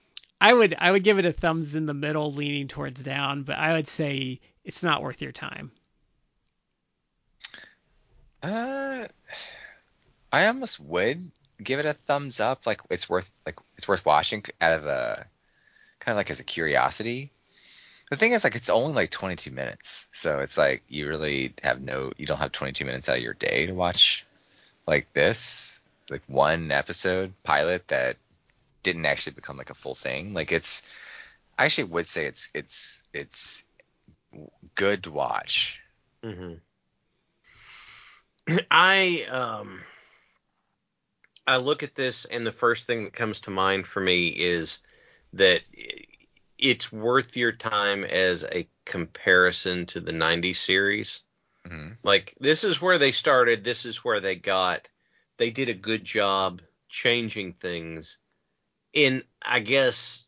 I 0.42 0.52
would 0.52 0.76
I 0.80 0.92
would 0.92 1.04
give 1.04 1.20
it 1.20 1.26
a 1.28 1.32
thumbs 1.32 1.76
in 1.76 1.86
the 1.86 1.94
middle, 1.94 2.34
leaning 2.34 2.68
towards 2.68 3.04
down. 3.04 3.44
But 3.44 3.58
I 3.58 3.74
would 3.74 3.88
say 3.88 4.40
it's 4.66 4.82
not 4.82 5.04
worth 5.04 5.22
your 5.22 5.32
time. 5.32 5.72
Uh, 8.42 9.06
I 10.32 10.48
almost 10.48 10.80
would 10.80 11.30
give 11.64 11.80
it 11.80 11.86
a 11.86 11.94
thumbs 11.94 12.40
up. 12.40 12.66
Like 12.66 12.82
it's 12.90 13.08
worth 13.08 13.32
like 13.46 13.60
it's 13.78 13.88
worth 13.88 14.04
watching 14.04 14.44
out 14.60 14.80
of 14.80 14.88
a 14.88 15.28
kind 16.00 16.16
of 16.16 16.18
like 16.18 16.32
as 16.32 16.40
a 16.40 16.44
curiosity. 16.44 17.30
The 18.10 18.18
thing 18.18 18.34
is 18.34 18.44
like 18.44 18.56
it's 18.56 18.70
only 18.70 18.94
like 18.94 19.12
22 19.12 19.52
minutes, 19.52 20.08
so 20.12 20.40
it's 20.40 20.58
like 20.58 20.82
you 20.90 21.08
really 21.08 21.54
have 21.64 21.82
no 21.82 22.12
you 22.18 22.26
don't 22.26 22.40
have 22.40 22.52
22 22.52 22.84
minutes 22.84 23.08
out 23.10 23.18
of 23.18 23.24
your 23.24 23.36
day 23.36 23.68
to 23.68 23.74
watch 23.74 24.26
like 24.88 25.14
this 25.14 25.82
like 26.10 26.24
one 26.26 26.72
episode 26.72 27.32
pilot 27.44 27.88
that 27.90 28.18
didn't 28.84 29.06
actually 29.06 29.34
become 29.34 29.58
like 29.58 29.70
a 29.70 29.76
full 29.76 29.96
thing. 29.96 30.34
Like 30.34 30.52
it's 30.52 30.84
I 31.58 31.66
actually 31.66 31.86
would 31.86 32.08
say 32.08 32.26
it's 32.26 32.50
it's 32.54 33.04
it's 33.14 33.64
good 34.76 35.04
to 35.04 35.12
watch. 35.12 35.82
Mm-hmm. 36.24 36.54
I 38.72 39.26
um 39.30 39.82
I 41.48 41.58
look 41.58 41.84
at 41.84 41.96
this 41.96 42.26
and 42.26 42.46
the 42.46 42.52
first 42.52 42.88
thing 42.88 43.04
that 43.04 43.14
comes 43.14 43.42
to 43.42 43.52
mind 43.52 43.88
for 43.88 44.00
me 44.00 44.30
is 44.30 44.80
that 45.34 45.64
it's 46.58 46.92
worth 46.92 47.36
your 47.36 47.52
time 47.52 48.04
as 48.04 48.44
a 48.44 48.68
comparison 48.86 49.86
to 49.88 50.00
the 50.00 50.12
90s 50.12 50.60
series. 50.60 51.22
Mhm. 51.68 51.98
Like 52.04 52.36
this 52.40 52.64
is 52.64 52.82
where 52.82 52.98
they 52.98 53.12
started, 53.12 53.64
this 53.64 53.86
is 53.86 54.04
where 54.04 54.20
they 54.20 54.36
got. 54.36 54.88
They 55.38 55.52
did 55.52 55.70
a 55.70 55.74
good 55.74 56.04
job 56.04 56.62
changing 56.90 57.54
things 57.54 58.18
in 58.94 59.24
I 59.42 59.60
guess 59.60 60.26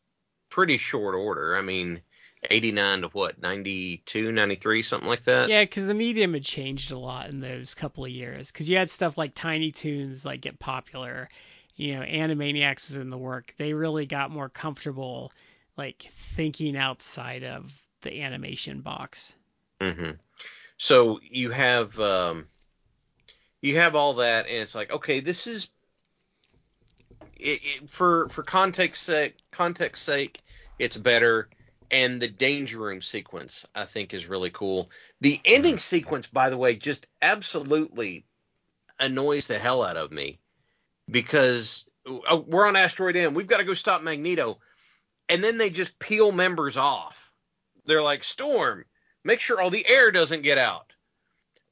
pretty 0.50 0.78
short 0.78 1.16
order. 1.16 1.56
I 1.58 1.62
mean 1.62 2.02
89 2.50 3.02
to 3.02 3.08
what 3.10 3.42
92 3.42 4.32
93 4.32 4.82
something 4.82 5.08
like 5.08 5.24
that 5.24 5.50
Yeah, 5.50 5.64
because 5.64 5.86
the 5.86 5.94
medium 5.94 6.34
had 6.34 6.44
changed 6.44 6.92
a 6.92 6.98
lot 6.98 7.30
in 7.30 7.40
those 7.40 7.74
couple 7.74 8.04
of 8.06 8.12
years. 8.12 8.52
Because 8.52 8.68
you 8.68 8.78
had 8.78 8.90
stuff 8.90 9.18
like 9.18 9.34
Tiny 9.34 9.72
Toons 9.72 10.26
like 10.26 10.42
get 10.42 10.60
popular, 10.60 11.30
you 11.78 11.96
know, 11.96 12.02
Animaniacs 12.02 12.90
was 12.90 12.98
in 12.98 13.10
the 13.10 13.18
work. 13.18 13.54
They 13.58 13.74
really 13.74 14.06
got 14.06 14.32
more 14.32 14.50
comfortable, 14.50 15.32
like 15.78 16.10
thinking 16.36 16.76
outside 16.78 17.44
of 17.44 17.74
the 18.02 18.22
animation 18.22 18.82
box. 18.82 19.36
hmm 19.82 20.12
So 20.78 21.20
you 21.24 21.52
have 21.52 22.00
um, 22.00 22.48
you 23.62 23.78
have 23.78 23.96
all 23.96 24.16
that, 24.16 24.48
and 24.48 24.58
it's 24.58 24.76
like, 24.76 24.92
okay, 24.92 25.20
this 25.22 25.48
is 25.48 25.70
it, 27.44 27.62
it, 27.64 27.90
for 27.90 28.30
for 28.30 28.44
context 28.44 29.04
sake. 29.04 29.38
Context 29.52 30.04
sake, 30.04 30.42
it's 30.80 30.98
better. 30.98 31.50
And 31.92 32.20
the 32.20 32.28
danger 32.28 32.80
room 32.80 33.02
sequence, 33.02 33.68
I 33.76 33.86
think, 33.86 34.14
is 34.14 34.26
really 34.26 34.50
cool. 34.50 34.90
The 35.22 35.40
ending 35.46 35.78
sequence, 35.78 36.26
by 36.26 36.50
the 36.50 36.58
way, 36.58 36.76
just 36.76 37.06
absolutely 37.22 38.26
annoys 39.00 39.48
the 39.48 39.60
hell 39.60 39.84
out 39.84 39.98
of 39.98 40.12
me 40.12 40.38
because 41.10 41.86
oh, 42.08 42.44
we're 42.48 42.68
on 42.68 42.76
Asteroid 42.76 43.16
M. 43.16 43.34
We've 43.34 43.48
got 43.48 43.58
to 43.58 43.64
go 43.64 43.76
stop 43.76 44.02
Magneto, 44.02 44.60
and 45.30 45.44
then 45.44 45.58
they 45.58 45.70
just 45.70 46.00
peel 46.00 46.32
members 46.32 46.78
off. 46.78 47.32
They're 47.86 48.02
like, 48.02 48.24
Storm, 48.24 48.86
make 49.24 49.40
sure 49.40 49.62
all 49.62 49.70
the 49.70 49.88
air 49.88 50.12
doesn't 50.12 50.42
get 50.42 50.58
out. 50.58 50.94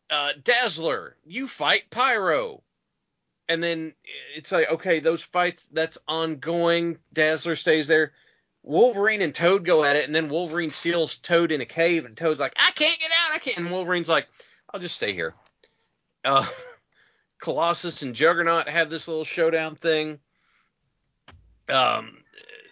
Uh, 0.09 0.33
Dazzler, 0.43 1.15
you 1.25 1.47
fight 1.47 1.89
Pyro. 1.89 2.63
And 3.51 3.61
then 3.61 3.93
it's 4.33 4.53
like, 4.53 4.71
okay, 4.71 5.01
those 5.01 5.21
fights, 5.21 5.67
that's 5.73 5.97
ongoing. 6.07 6.99
Dazzler 7.11 7.57
stays 7.57 7.85
there. 7.85 8.13
Wolverine 8.63 9.21
and 9.21 9.35
Toad 9.35 9.65
go 9.65 9.83
at 9.83 9.97
it, 9.97 10.05
and 10.05 10.15
then 10.15 10.29
Wolverine 10.29 10.69
steals 10.69 11.17
Toad 11.17 11.51
in 11.51 11.59
a 11.59 11.65
cave, 11.65 12.05
and 12.05 12.15
Toad's 12.15 12.39
like, 12.39 12.53
I 12.55 12.71
can't 12.71 12.97
get 12.97 13.11
out, 13.11 13.35
I 13.35 13.39
can't. 13.39 13.57
And 13.57 13.69
Wolverine's 13.69 14.07
like, 14.07 14.27
I'll 14.73 14.79
just 14.79 14.95
stay 14.95 15.11
here. 15.11 15.33
Uh, 16.23 16.47
Colossus 17.41 18.03
and 18.03 18.15
Juggernaut 18.15 18.69
have 18.69 18.89
this 18.89 19.09
little 19.09 19.25
showdown 19.25 19.75
thing. 19.75 20.19
Um, 21.67 22.19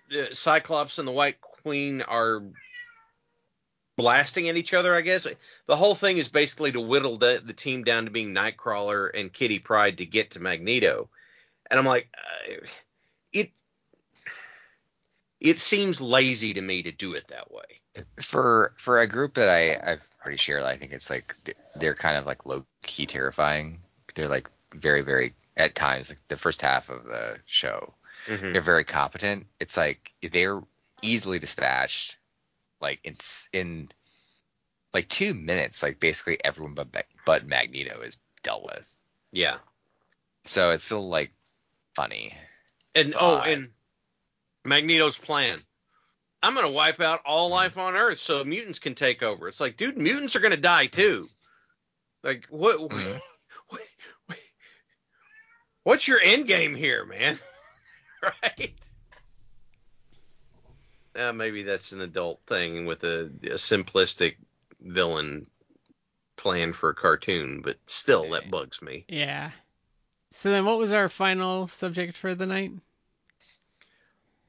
the 0.10 0.30
Cyclops 0.32 0.98
and 0.98 1.08
the 1.08 1.12
White 1.12 1.42
Queen 1.42 2.04
are 2.04 2.42
blasting 4.00 4.50
at 4.50 4.58
each 4.58 4.74
other, 4.74 4.96
I 4.96 5.02
guess. 5.02 5.28
The 5.68 5.76
whole 5.76 5.96
thing 5.96 6.18
is 6.18 6.28
basically 6.28 6.72
to 6.72 6.82
whittle 6.82 7.18
the, 7.18 7.42
the 7.44 7.54
team 7.54 7.84
down 7.84 8.06
to 8.06 8.12
being 8.12 8.34
Nightcrawler 8.34 9.10
and 9.14 9.32
Kitty 9.32 9.60
Pryde 9.60 9.98
to 10.00 10.06
get 10.06 10.32
to 10.32 10.40
Magneto. 10.40 11.10
And 11.70 11.80
I'm 11.80 11.86
like, 11.86 12.08
uh, 12.18 12.66
it 13.32 13.52
it 15.40 15.60
seems 15.60 16.02
lazy 16.02 16.54
to 16.56 16.62
me 16.62 16.84
to 16.84 16.92
do 16.92 17.14
it 17.14 17.28
that 17.28 17.52
way. 17.52 18.04
for 18.22 18.74
for 18.78 19.00
a 19.00 19.08
group 19.08 19.36
that 19.36 19.50
I 19.50 19.92
I've 19.92 20.08
already 20.22 20.38
shared, 20.38 20.64
I 20.64 20.78
think 20.78 20.92
it's 20.92 21.10
like 21.10 21.36
they're 21.76 21.96
kind 21.96 22.18
of 22.18 22.26
like 22.26 22.46
low 22.46 22.66
key 22.84 23.06
terrifying. 23.06 23.80
They're 24.16 24.28
like 24.28 24.50
very 24.74 25.02
very 25.02 25.36
at 25.56 25.76
times 25.76 26.10
like 26.10 26.20
the 26.28 26.38
first 26.38 26.62
half 26.62 26.90
of 26.90 27.04
the 27.04 27.38
show 27.46 27.94
Mm-hmm. 28.28 28.52
they're 28.52 28.62
very 28.62 28.84
competent. 28.84 29.48
It's 29.60 29.78
like 29.78 30.14
they're 30.22 30.62
easily 31.02 31.40
dispatched, 31.40 32.18
like 32.82 33.00
in 33.04 33.16
in 33.54 33.90
like 34.94 35.08
two 35.08 35.34
minutes. 35.34 35.84
Like 35.84 36.00
basically 36.00 36.44
everyone 36.44 36.74
but 36.74 37.06
but 37.26 37.46
Magneto 37.46 38.02
is 38.02 38.18
dealt 38.44 38.64
with. 38.66 38.94
Yeah. 39.32 39.58
So 40.44 40.72
it's 40.72 40.84
still 40.84 41.08
like 41.08 41.32
funny. 41.96 42.34
And 42.96 43.14
oh, 43.20 43.38
and 43.38 43.70
Magneto's 44.66 45.18
plan. 45.18 45.58
I'm 46.42 46.56
gonna 46.56 46.72
wipe 46.72 47.02
out 47.02 47.22
all 47.26 47.50
life 47.50 47.78
on 47.78 47.96
Earth 47.96 48.20
so 48.20 48.44
mutants 48.44 48.80
can 48.80 48.96
take 48.96 49.22
over. 49.22 49.48
It's 49.48 49.60
like, 49.60 49.78
dude, 49.78 49.98
mutants 49.98 50.36
are 50.36 50.40
gonna 50.40 50.58
die 50.58 50.88
too. 50.88 51.28
Like, 52.24 52.46
what? 52.50 52.80
Mhm. 52.80 53.20
what- 53.68 53.82
what's 55.84 56.08
your 56.08 56.20
end 56.22 56.48
game 56.48 56.76
here, 56.76 57.06
man? 57.06 57.40
right? 58.24 58.74
Uh, 61.20 61.34
maybe 61.34 61.64
that's 61.64 61.92
an 61.92 62.02
adult 62.02 62.40
thing 62.48 62.86
with 62.86 63.04
a, 63.04 63.26
a 63.44 63.56
simplistic 63.56 64.36
villain 64.80 65.44
plan 66.38 66.72
for 66.72 66.90
a 66.90 66.96
cartoon, 66.96 67.62
but 67.62 67.78
still, 67.86 68.30
that 68.32 68.50
bugs 68.50 68.82
me. 68.82 69.06
Yeah. 69.10 69.52
So 70.32 70.52
then, 70.52 70.66
what 70.66 70.78
was 70.78 70.92
our 70.94 71.10
final 71.10 71.68
subject 71.68 72.16
for 72.16 72.36
the 72.36 72.46
night? 72.46 72.72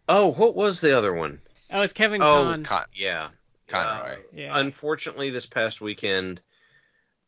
Oh, 0.09 0.33
what 0.33 0.55
was 0.55 0.81
the 0.81 0.97
other 0.97 1.13
one? 1.13 1.41
Oh, 1.73 1.83
it's 1.83 1.93
Kevin 1.93 2.23
Oh, 2.23 2.45
Kahn. 2.45 2.65
Con- 2.65 2.87
Yeah. 2.95 3.31
Conroy. 3.67 4.15
Uh, 4.15 4.23
Yeah. 4.33 4.59
Unfortunately, 4.59 5.31
this 5.31 5.47
past 5.47 5.81
weekend, 5.81 6.41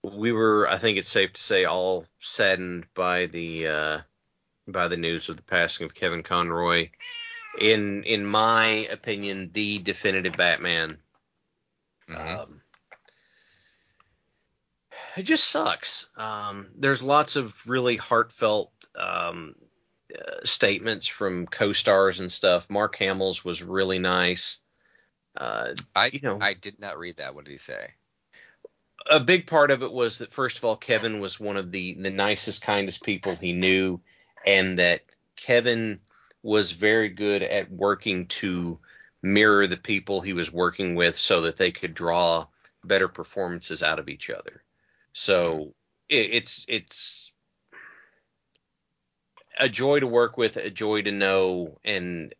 we 0.02 0.32
were, 0.32 0.68
I 0.68 0.78
think 0.78 0.98
it's 0.98 1.08
safe 1.08 1.32
to 1.32 1.40
say, 1.40 1.64
all 1.64 2.06
saddened 2.18 2.86
by 2.94 3.26
the 3.26 3.68
uh, 3.68 3.98
by 4.68 4.88
the 4.88 4.96
news 4.96 5.28
of 5.28 5.36
the 5.36 5.42
passing 5.42 5.84
of 5.86 5.94
Kevin 5.94 6.22
Conroy. 6.22 6.90
In 7.58 8.04
in 8.04 8.24
my 8.24 8.88
opinion, 8.90 9.50
the 9.52 9.78
definitive 9.78 10.34
Batman. 10.34 10.98
Mhm. 12.08 12.38
Um, 12.40 12.62
it 15.16 15.22
just 15.22 15.44
sucks. 15.44 16.08
Um, 16.16 16.70
there's 16.76 17.02
lots 17.02 17.36
of 17.36 17.66
really 17.66 17.96
heartfelt 17.96 18.72
um, 18.96 19.54
uh, 20.14 20.44
statements 20.44 21.06
from 21.06 21.46
co-stars 21.46 22.20
and 22.20 22.30
stuff. 22.30 22.68
Mark 22.68 22.96
Hamill's 22.96 23.44
was 23.44 23.62
really 23.62 23.98
nice. 23.98 24.58
Uh, 25.36 25.74
I 25.94 26.06
you 26.06 26.20
know- 26.22 26.38
I 26.40 26.54
did 26.54 26.78
not 26.78 26.98
read 26.98 27.16
that. 27.16 27.34
What 27.34 27.44
did 27.44 27.52
he 27.52 27.58
say? 27.58 27.94
a 29.10 29.20
big 29.20 29.46
part 29.46 29.70
of 29.70 29.82
it 29.82 29.90
was 29.92 30.18
that 30.18 30.32
first 30.32 30.58
of 30.58 30.64
all, 30.64 30.76
Kevin 30.76 31.20
was 31.20 31.40
one 31.40 31.56
of 31.56 31.72
the 31.72 31.94
the 31.94 32.10
nicest, 32.10 32.62
kindest 32.62 33.02
people 33.02 33.34
he 33.34 33.52
knew, 33.52 34.00
and 34.46 34.78
that 34.78 35.02
Kevin 35.36 36.00
was 36.42 36.72
very 36.72 37.08
good 37.08 37.42
at 37.42 37.70
working 37.70 38.26
to 38.26 38.78
mirror 39.22 39.66
the 39.66 39.76
people 39.76 40.20
he 40.20 40.32
was 40.32 40.52
working 40.52 40.94
with, 40.94 41.16
so 41.18 41.42
that 41.42 41.56
they 41.56 41.70
could 41.70 41.94
draw 41.94 42.46
better 42.84 43.08
performances 43.08 43.82
out 43.82 43.98
of 43.98 44.08
each 44.08 44.30
other. 44.30 44.62
So 45.12 45.74
it, 46.08 46.30
it's 46.32 46.64
it's 46.68 47.32
a 49.60 49.68
joy 49.68 50.00
to 50.00 50.06
work 50.06 50.36
with, 50.36 50.56
a 50.56 50.70
joy 50.70 51.02
to 51.02 51.12
know, 51.12 51.78
and 51.84 52.34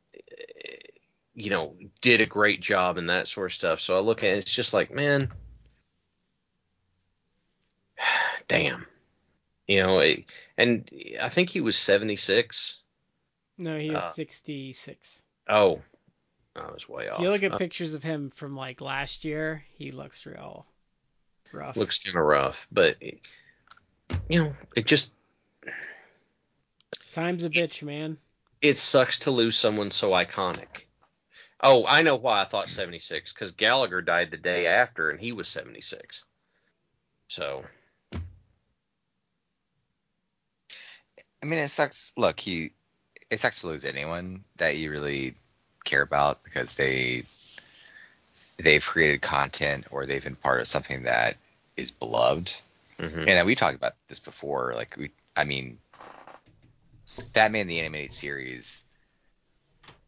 you 1.34 1.50
know, 1.50 1.76
did 2.00 2.20
a 2.20 2.26
great 2.26 2.60
job 2.60 2.98
and 2.98 3.08
that 3.08 3.26
sort 3.26 3.50
of 3.50 3.54
stuff. 3.54 3.80
So 3.80 3.96
I 3.96 4.00
look 4.00 4.22
at 4.22 4.34
it, 4.34 4.38
it's 4.38 4.52
just 4.52 4.74
like, 4.74 4.90
man, 4.92 5.32
damn. 8.48 8.86
You 9.66 9.82
know, 9.82 9.98
it- 10.00 10.24
and 10.58 10.88
I 11.20 11.28
think 11.28 11.48
he 11.50 11.60
was 11.60 11.76
76. 11.76 12.81
No, 13.62 13.78
he 13.78 13.90
was 13.90 14.02
Uh, 14.02 14.12
66. 14.12 15.22
Oh, 15.48 15.80
I 16.56 16.70
was 16.72 16.88
way 16.88 17.08
off. 17.08 17.18
If 17.18 17.22
you 17.22 17.30
look 17.30 17.44
at 17.44 17.52
Uh, 17.52 17.58
pictures 17.58 17.94
of 17.94 18.02
him 18.02 18.30
from 18.30 18.56
like 18.56 18.80
last 18.80 19.24
year, 19.24 19.64
he 19.76 19.92
looks 19.92 20.26
real 20.26 20.66
rough. 21.52 21.76
looks 21.76 22.00
kind 22.00 22.16
of 22.16 22.24
rough, 22.24 22.66
but 22.72 22.96
it- 23.00 23.20
you 24.28 24.42
know, 24.42 24.56
it 24.74 24.86
just 24.86 25.12
Time's 27.12 27.44
a 27.44 27.50
bitch, 27.50 27.84
man. 27.84 28.18
it 28.60 28.76
sucks 28.78 29.20
to 29.20 29.30
lose 29.30 29.56
someone 29.56 29.92
so 29.92 30.10
iconic. 30.10 30.86
Oh, 31.60 31.86
I 31.86 32.02
know 32.02 32.16
why 32.16 32.40
I 32.40 32.44
thought 32.44 32.68
76 32.68 33.32
because 33.32 33.52
Gallagher 33.52 34.02
died 34.02 34.32
the 34.32 34.36
day 34.38 34.66
after 34.66 35.08
and 35.10 35.20
he 35.20 35.30
was 35.30 35.46
76. 35.46 36.24
So 37.28 37.64
I 38.12 38.18
mean, 41.46 41.60
it 41.60 41.68
sucks. 41.68 42.12
Look, 42.16 42.40
he 42.40 42.72
it 43.32 43.40
sucks 43.40 43.62
to 43.62 43.68
lose 43.68 43.86
anyone 43.86 44.44
that 44.58 44.76
you 44.76 44.92
really 44.92 45.34
care 45.84 46.02
about 46.02 46.44
because 46.44 46.74
they 46.74 47.24
they've 48.58 48.84
created 48.86 49.22
content 49.22 49.86
or 49.90 50.06
they've 50.06 50.24
been 50.24 50.36
part 50.36 50.60
of 50.60 50.68
something 50.68 51.04
that 51.04 51.38
is 51.76 51.90
beloved. 51.90 52.54
mhm. 52.98 53.28
And 53.28 53.46
we 53.46 53.56
talked 53.56 53.76
about 53.76 53.94
this 54.08 54.20
before. 54.20 54.74
Like 54.76 54.96
we, 54.98 55.10
I 55.36 55.44
mean, 55.44 55.78
Batman 57.32 57.68
the 57.68 57.80
animated 57.80 58.12
series 58.12 58.84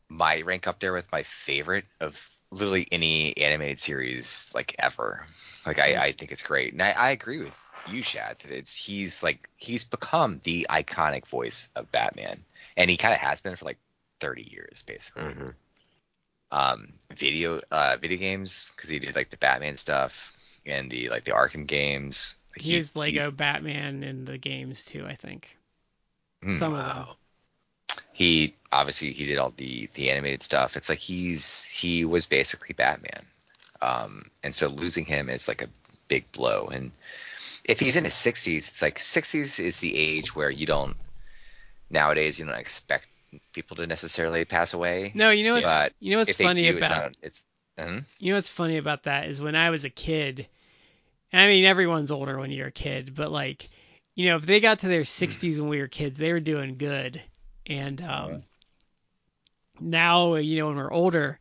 might 0.08 0.44
rank 0.44 0.66
up 0.68 0.80
there 0.80 0.92
with 0.92 1.10
my 1.12 1.22
favorite 1.22 1.86
of 2.00 2.30
literally 2.50 2.86
any 2.92 3.36
animated 3.38 3.80
series 3.80 4.50
like 4.54 4.76
ever. 4.78 5.26
Like 5.66 5.78
I, 5.78 6.06
I 6.06 6.12
think 6.12 6.32
it's 6.32 6.42
great, 6.42 6.72
and 6.74 6.82
I, 6.82 6.90
I 6.90 7.10
agree 7.10 7.40
with 7.40 7.58
you, 7.86 8.02
Shad. 8.02 8.38
That 8.40 8.50
it's 8.52 8.76
he's 8.76 9.22
like 9.22 9.48
he's 9.56 9.84
become 9.84 10.40
the 10.44 10.66
iconic 10.70 11.26
voice 11.26 11.68
of 11.74 11.90
Batman, 11.90 12.44
and 12.76 12.90
he 12.90 12.96
kind 12.96 13.14
of 13.14 13.20
has 13.20 13.40
been 13.40 13.56
for 13.56 13.64
like 13.64 13.78
30 14.20 14.42
years 14.42 14.82
basically 14.82 15.22
Mhm. 15.22 15.54
um, 16.50 16.92
video 17.14 17.60
uh, 17.70 17.96
video 18.00 18.18
games 18.18 18.72
because 18.76 18.88
he 18.90 18.98
did 18.98 19.16
like 19.16 19.30
the 19.30 19.36
Batman 19.36 19.76
stuff 19.76 20.36
and 20.66 20.90
the 20.90 21.08
like 21.08 21.24
the 21.24 21.32
Arkham 21.32 21.66
games. 21.66 22.36
Like, 22.56 22.64
He 22.64 22.74
used 22.76 22.96
Lego 22.96 23.10
he's- 23.22 23.30
Batman 23.32 24.02
in 24.04 24.24
the 24.24 24.38
games 24.38 24.84
too, 24.84 25.04
I 25.06 25.14
think. 25.16 25.56
Hmm. 26.42 26.58
Some 26.58 26.72
of 26.74 26.78
them. 26.78 26.96
Wow. 26.96 27.16
He 28.12 28.54
obviously 28.70 29.12
he 29.12 29.26
did 29.26 29.38
all 29.38 29.50
the 29.50 29.86
the 29.94 30.10
animated 30.10 30.42
stuff. 30.42 30.76
It's 30.76 30.88
like 30.88 31.00
he's 31.00 31.64
he 31.64 32.04
was 32.04 32.26
basically 32.26 32.74
Batman, 32.74 33.26
um, 33.82 34.30
and 34.44 34.54
so 34.54 34.68
losing 34.68 35.04
him 35.04 35.28
is 35.28 35.48
like 35.48 35.62
a 35.62 35.68
big 36.08 36.30
blow. 36.32 36.68
And 36.68 36.92
if 37.64 37.80
he's 37.80 37.96
in 37.96 38.04
his 38.04 38.14
60s, 38.14 38.68
it's 38.68 38.82
like 38.82 38.98
60s 38.98 39.58
is 39.58 39.80
the 39.80 39.96
age 39.98 40.36
where 40.36 40.50
you 40.50 40.66
don't 40.66 40.96
nowadays 41.94 42.38
you 42.38 42.44
don't 42.44 42.58
expect 42.58 43.08
people 43.54 43.76
to 43.76 43.86
necessarily 43.86 44.44
pass 44.44 44.74
away. 44.74 45.12
No, 45.14 45.30
you 45.30 45.44
know 45.44 45.54
what's 45.54 45.64
But 45.64 45.94
you 46.00 46.12
know 46.12 46.18
what's 46.18 46.34
funny 46.34 46.60
do, 46.60 46.76
about 46.76 47.14
it's 47.22 47.42
not. 47.78 47.86
It's 47.86 47.98
mhm. 48.02 48.06
you 48.20 48.32
know 48.32 48.36
what's 48.36 48.48
funny 48.48 48.76
about 48.76 49.04
that 49.04 49.28
is 49.28 49.40
when 49.40 49.56
I 49.56 49.70
was 49.70 49.86
a 49.86 49.90
kid. 49.90 50.46
I 51.32 51.46
mean, 51.48 51.64
everyone's 51.64 52.10
older 52.10 52.38
when 52.38 52.52
you're 52.52 52.68
a 52.68 52.72
kid, 52.72 53.14
but 53.14 53.32
like, 53.32 53.68
you 54.14 54.28
know, 54.28 54.36
if 54.36 54.46
they 54.46 54.60
got 54.60 54.80
to 54.80 54.88
their 54.88 55.02
60s 55.02 55.58
when 55.58 55.68
we 55.68 55.80
were 55.80 55.88
kids, 55.88 56.16
they 56.16 56.32
were 56.32 56.38
doing 56.38 56.76
good. 56.76 57.20
And 57.66 58.00
um, 58.02 58.42
now, 59.80 60.36
you 60.36 60.58
know, 60.58 60.68
when 60.68 60.76
we're 60.76 60.92
older, 60.92 61.40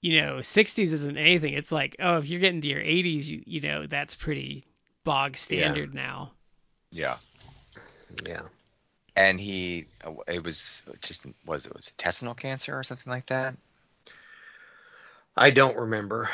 you 0.00 0.22
know, 0.22 0.36
60s 0.36 0.92
isn't 0.92 1.18
anything. 1.18 1.52
It's 1.52 1.70
like, 1.70 1.96
oh, 1.98 2.16
if 2.16 2.28
you're 2.28 2.40
getting 2.40 2.62
to 2.62 2.68
your 2.68 2.80
80s, 2.80 3.26
you, 3.26 3.42
you 3.44 3.60
know, 3.60 3.86
that's 3.86 4.14
pretty 4.14 4.64
bog 5.04 5.36
standard 5.36 5.94
now. 5.94 6.32
yeah. 6.90 7.16
Yeah. 8.26 8.42
And 9.16 9.40
he 9.40 9.86
uh, 10.04 10.12
it 10.28 10.42
was 10.44 10.82
just 11.02 11.26
was 11.46 11.66
it 11.66 11.74
was 11.74 11.88
intestinal 11.88 12.34
cancer 12.34 12.78
or 12.78 12.82
something 12.82 13.10
like 13.12 13.26
that 13.26 13.54
I 15.36 15.50
don't 15.50 15.76
remember. 15.76 16.28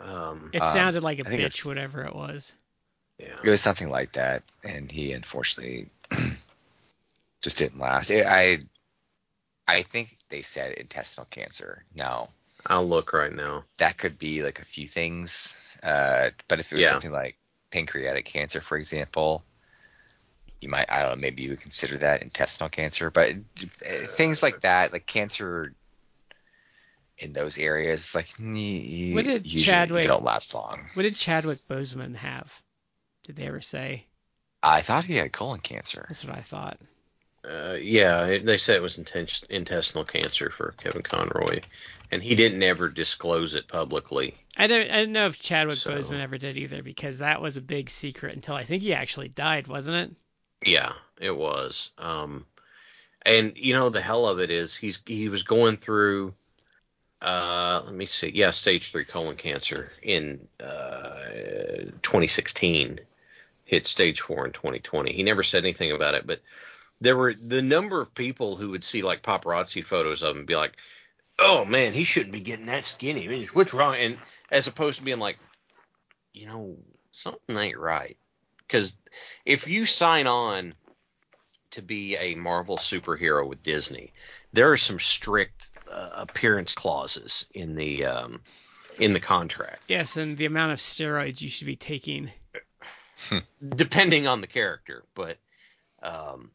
Um, 0.00 0.50
It 0.52 0.62
Um, 0.62 0.72
sounded 0.72 1.02
like 1.02 1.18
a 1.18 1.24
bitch, 1.24 1.38
it's- 1.38 1.64
whatever 1.64 2.04
it 2.04 2.14
was. 2.14 2.54
yeah. 3.18 3.36
it 3.42 3.50
was 3.50 3.60
something 3.60 3.88
like 3.90 4.12
that 4.12 4.42
and 4.64 4.90
he 4.90 5.12
unfortunately 5.12 5.88
just 7.42 7.58
didn't 7.58 7.78
last 7.78 8.10
it, 8.10 8.26
i 8.26 8.60
i 9.66 9.82
think 9.82 10.16
they 10.28 10.42
said 10.42 10.72
intestinal 10.72 11.26
cancer 11.30 11.84
No, 11.94 12.28
I'll 12.66 12.86
look 12.86 13.12
right 13.12 13.32
now. 13.32 13.64
that 13.78 13.96
could 13.98 14.18
be 14.18 14.42
like 14.42 14.60
a 14.60 14.64
few 14.64 14.86
things 14.88 15.76
uh 15.82 16.30
but 16.48 16.60
if 16.60 16.72
it 16.72 16.76
was 16.76 16.84
Yeah. 16.84 16.92
something 16.92 17.12
like 17.12 17.36
pancreatic 17.70 18.24
cancer 18.24 18.60
for 18.60 18.76
example 18.76 19.44
you 20.60 20.68
might 20.68 20.90
i 20.90 21.00
don't 21.02 21.10
know 21.10 21.16
maybe 21.16 21.42
you 21.42 21.50
would 21.50 21.60
consider 21.60 21.98
that 21.98 22.22
intestinal 22.22 22.68
cancer 22.68 23.10
but 23.10 23.30
uh, 23.30 23.34
things 24.06 24.42
like 24.42 24.60
that 24.60 24.92
like 24.92 25.06
cancer 25.06 25.72
in 27.18 27.32
those 27.32 27.58
areas 27.58 28.14
like 28.14 28.28
you, 28.38 29.14
What 29.14 29.24
did 29.24 29.44
usually 29.44 29.64
Chadwick- 29.64 30.04
don't 30.04 30.24
last 30.24 30.54
long 30.54 30.80
What 30.94 31.02
did 31.02 31.16
Chadwick 31.16 31.58
Boseman 31.58 32.14
have? 32.14 32.52
Did 33.24 33.36
they 33.36 33.46
ever 33.46 33.60
say? 33.60 34.04
I 34.62 34.80
thought 34.82 35.04
he 35.04 35.16
had 35.16 35.32
colon 35.32 35.58
cancer. 35.60 36.06
That's 36.08 36.24
what 36.24 36.36
I 36.38 36.40
thought. 36.42 36.78
Uh, 37.48 37.76
yeah, 37.80 38.26
they 38.38 38.56
said 38.56 38.76
it 38.76 38.82
was 38.82 38.96
inten- 38.96 39.48
intestinal 39.50 40.04
cancer 40.04 40.50
for 40.50 40.74
Kevin 40.82 41.02
Conroy, 41.02 41.60
and 42.10 42.22
he 42.22 42.34
didn't 42.34 42.62
ever 42.62 42.88
disclose 42.88 43.54
it 43.54 43.68
publicly. 43.68 44.34
I 44.56 44.66
don't, 44.66 44.90
I 44.90 44.96
don't 45.00 45.12
know 45.12 45.26
if 45.26 45.40
Chadwick 45.40 45.78
So- 45.78 45.90
Boseman 45.90 46.20
ever 46.20 46.38
did 46.38 46.56
either 46.56 46.82
because 46.82 47.18
that 47.18 47.40
was 47.42 47.56
a 47.56 47.60
big 47.60 47.90
secret 47.90 48.34
until 48.34 48.54
I 48.54 48.64
think 48.64 48.82
he 48.82 48.94
actually 48.94 49.28
died, 49.28 49.66
wasn't 49.66 49.96
it? 50.10 50.16
Yeah, 50.64 50.92
it 51.20 51.36
was. 51.36 51.90
Um, 51.98 52.46
and 53.22 53.52
you 53.56 53.74
know 53.74 53.90
the 53.90 54.00
hell 54.00 54.26
of 54.26 54.40
it 54.40 54.50
is 54.50 54.74
he's 54.74 55.00
he 55.06 55.28
was 55.28 55.42
going 55.42 55.76
through. 55.76 56.34
Uh, 57.20 57.82
let 57.84 57.94
me 57.94 58.06
see. 58.06 58.30
Yeah, 58.34 58.50
stage 58.50 58.90
three 58.90 59.04
colon 59.04 59.36
cancer 59.36 59.92
in 60.02 60.46
uh 60.60 61.24
2016. 62.02 63.00
Hit 63.64 63.86
stage 63.86 64.20
four 64.20 64.46
in 64.46 64.52
2020. 64.52 65.12
He 65.12 65.22
never 65.22 65.42
said 65.42 65.64
anything 65.64 65.92
about 65.92 66.14
it, 66.14 66.26
but 66.26 66.40
there 67.00 67.16
were 67.16 67.34
the 67.34 67.60
number 67.62 68.00
of 68.00 68.14
people 68.14 68.56
who 68.56 68.70
would 68.70 68.82
see 68.82 69.02
like 69.02 69.22
paparazzi 69.22 69.84
photos 69.84 70.22
of 70.22 70.30
him 70.30 70.38
and 70.38 70.46
be 70.46 70.56
like, 70.56 70.72
"Oh 71.38 71.64
man, 71.64 71.92
he 71.92 72.04
shouldn't 72.04 72.32
be 72.32 72.40
getting 72.40 72.66
that 72.66 72.84
skinny. 72.84 73.46
What's 73.52 73.74
wrong?" 73.74 73.96
And 73.96 74.18
as 74.50 74.66
opposed 74.66 74.98
to 74.98 75.04
being 75.04 75.18
like, 75.18 75.38
you 76.32 76.46
know, 76.46 76.76
something 77.10 77.56
ain't 77.56 77.78
right. 77.78 78.16
Because 78.68 78.96
if 79.46 79.66
you 79.66 79.86
sign 79.86 80.26
on 80.26 80.74
to 81.70 81.82
be 81.82 82.16
a 82.16 82.34
Marvel 82.34 82.76
superhero 82.76 83.48
with 83.48 83.62
Disney, 83.62 84.12
there 84.52 84.70
are 84.70 84.76
some 84.76 85.00
strict 85.00 85.68
uh, 85.90 86.10
appearance 86.12 86.74
clauses 86.74 87.46
in 87.54 87.74
the 87.74 88.04
um, 88.04 88.40
in 88.98 89.12
the 89.12 89.20
contract, 89.20 89.82
Yes, 89.88 90.16
and 90.16 90.36
the 90.36 90.46
amount 90.46 90.72
of 90.72 90.78
steroids 90.78 91.40
you 91.40 91.48
should 91.48 91.66
be 91.66 91.76
taking. 91.76 92.30
depending 93.76 94.26
on 94.26 94.40
the 94.40 94.46
character. 94.46 95.04
But 95.14 95.38
um, 96.02 96.50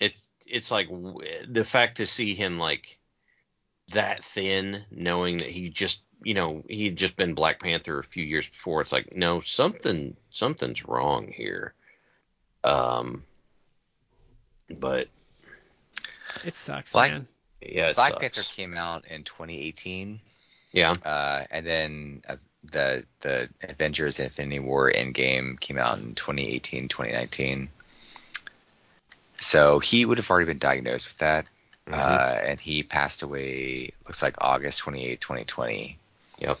it's 0.00 0.30
it's 0.46 0.70
like 0.70 0.88
w- 0.88 1.20
the 1.48 1.64
fact 1.64 1.98
to 1.98 2.06
see 2.06 2.34
him 2.34 2.58
like 2.58 2.98
that 3.92 4.24
thin, 4.24 4.84
knowing 4.90 5.38
that 5.38 5.48
he 5.48 5.68
just 5.68 6.02
you 6.24 6.34
know 6.34 6.62
he 6.68 6.84
had 6.86 6.96
just 6.96 7.16
been 7.16 7.34
Black 7.34 7.60
Panther 7.60 7.98
a 7.98 8.04
few 8.04 8.24
years 8.24 8.48
before. 8.48 8.80
It's 8.80 8.92
like 8.92 9.14
no 9.16 9.40
something 9.40 10.16
something's 10.30 10.86
wrong 10.86 11.28
here. 11.30 11.74
Um, 12.64 13.24
but 14.70 15.08
It 16.44 16.54
sucks, 16.54 16.94
Like- 16.94 17.12
man. 17.12 17.28
Yeah, 17.60 17.88
it 17.90 17.96
Black 17.96 18.12
sucks. 18.14 18.20
Panther 18.20 18.42
came 18.54 18.76
out 18.76 19.04
in 19.06 19.22
2018, 19.22 20.20
Yeah. 20.72 20.94
uh, 21.04 21.44
and 21.50 21.64
then 21.64 22.22
uh, 22.28 22.36
the 22.64 23.04
the 23.20 23.48
Avengers: 23.62 24.18
Infinity 24.18 24.58
War 24.58 24.90
Endgame 24.90 25.60
came 25.60 25.78
out 25.78 25.98
in 25.98 26.14
2018, 26.16 26.88
2019. 26.88 27.68
So 29.38 29.78
he 29.78 30.04
would 30.04 30.18
have 30.18 30.30
already 30.30 30.46
been 30.46 30.58
diagnosed 30.58 31.08
with 31.10 31.18
that, 31.18 31.46
Mhm. 31.86 31.94
uh, 31.94 32.40
and 32.44 32.60
he 32.60 32.82
passed 32.82 33.22
away. 33.22 33.90
Looks 34.06 34.22
like 34.22 34.34
August 34.38 34.78
28, 34.80 35.20
2020. 35.20 35.98
Yep. 36.42 36.58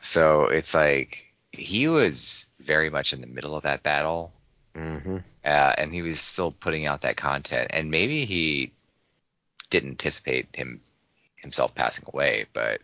So 0.00 0.44
it's 0.46 0.74
like 0.74 1.24
he 1.52 1.88
was 1.88 2.46
very 2.60 2.90
much 2.90 3.12
in 3.12 3.20
the 3.20 3.26
middle 3.26 3.56
of 3.56 3.62
that 3.64 3.82
battle, 3.82 4.32
Mm-hmm. 4.74 5.16
uh, 5.44 5.72
and 5.76 5.92
he 5.92 6.02
was 6.02 6.20
still 6.20 6.52
putting 6.52 6.86
out 6.86 7.00
that 7.00 7.16
content. 7.16 7.70
And 7.72 7.90
maybe 7.90 8.24
he 8.24 8.72
didn't 9.70 9.90
anticipate 9.90 10.54
him 10.54 10.80
himself 11.36 11.74
passing 11.74 12.04
away, 12.06 12.46
but 12.52 12.80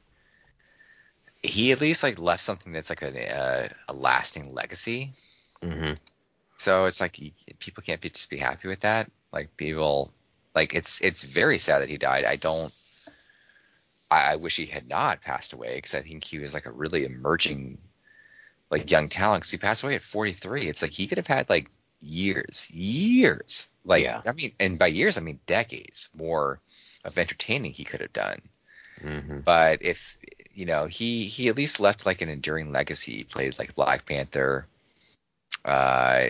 he 1.43 1.73
at 1.73 1.81
least 1.81 2.03
like 2.03 2.19
left 2.19 2.43
something 2.43 2.73
that's 2.73 2.91
like 2.91 3.03
a 3.03 3.13
a, 3.15 3.71
a 3.89 3.95
lasting 3.95 4.55
legacy. 4.55 5.13
Mm-hmm. 5.63 5.93
So 6.57 6.87
it's 6.87 7.01
like 7.01 7.21
people 7.59 7.83
can't 7.83 8.01
be, 8.01 8.11
just 8.11 8.31
be 8.31 8.39
happy 8.39 8.69
with 8.69 8.81
that. 8.81 9.11
Like 9.33 9.57
people, 9.57 10.11
like 10.55 10.75
it's 10.75 11.01
it's 11.01 11.23
very 11.23 11.59
sad 11.59 11.81
that 11.81 11.89
he 11.89 11.99
died. 11.99 12.25
I 12.25 12.37
don't. 12.37 12.73
I, 14.15 14.33
I 14.33 14.37
wish 14.37 14.57
he 14.57 14.67
had 14.67 14.89
not 14.89 15.23
passed 15.23 15.53
away 15.53 15.77
because 15.77 15.95
I 15.95 16.03
think 16.03 16.25
he 16.25 16.39
was 16.39 16.55
like 16.55 16.67
a 16.67 16.73
really 16.73 17.05
emerging, 17.05 17.79
like 18.71 18.91
young 18.91 19.09
talent. 19.09 19.43
Because 19.43 19.51
he 19.51 19.59
passed 19.59 19.83
away 19.83 19.97
at 19.97 20.03
43. 20.03 20.67
It's 20.67 20.83
like 20.83 20.93
he 20.93 21.07
could 21.07 21.19
have 21.19 21.27
had 21.27 21.51
like 21.51 21.71
years, 22.01 22.71
years. 22.71 23.69
Like 23.85 24.05
Yeah. 24.05 24.23
I 24.27 24.33
mean, 24.33 24.53
and 24.61 24.79
by 24.79 24.87
years 24.87 25.19
I 25.19 25.21
mean 25.21 25.41
decades 25.47 26.09
more 26.17 26.61
of 27.05 27.19
entertaining 27.19 27.73
he 27.73 27.85
could 27.85 28.01
have 28.01 28.13
done. 28.13 28.41
Mm-hmm. 29.03 29.41
But 29.41 29.83
if 29.83 30.17
you 30.55 30.67
know, 30.67 30.87
he 30.87 31.25
he 31.27 31.49
at 31.49 31.57
least 31.57 31.81
left 31.81 32.07
like 32.07 32.23
an 32.23 32.29
enduring 32.29 32.73
legacy. 32.73 33.17
He 33.17 33.25
played 33.25 33.59
like 33.59 33.75
Black 33.75 34.07
Panther. 34.07 34.67
Uh, 35.65 36.29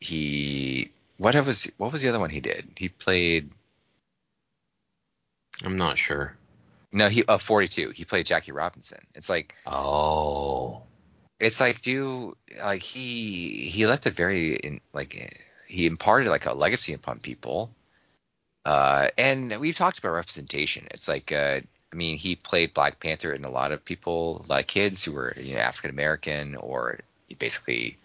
he 0.00 0.90
what 1.18 1.34
was 1.46 1.72
what 1.78 1.92
was 1.92 2.02
the 2.02 2.08
other 2.08 2.20
one 2.20 2.30
he 2.30 2.40
did? 2.40 2.66
He 2.76 2.88
played 2.88 3.50
I'm 5.62 5.76
not 5.76 5.98
sure. 5.98 6.36
No 6.92 7.08
he 7.08 7.24
uh 7.24 7.38
42. 7.38 7.90
He 7.90 8.04
played 8.04 8.26
Jackie 8.26 8.52
Robinson. 8.52 9.04
It's 9.14 9.28
like 9.28 9.54
Oh. 9.66 10.82
it's 11.40 11.60
like 11.60 11.82
do 11.82 12.36
like 12.62 12.82
he 12.82 13.68
he 13.68 13.86
left 13.86 14.06
a 14.06 14.10
very 14.10 14.54
in, 14.56 14.80
like 14.92 15.32
he 15.68 15.86
imparted 15.86 16.28
like 16.28 16.46
a 16.46 16.52
legacy 16.52 16.92
upon 16.94 17.18
people. 17.18 17.70
Uh, 18.64 19.08
and 19.16 19.56
we've 19.60 19.76
talked 19.76 19.98
about 19.98 20.10
representation. 20.10 20.88
It's 20.90 21.06
like 21.08 21.30
uh, 21.32 21.60
I 21.92 21.96
mean, 21.96 22.16
he 22.18 22.34
played 22.36 22.74
Black 22.74 22.98
Panther, 23.00 23.32
and 23.32 23.44
a 23.44 23.50
lot 23.50 23.72
of 23.72 23.84
people, 23.84 24.44
like 24.48 24.66
kids 24.66 25.04
who 25.04 25.12
were 25.12 25.34
you 25.36 25.54
know 25.54 25.60
African 25.60 25.90
American 25.90 26.56
or 26.56 26.98
basically 27.38 27.96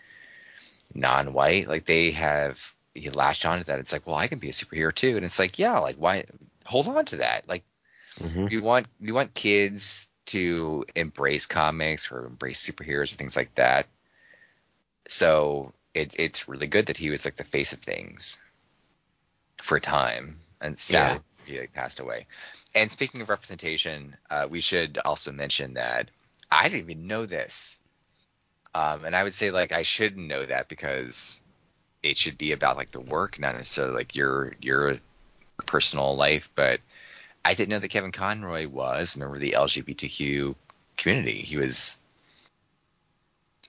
non-white, 0.93 1.67
like 1.67 1.85
they 1.85 2.11
have 2.11 2.73
he 2.93 3.09
latched 3.09 3.45
onto 3.45 3.63
that. 3.65 3.79
It's 3.79 3.91
like, 3.93 4.05
well, 4.05 4.15
I 4.15 4.27
can 4.27 4.39
be 4.39 4.49
a 4.49 4.53
superhero 4.53 4.93
too, 4.93 5.15
and 5.15 5.25
it's 5.25 5.39
like, 5.39 5.57
yeah, 5.57 5.79
like 5.79 5.95
why 5.95 6.25
hold 6.65 6.87
on 6.87 7.05
to 7.05 7.17
that? 7.17 7.47
Like 7.47 7.63
Mm-hmm. 8.21 8.47
you 8.49 8.61
want 8.61 8.87
you 8.99 9.13
want 9.13 9.33
kids 9.33 10.07
to 10.27 10.85
embrace 10.95 11.45
comics 11.45 12.11
or 12.11 12.25
embrace 12.25 12.65
superheroes 12.65 13.11
or 13.11 13.15
things 13.15 13.35
like 13.35 13.53
that. 13.55 13.87
So 15.07 15.73
it, 15.93 16.15
it's 16.17 16.47
really 16.47 16.67
good 16.67 16.85
that 16.85 16.97
he 16.97 17.09
was 17.09 17.25
like 17.25 17.35
the 17.35 17.43
face 17.43 17.73
of 17.73 17.79
things 17.79 18.39
for 19.61 19.77
a 19.77 19.81
time, 19.81 20.37
and 20.61 20.79
sad 20.79 21.21
he 21.45 21.59
like, 21.59 21.73
passed 21.73 21.99
away. 21.99 22.27
And 22.73 22.89
speaking 22.89 23.21
of 23.21 23.29
representation, 23.29 24.15
uh, 24.29 24.47
we 24.49 24.61
should 24.61 24.97
also 25.03 25.31
mention 25.31 25.73
that 25.73 26.09
I 26.49 26.69
didn't 26.69 26.89
even 26.89 27.07
know 27.07 27.25
this, 27.25 27.79
um, 28.73 29.03
and 29.03 29.15
I 29.15 29.23
would 29.23 29.33
say 29.33 29.51
like 29.51 29.71
I 29.71 29.81
should 29.83 30.17
know 30.17 30.45
that 30.45 30.69
because 30.69 31.41
it 32.03 32.17
should 32.17 32.37
be 32.37 32.51
about 32.51 32.77
like 32.77 32.91
the 32.91 33.01
work, 33.01 33.39
not 33.39 33.55
necessarily 33.55 33.95
like 33.95 34.15
your 34.15 34.53
your 34.61 34.93
personal 35.65 36.15
life, 36.15 36.49
but 36.55 36.79
I 37.43 37.53
didn't 37.53 37.69
know 37.69 37.79
that 37.79 37.89
Kevin 37.89 38.11
Conroy 38.11 38.67
was 38.67 39.15
a 39.15 39.19
member 39.19 39.35
of 39.35 39.41
the 39.41 39.53
LGBTQ 39.57 40.55
community. 40.97 41.33
He 41.37 41.57
was 41.57 41.97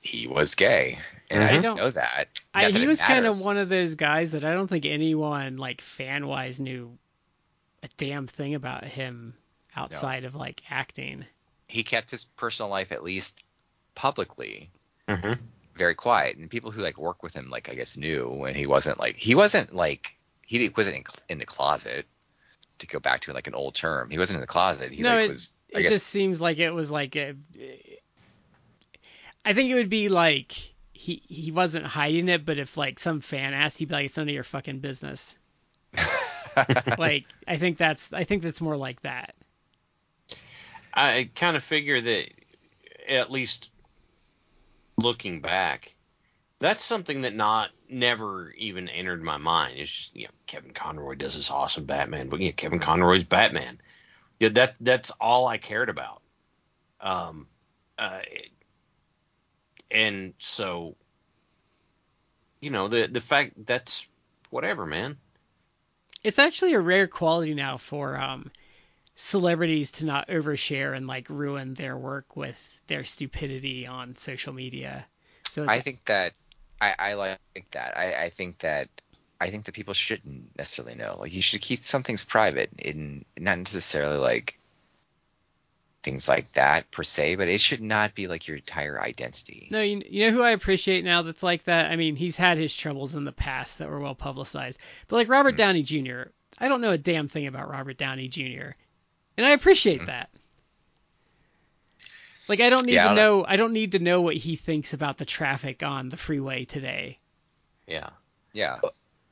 he 0.01 0.27
was 0.27 0.57
gay, 0.57 0.99
and 1.31 1.41
Mhm. 1.41 1.45
I 1.45 1.49
I 1.49 1.51
didn't 1.53 1.63
don't- 1.63 1.77
know 1.77 1.91
that. 1.91 2.41
I, 2.53 2.63
Not 2.65 2.73
that 2.73 2.81
he 2.81 2.87
was 2.89 3.01
kind 3.01 3.25
of 3.25 3.41
one 3.41 3.57
of 3.57 3.69
those 3.69 3.95
guys 3.95 4.33
that 4.33 4.45
I 4.45 4.53
don't 4.53 4.67
think 4.67 4.85
anyone 4.85 5.59
like 5.59 5.81
fan 5.81 6.27
wise 6.27 6.59
knew 6.59 6.99
a 7.85 7.89
damn 7.97 8.27
thing 8.27 8.55
about 8.55 8.85
him 8.85 9.35
outside 9.77 10.25
of 10.25 10.35
like 10.35 10.61
acting. 10.69 11.25
He 11.69 11.85
kept 11.85 12.11
his 12.11 12.25
personal 12.25 12.69
life 12.69 12.91
at 12.93 13.03
least 13.05 13.43
publicly 13.95 14.71
Mm-hmm. 15.09 15.41
very 15.75 15.95
quiet, 15.95 16.37
and 16.37 16.49
people 16.51 16.71
who 16.71 16.81
like 16.83 16.97
work 16.99 17.23
with 17.23 17.35
him, 17.35 17.49
like 17.51 17.69
I 17.69 17.75
guess, 17.75 17.97
knew 17.97 18.29
when 18.29 18.55
he 18.55 18.67
wasn't 18.67 18.99
like 18.99 19.17
he 19.17 19.35
wasn't 19.35 19.73
like 19.75 20.17
he 20.47 20.69
wasn't 20.69 20.97
in, 20.97 21.05
in 21.29 21.39
the 21.39 21.47
closet. 21.47 22.07
To 22.83 22.89
go 22.89 22.99
back 22.99 23.21
to 23.21 23.33
like 23.33 23.47
an 23.47 23.55
old 23.55 23.75
term, 23.77 24.11
he 24.11 24.19
wasn't 24.19 24.37
in 24.37 24.41
the 24.41 24.47
closet. 24.47 24.91
He 24.91 25.03
no, 25.03 25.15
like 25.15 25.27
it, 25.27 25.29
was. 25.29 25.65
I 25.75 25.79
it 25.79 25.83
guess 25.85 25.93
just 25.93 26.07
seems 26.09 26.41
like 26.41 26.59
it 26.59 26.73
was 26.73 26.91
like 26.91 27.15
a. 27.15 27.35
I 29.45 29.55
think 29.55 29.71
it 29.71 29.75
would 29.75 29.89
be 29.89 30.09
like 30.09 30.53
he 30.93 31.23
he 31.29 31.53
wasn't 31.53 31.87
hiding 31.87 32.29
it, 32.29 32.45
but 32.45 32.59
if 32.59 32.77
like 32.77 32.99
some 32.99 33.21
fan 33.21 33.55
asked, 33.55 33.79
he'd 33.79 33.89
be 33.89 33.95
like, 33.95 34.07
"It's 34.07 34.17
none 34.17 34.29
of 34.29 34.35
your 34.35 34.43
fucking 34.43 34.81
business." 34.81 35.39
like 36.99 37.25
I 37.47 37.57
think 37.57 37.79
that's 37.79 38.13
I 38.13 38.25
think 38.25 38.43
that's 38.43 38.61
more 38.61 38.77
like 38.77 39.01
that. 39.03 39.35
I 40.93 41.31
kind 41.35 41.57
of 41.57 41.63
figure 41.63 42.01
that 42.01 42.27
at 43.09 43.31
least 43.31 43.71
looking 44.97 45.41
back, 45.41 45.95
that's 46.63 46.85
something 46.85 47.23
that 47.23 47.35
not 47.35 47.71
never 47.89 48.51
even 48.53 48.89
entered 48.89 49.23
my 49.23 49.37
mind. 49.37 49.79
It's 49.79 49.91
just 49.91 50.17
you 50.17 50.25
know 50.25 50.31
Kevin 50.47 50.73
Conroy 50.73 51.15
does 51.15 51.35
this 51.35 51.51
awesome 51.51 51.85
Batman, 51.85 52.29
but 52.29 52.41
you 52.41 52.49
know, 52.49 52.55
Kevin 52.57 52.79
Conroy's 52.79 53.25
Batman. 53.25 53.81
Yeah, 54.39 54.51
that 54.51 54.77
that's 54.81 55.11
all 55.21 55.47
I 55.47 55.59
cared 55.59 55.89
about. 55.89 56.23
Um, 57.01 57.47
uh, 57.99 58.21
and 59.91 60.35
so 60.39 60.97
you 62.61 62.71
know 62.71 62.89
the 62.89 63.07
the 63.07 63.21
fact 63.21 63.67
that's 63.67 64.07
whatever, 64.51 64.87
man. 64.87 65.17
It's 66.23 66.39
actually 66.39 66.75
a 66.75 66.81
rare 66.81 67.09
quality 67.09 67.55
now 67.55 67.77
for 67.77 68.17
um 68.17 68.51
celebrities 69.15 69.91
to 69.91 70.07
not 70.07 70.29
overshare 70.29 70.97
and 70.97 71.07
like 71.07 71.29
ruin 71.29 71.75
their 71.75 71.97
work 71.97 72.37
with 72.37 72.59
their 72.87 73.05
stupidity 73.05 73.87
on 73.87 74.17
social 74.17 74.53
media. 74.53 75.05
So 75.49 75.67
I 75.69 75.81
think 75.81 76.05
that 76.07 76.33
I, 76.83 76.95
I 76.99 77.15
like 77.15 77.39
that. 77.71 77.97
I, 77.97 78.25
I 78.25 78.29
think 78.29 78.59
that 78.59 78.89
I 79.41 79.51
think 79.51 79.65
that 79.65 79.75
people 79.75 79.95
shouldn't 79.95 80.57
necessarily 80.59 80.95
know. 80.95 81.17
Like 81.21 81.33
you 81.33 81.43
should 81.43 81.61
keep 81.63 81.81
some 81.81 82.03
things 82.03 82.25
private, 82.25 82.71
in 82.79 83.25
not 83.39 83.59
necessarily 83.59 84.17
like 84.19 84.59
things 86.03 86.29
like 86.29 86.51
that 86.55 86.91
per 86.91 87.03
se, 87.05 87.37
but 87.37 87.47
it 87.49 87.61
should 87.61 87.81
not 87.81 88.15
be 88.15 88.27
like 88.27 88.49
your 88.49 88.57
entire 88.57 89.01
identity. 89.01 89.69
no, 89.71 89.81
you, 89.81 90.03
you 90.09 90.27
know 90.27 90.37
who 90.37 90.43
I 90.43 90.51
appreciate 90.51 91.05
now 91.05 91.23
that's 91.23 91.43
like 91.45 91.65
that. 91.65 91.91
I 91.93 91.97
mean, 91.97 92.17
he's 92.17 92.37
had 92.37 92.59
his 92.59 92.75
troubles 92.75 93.15
in 93.15 93.25
the 93.25 93.33
past 93.33 93.79
that 93.79 93.89
were 93.89 94.01
well 94.01 94.15
publicized, 94.17 94.79
but 95.09 95.17
like 95.17 95.29
Robert 95.29 95.53
Hmm. 95.53 95.59
Downey 95.59 95.83
Jr. 95.85 96.23
I 96.59 96.69
don't 96.69 96.81
know 96.81 96.91
a 96.91 96.99
damn 96.99 97.29
thing 97.29 97.47
about 97.47 97.71
Robert 97.71 97.97
Downey 97.99 98.29
Jr. 98.29 98.73
and 99.37 99.47
I 99.47 99.51
appreciate 99.51 100.01
Hmm. 100.01 100.07
that. 100.07 100.31
Like 102.49 102.61
I 102.61 102.71
don't 102.71 102.87
need 102.87 102.95
Yeah, 102.95 103.03
to 103.03 103.09
don't- 103.09 103.17
know 103.17 103.45
I 103.47 103.57
don't 103.57 103.73
need 103.73 103.93
to 103.93 103.99
know 103.99 104.21
what 104.21 104.37
he 104.37 104.57
thinks 104.57 104.93
about 104.93 105.19
the 105.19 105.25
traffic 105.25 105.83
on 105.83 106.09
the 106.09 106.17
freeway 106.17 106.65
today. 106.65 107.19
Yeah. 107.87 108.11
Yeah. 108.53 108.79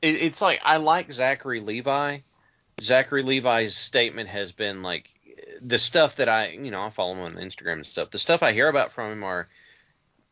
it, 0.01 0.15
it's 0.15 0.41
like 0.41 0.61
I 0.63 0.77
like 0.77 1.11
Zachary 1.11 1.59
Levi. 1.59 2.19
Zachary 2.81 3.21
Levi's 3.23 3.75
statement 3.75 4.29
has 4.29 4.51
been 4.51 4.81
like 4.81 5.09
the 5.61 5.77
stuff 5.77 6.15
that 6.15 6.29
I, 6.29 6.49
you 6.49 6.71
know, 6.71 6.81
I 6.81 6.89
follow 6.89 7.13
him 7.13 7.19
on 7.21 7.31
Instagram 7.33 7.73
and 7.73 7.85
stuff. 7.85 8.09
The 8.09 8.17
stuff 8.19 8.41
I 8.41 8.53
hear 8.53 8.67
about 8.67 8.91
from 8.91 9.11
him 9.11 9.23
are 9.23 9.47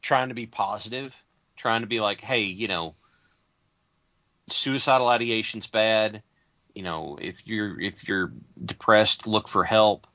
trying 0.02 0.30
to 0.30 0.34
be 0.36 0.46
positive, 0.48 1.16
trying 1.56 1.82
to 1.82 1.88
be 1.88 2.00
like, 2.00 2.22
hey, 2.22 2.44
you 2.44 2.68
know, 2.68 2.96
suicidal 4.48 5.08
ideation's 5.08 5.68
bad. 5.68 6.24
You 6.74 6.84
know, 6.84 7.18
if 7.22 7.46
you're 7.46 7.80
if 7.80 8.08
you're 8.08 8.32
depressed, 8.64 9.28
look 9.28 9.48
for 9.48 9.64
help. 9.64 10.08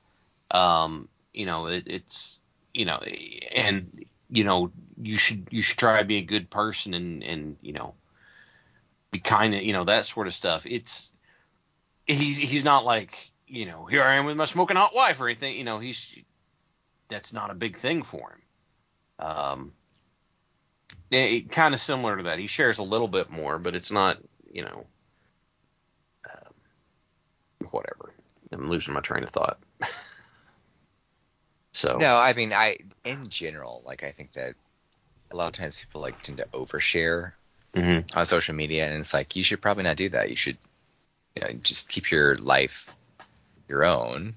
Um, 0.50 1.08
you 1.32 1.46
know, 1.46 1.66
it, 1.66 1.84
it's 1.86 2.38
you 2.74 2.84
know, 2.84 2.98
and 3.54 4.04
you 4.28 4.44
know, 4.44 4.70
you 5.00 5.16
should 5.16 5.48
you 5.50 5.62
should 5.62 5.78
try 5.78 6.00
to 6.00 6.04
be 6.04 6.16
a 6.16 6.22
good 6.22 6.50
person 6.50 6.92
and 6.92 7.22
and 7.22 7.56
you 7.62 7.72
know, 7.72 7.94
be 9.10 9.20
kind 9.20 9.54
of 9.54 9.62
you 9.62 9.72
know 9.72 9.84
that 9.84 10.04
sort 10.04 10.26
of 10.26 10.34
stuff. 10.34 10.66
It's 10.66 11.10
he's 12.06 12.36
he's 12.36 12.64
not 12.64 12.84
like 12.84 13.30
you 13.46 13.66
know 13.66 13.86
here 13.86 14.02
I 14.02 14.16
am 14.16 14.26
with 14.26 14.36
my 14.36 14.44
smoking 14.44 14.76
hot 14.76 14.94
wife 14.94 15.20
or 15.20 15.28
anything. 15.28 15.56
You 15.56 15.64
know, 15.64 15.78
he's 15.78 16.18
that's 17.08 17.32
not 17.32 17.50
a 17.50 17.54
big 17.54 17.76
thing 17.76 18.02
for 18.02 18.32
him. 18.32 19.26
Um, 19.26 19.72
it, 21.10 21.50
kind 21.50 21.74
of 21.74 21.80
similar 21.80 22.16
to 22.16 22.24
that. 22.24 22.38
He 22.38 22.48
shares 22.48 22.78
a 22.78 22.82
little 22.82 23.08
bit 23.08 23.30
more, 23.30 23.58
but 23.58 23.76
it's 23.76 23.92
not 23.92 24.18
you 24.50 24.62
know, 24.62 24.86
um, 26.32 26.54
whatever. 27.70 28.14
I'm 28.52 28.68
losing 28.68 28.94
my 28.94 29.00
train 29.00 29.24
of 29.24 29.30
thought. 29.30 29.58
so 31.74 31.98
No, 31.98 32.16
I 32.16 32.32
mean, 32.32 32.52
I 32.52 32.78
in 33.04 33.28
general, 33.28 33.82
like 33.84 34.02
I 34.02 34.12
think 34.12 34.32
that 34.32 34.54
a 35.30 35.36
lot 35.36 35.48
of 35.48 35.52
times 35.52 35.78
people 35.78 36.00
like 36.00 36.22
tend 36.22 36.38
to 36.38 36.46
overshare 36.52 37.32
mhm. 37.74 38.16
on 38.16 38.24
social 38.24 38.54
media, 38.54 38.86
and 38.86 38.98
it's 38.98 39.12
like 39.12 39.36
you 39.36 39.44
should 39.44 39.60
probably 39.60 39.82
not 39.82 39.96
do 39.96 40.08
that. 40.10 40.30
You 40.30 40.36
should, 40.36 40.56
you 41.34 41.42
know, 41.42 41.52
just 41.62 41.88
keep 41.88 42.10
your 42.10 42.36
life 42.36 42.88
your 43.68 43.84
own. 43.84 44.36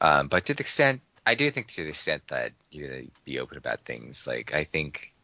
Um, 0.00 0.28
but 0.28 0.44
to 0.46 0.54
the 0.54 0.60
extent, 0.60 1.00
I 1.26 1.34
do 1.34 1.50
think 1.50 1.68
to 1.68 1.84
the 1.84 1.88
extent 1.88 2.28
that 2.28 2.52
you're 2.70 2.88
gonna 2.88 3.08
be 3.24 3.40
open 3.40 3.56
about 3.56 3.80
things, 3.80 4.26
like 4.26 4.52
I 4.52 4.64
think 4.64 5.14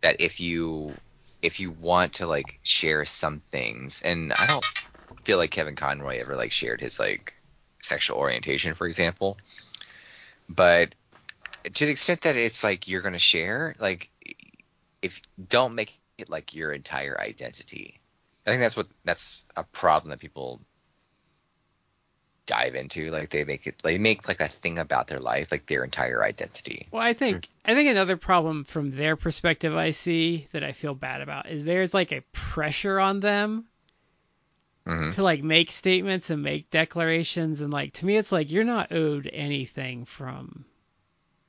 that 0.00 0.20
if 0.20 0.40
you 0.40 0.94
if 1.42 1.60
you 1.60 1.72
want 1.72 2.14
to 2.14 2.26
like 2.26 2.58
share 2.62 3.04
some 3.04 3.42
things, 3.50 4.00
and 4.02 4.32
I 4.32 4.46
don't 4.46 4.64
feel 5.24 5.36
like 5.36 5.50
Kevin 5.50 5.76
Conroy 5.76 6.20
ever 6.20 6.36
like 6.36 6.52
shared 6.52 6.80
his 6.80 6.98
like 6.98 7.34
sexual 7.82 8.16
orientation, 8.16 8.72
for 8.72 8.86
example, 8.86 9.36
but 10.48 10.94
to 11.74 11.84
the 11.84 11.90
extent 11.90 12.22
that 12.22 12.36
it's 12.36 12.64
like 12.64 12.88
you're 12.88 13.02
gonna 13.02 13.18
share, 13.18 13.74
like 13.78 14.10
if 15.02 15.20
don't 15.48 15.74
make 15.74 15.98
it 16.16 16.30
like 16.30 16.54
your 16.54 16.72
entire 16.72 17.18
identity. 17.20 18.00
I 18.46 18.50
think 18.50 18.62
that's 18.62 18.76
what 18.76 18.88
that's 19.04 19.44
a 19.56 19.64
problem 19.64 20.10
that 20.10 20.20
people 20.20 20.60
dive 22.46 22.74
into. 22.74 23.10
Like 23.10 23.30
they 23.30 23.44
make 23.44 23.66
it 23.66 23.80
they 23.82 23.98
make 23.98 24.26
like 24.26 24.40
a 24.40 24.48
thing 24.48 24.78
about 24.78 25.06
their 25.06 25.20
life, 25.20 25.52
like 25.52 25.66
their 25.66 25.84
entire 25.84 26.24
identity. 26.24 26.88
Well, 26.90 27.02
I 27.02 27.12
think 27.12 27.46
hmm. 27.46 27.70
I 27.70 27.74
think 27.74 27.90
another 27.90 28.16
problem 28.16 28.64
from 28.64 28.96
their 28.96 29.16
perspective 29.16 29.76
I 29.76 29.92
see 29.92 30.48
that 30.52 30.64
I 30.64 30.72
feel 30.72 30.94
bad 30.94 31.20
about 31.20 31.50
is 31.50 31.64
there's 31.64 31.94
like 31.94 32.12
a 32.12 32.22
pressure 32.32 32.98
on 32.98 33.20
them 33.20 33.66
hmm 34.88 35.10
to 35.10 35.22
like 35.22 35.42
make 35.42 35.70
statements 35.70 36.30
and 36.30 36.42
make 36.42 36.70
declarations 36.70 37.60
and 37.60 37.72
like 37.72 37.92
to 37.92 38.06
me 38.06 38.16
it's 38.16 38.32
like 38.32 38.50
you're 38.50 38.64
not 38.64 38.92
owed 38.92 39.28
anything 39.32 40.04
from 40.04 40.64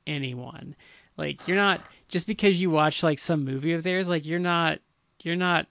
anyone. 0.08 0.76
Like 1.18 1.48
you're 1.48 1.58
not 1.58 1.82
just 2.08 2.28
because 2.28 2.60
you 2.60 2.70
watch 2.70 3.04
like 3.04 3.20
some 3.20 3.46
movie 3.46 3.74
of 3.74 3.84
theirs 3.84 4.08
like 4.08 4.26
you're 4.26 4.40
not 4.40 4.80
you're 5.24 5.36
not 5.36 5.68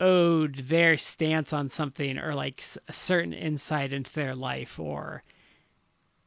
owed 0.00 0.56
their 0.56 0.96
stance 0.96 1.52
on 1.52 1.68
something 1.68 2.18
or 2.18 2.34
like 2.34 2.62
a 2.88 2.92
certain 2.92 3.32
insight 3.32 3.92
into 3.92 4.12
their 4.14 4.34
life 4.34 4.78
or 4.80 5.22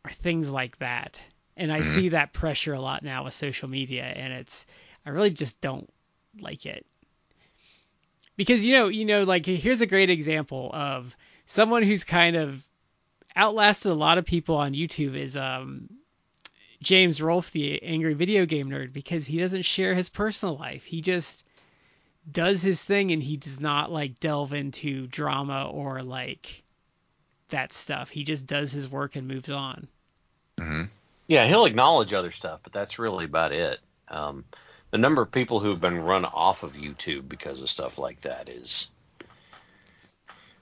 or 0.06 0.12
things 0.12 0.50
like 0.50 0.78
that. 0.80 1.22
And 1.58 1.72
I 1.72 1.82
Mhm. 1.82 1.84
see 1.84 2.10
that 2.10 2.34
pressure 2.34 2.74
a 2.74 2.82
lot 2.82 3.04
now 3.04 3.24
with 3.26 3.34
social 3.34 3.68
media 3.70 4.04
and 4.04 4.34
it's 4.34 4.66
I 5.06 5.10
really 5.10 5.32
just 5.32 5.60
don't 5.62 5.90
like 6.40 6.66
it. 6.66 6.86
Because 8.38 8.66
you 8.66 8.74
know, 8.74 8.88
you 8.88 9.06
know 9.06 9.24
like 9.24 9.46
here's 9.46 9.82
a 9.82 9.88
great 9.88 10.10
example 10.10 10.72
of 10.74 11.16
someone 11.46 11.84
who's 11.84 12.04
kind 12.04 12.36
of 12.36 12.68
outlasted 13.36 13.92
a 13.92 13.96
lot 13.96 14.18
of 14.18 14.26
people 14.26 14.56
on 14.56 14.74
YouTube 14.74 15.16
is 15.16 15.36
um 15.38 15.90
James 16.82 17.22
Rolfe, 17.22 17.52
the 17.52 17.82
angry 17.84 18.14
video 18.14 18.46
game 18.46 18.70
nerd, 18.70 18.94
because 18.94 19.26
he 19.26 19.40
doesn't 19.40 19.64
share 19.64 19.94
his 19.94 20.10
personal 20.10 20.56
life. 20.58 20.84
He 20.84 21.02
just 21.02 21.44
does 22.32 22.62
his 22.62 22.84
thing 22.84 23.12
and 23.12 23.22
he 23.22 23.38
does 23.38 23.60
not 23.60 23.92
like 23.92 24.20
delve 24.20 24.54
into 24.54 25.08
drama 25.08 25.70
or 25.70 26.04
like 26.04 26.64
that 27.50 27.74
stuff. 27.74 28.10
He 28.10 28.24
just 28.24 28.48
does 28.48 28.72
his 28.72 28.90
work 28.90 29.16
and 29.16 29.28
moves 29.28 29.50
on. 29.50 29.88
hmm 30.60 30.84
Yeah, 31.28 31.46
he'll 31.48 31.66
acknowledge 31.66 32.14
other 32.14 32.32
stuff, 32.32 32.60
but 32.64 32.74
that's 32.74 33.00
really 33.00 33.26
about 33.26 33.52
it. 33.52 33.80
Um, 34.08 34.46
the 34.96 35.02
number 35.02 35.22
of 35.22 35.30
people 35.30 35.60
who 35.60 35.72
have 35.72 35.82
been 35.82 36.00
run 36.00 36.24
off 36.24 36.64
of 36.64 36.76
YouTube 36.76 37.28
because 37.28 37.62
of 37.62 37.68
stuff 37.68 37.98
like 37.98 38.22
that 38.22 38.48
is, 38.48 38.88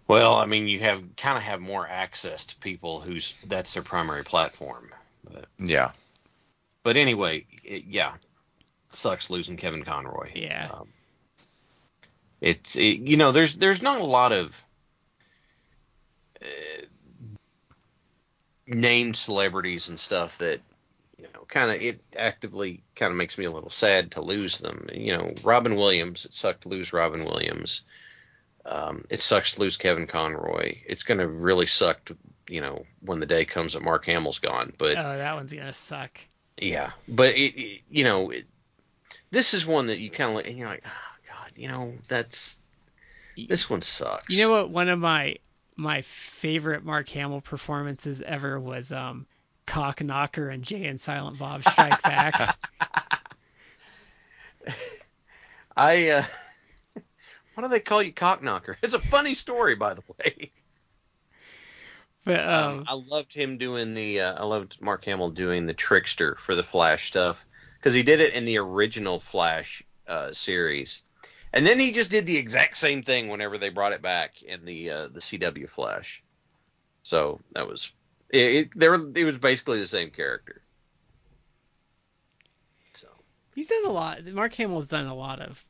well, 0.08 0.34
I 0.34 0.48
mean, 0.48 0.68
you 0.68 0.80
have 0.80 1.04
kind 1.18 1.38
of 1.38 1.44
have 1.44 1.62
more 1.62 1.88
access 1.88 2.44
to 2.46 2.56
people 2.56 3.00
whose 3.00 3.40
that's 3.44 3.76
their 3.76 3.84
primary 3.84 4.24
platform. 4.24 4.90
But, 5.24 5.46
Yeah. 5.60 5.92
but 6.82 6.98
anyway, 6.98 7.46
it, 7.64 7.84
yeah, 7.86 8.14
sucks 8.90 9.30
losing 9.30 9.56
Kevin 9.56 9.84
Conroy. 9.84 10.32
Yeah. 10.34 10.72
Um, 10.74 10.88
it's 12.42 12.76
it, 12.76 13.02
you 13.02 13.18
know 13.18 13.32
there's 13.32 13.54
there's 13.54 13.84
not 13.84 14.02
a 14.02 14.04
lot 14.04 14.32
of 14.32 14.64
uh, 16.42 16.86
named 18.68 19.16
celebrities 19.16 19.90
and 19.90 20.00
stuff 20.00 20.40
that 20.40 20.60
you 21.18 21.28
know 21.34 21.46
kind 21.48 21.72
of 21.72 21.82
it 21.82 22.02
actively 22.16 22.84
kind 22.96 23.12
of 23.12 23.18
makes 23.18 23.38
me 23.38 23.46
a 23.46 23.52
little 23.52 23.70
sad 23.70 24.12
to 24.12 24.22
lose 24.22 24.58
them. 24.60 24.88
You 24.94 25.18
know, 25.18 25.30
Robin 25.44 25.76
Williams, 25.76 26.26
it 26.26 26.34
sucked 26.34 26.62
to 26.62 26.70
lose 26.70 26.94
Robin 26.94 27.26
Williams. 27.26 27.84
Um, 28.66 29.06
it 29.10 29.22
sucks 29.22 29.54
to 29.54 29.60
lose 29.60 29.78
Kevin 29.78 30.08
Conroy. 30.08 30.78
It's 30.86 31.04
gonna 31.04 31.28
really 31.28 31.66
suck, 31.66 32.06
to, 32.06 32.18
you 32.48 32.62
know, 32.62 32.86
when 33.02 33.20
the 33.20 33.26
day 33.26 33.46
comes 33.46 33.74
that 33.74 33.84
Mark 33.84 34.06
Hamill's 34.06 34.40
gone. 34.40 34.74
But 34.78 34.98
Oh, 34.98 35.18
that 35.18 35.36
one's 35.36 35.54
gonna 35.54 35.74
suck. 35.74 36.18
yeah, 36.58 36.92
but 37.08 37.36
it, 37.36 37.60
it 37.60 37.82
you 37.90 38.04
know, 38.06 38.30
it, 38.30 38.46
this 39.32 39.54
is 39.54 39.66
one 39.66 39.88
that 39.88 40.00
you 40.00 40.10
kind 40.10 40.30
of 40.30 40.36
like, 40.38 40.48
and 40.48 40.58
you're 40.58 40.68
like, 40.68 40.84
oh 40.86 41.16
god, 41.28 41.52
you 41.56 41.68
know, 41.68 41.94
that's 42.08 42.62
this 43.50 43.70
one 43.70 43.82
sucks. 43.82 44.34
You 44.34 44.44
know 44.46 44.52
what? 44.52 44.70
One 44.70 44.90
of 44.90 45.00
my 45.00 45.38
my 45.76 46.04
favorite 46.04 46.86
Mark 46.86 47.10
Hamill 47.10 47.42
performances 47.42 48.22
ever 48.22 48.60
was 48.60 48.92
um 48.92 49.26
Cocknocker 49.66 50.54
and 50.54 50.64
Jay 50.64 50.86
and 50.86 51.00
Silent 51.00 51.40
Bob 51.40 51.62
Strike 51.62 52.02
Back. 52.04 52.58
I 55.76 56.10
uh, 56.10 56.24
why 57.54 57.64
do 57.64 57.70
they 57.70 57.80
call 57.80 58.02
you 58.02 58.14
Cocknocker? 58.14 58.76
It's 58.82 58.94
a 58.94 59.00
funny 59.00 59.34
story, 59.34 59.76
by 59.76 59.94
the 59.94 60.04
way. 60.18 60.52
but 62.26 62.40
Um, 62.40 62.80
um, 62.80 62.86
I 62.88 62.94
loved 62.94 63.34
him 63.34 63.58
doing 63.58 63.94
the. 63.94 64.22
Uh, 64.22 64.42
I 64.42 64.46
loved 64.46 64.82
Mark 64.82 65.06
Hamill 65.06 65.32
doing 65.32 65.66
the 65.66 65.74
trickster 65.74 66.36
for 66.36 66.56
the 66.56 66.64
Flash 66.64 67.08
stuff 67.08 67.46
because 67.78 67.94
he 67.94 68.04
did 68.04 68.20
it 68.20 68.34
in 68.34 68.46
the 68.46 68.60
original 68.60 69.20
Flash 69.20 69.84
uh, 70.08 70.32
series, 70.34 71.02
and 71.52 71.66
then 71.66 71.80
he 71.80 71.92
just 71.92 72.12
did 72.12 72.26
the 72.26 72.38
exact 72.38 72.78
same 72.78 73.04
thing 73.04 73.28
whenever 73.28 73.58
they 73.58 73.70
brought 73.70 73.94
it 73.94 74.02
back 74.02 74.42
in 74.44 74.66
the 74.66 74.92
uh, 74.92 75.08
the 75.08 75.20
CW 75.20 75.70
Flash. 75.70 76.24
So 77.02 77.42
that 77.52 77.68
was 77.68 77.92
it. 78.34 78.40
it 78.56 78.70
there, 78.76 78.94
it 78.96 79.24
was 79.24 79.38
basically 79.38 79.80
the 79.80 79.88
same 79.88 80.10
character. 80.10 80.62
So 82.94 83.08
he's 83.56 83.68
done 83.68 83.86
a 83.86 83.92
lot. 83.92 84.26
Mark 84.26 84.54
Hamill's 84.54 84.88
done 84.88 85.08
a 85.08 85.16
lot 85.16 85.40
of 85.42 85.64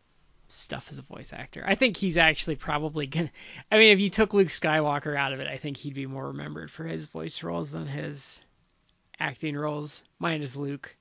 stuff 0.50 0.88
as 0.92 1.00
a 1.00 1.04
voice 1.04 1.34
actor. 1.34 1.64
I 1.66 1.76
think 1.76 1.98
he's 1.98 2.18
actually 2.18 2.56
probably 2.56 3.08
gonna. 3.08 3.32
I 3.72 3.78
mean, 3.78 3.92
if 3.94 4.00
you 4.00 4.10
took 4.10 4.34
Luke 4.34 4.48
Skywalker 4.50 5.16
out 5.18 5.34
of 5.34 5.40
it, 5.40 5.48
I 5.48 5.58
think 5.58 5.78
he'd 5.78 5.94
be 5.94 6.06
more 6.08 6.28
remembered 6.28 6.72
for 6.72 6.84
his 6.86 7.08
voice 7.08 7.44
roles 7.44 7.72
than 7.72 7.88
his 7.88 8.42
acting 9.20 9.56
roles. 9.56 10.04
Mine 10.20 10.42
is 10.42 10.56
Luke. 10.58 10.96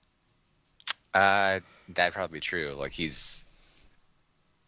Uh, 1.15 1.61
that'd 1.91 2.15
probably 2.15 2.37
be 2.37 2.41
true. 2.41 2.75
Like 2.79 2.93
he's 2.93 3.45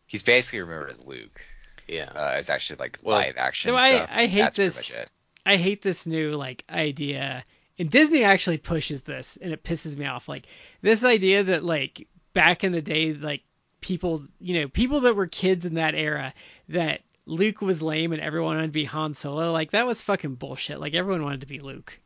he's 0.06 0.22
basically 0.22 0.60
remembered 0.60 0.90
as 0.90 1.04
Luke. 1.04 1.40
yeah, 1.88 2.10
Uh, 2.14 2.36
it's 2.38 2.50
actually 2.50 2.76
like 2.76 2.98
Well, 3.02 3.16
live 3.18 3.36
action 3.38 3.70
No, 3.72 3.76
I- 3.78 3.90
stuff. 3.90 4.10
I 4.12 4.26
hate 4.26 4.40
That's 4.42 4.56
this- 4.56 4.76
Pretty 4.76 4.92
much 4.92 5.02
it. 5.04 5.12
I 5.46 5.56
hate 5.56 5.82
this 5.82 6.06
new 6.06 6.32
like 6.32 6.64
idea. 6.70 7.44
And 7.78 7.90
Disney 7.90 8.24
actually 8.24 8.58
pushes 8.58 9.02
this 9.02 9.36
and 9.40 9.52
it 9.52 9.62
pisses 9.64 9.96
me 9.96 10.06
off. 10.06 10.28
Like 10.28 10.46
this 10.82 11.04
idea 11.04 11.44
that 11.44 11.64
like 11.64 12.06
back 12.32 12.64
in 12.64 12.72
the 12.72 12.82
day 12.82 13.12
like 13.14 13.42
people, 13.80 14.24
you 14.40 14.60
know, 14.60 14.68
people 14.68 15.00
that 15.00 15.16
were 15.16 15.26
kids 15.26 15.66
in 15.66 15.74
that 15.74 15.94
era 15.94 16.32
that 16.68 17.00
Luke 17.26 17.60
was 17.60 17.82
lame 17.82 18.12
and 18.12 18.20
everyone 18.22 18.56
wanted 18.56 18.68
to 18.68 18.72
be 18.72 18.84
Han 18.84 19.14
Solo, 19.14 19.50
like 19.52 19.72
that 19.72 19.86
was 19.86 20.02
fucking 20.02 20.34
bullshit. 20.36 20.80
Like 20.80 20.94
everyone 20.94 21.22
wanted 21.22 21.40
to 21.40 21.46
be 21.46 21.58
Luke 21.58 21.98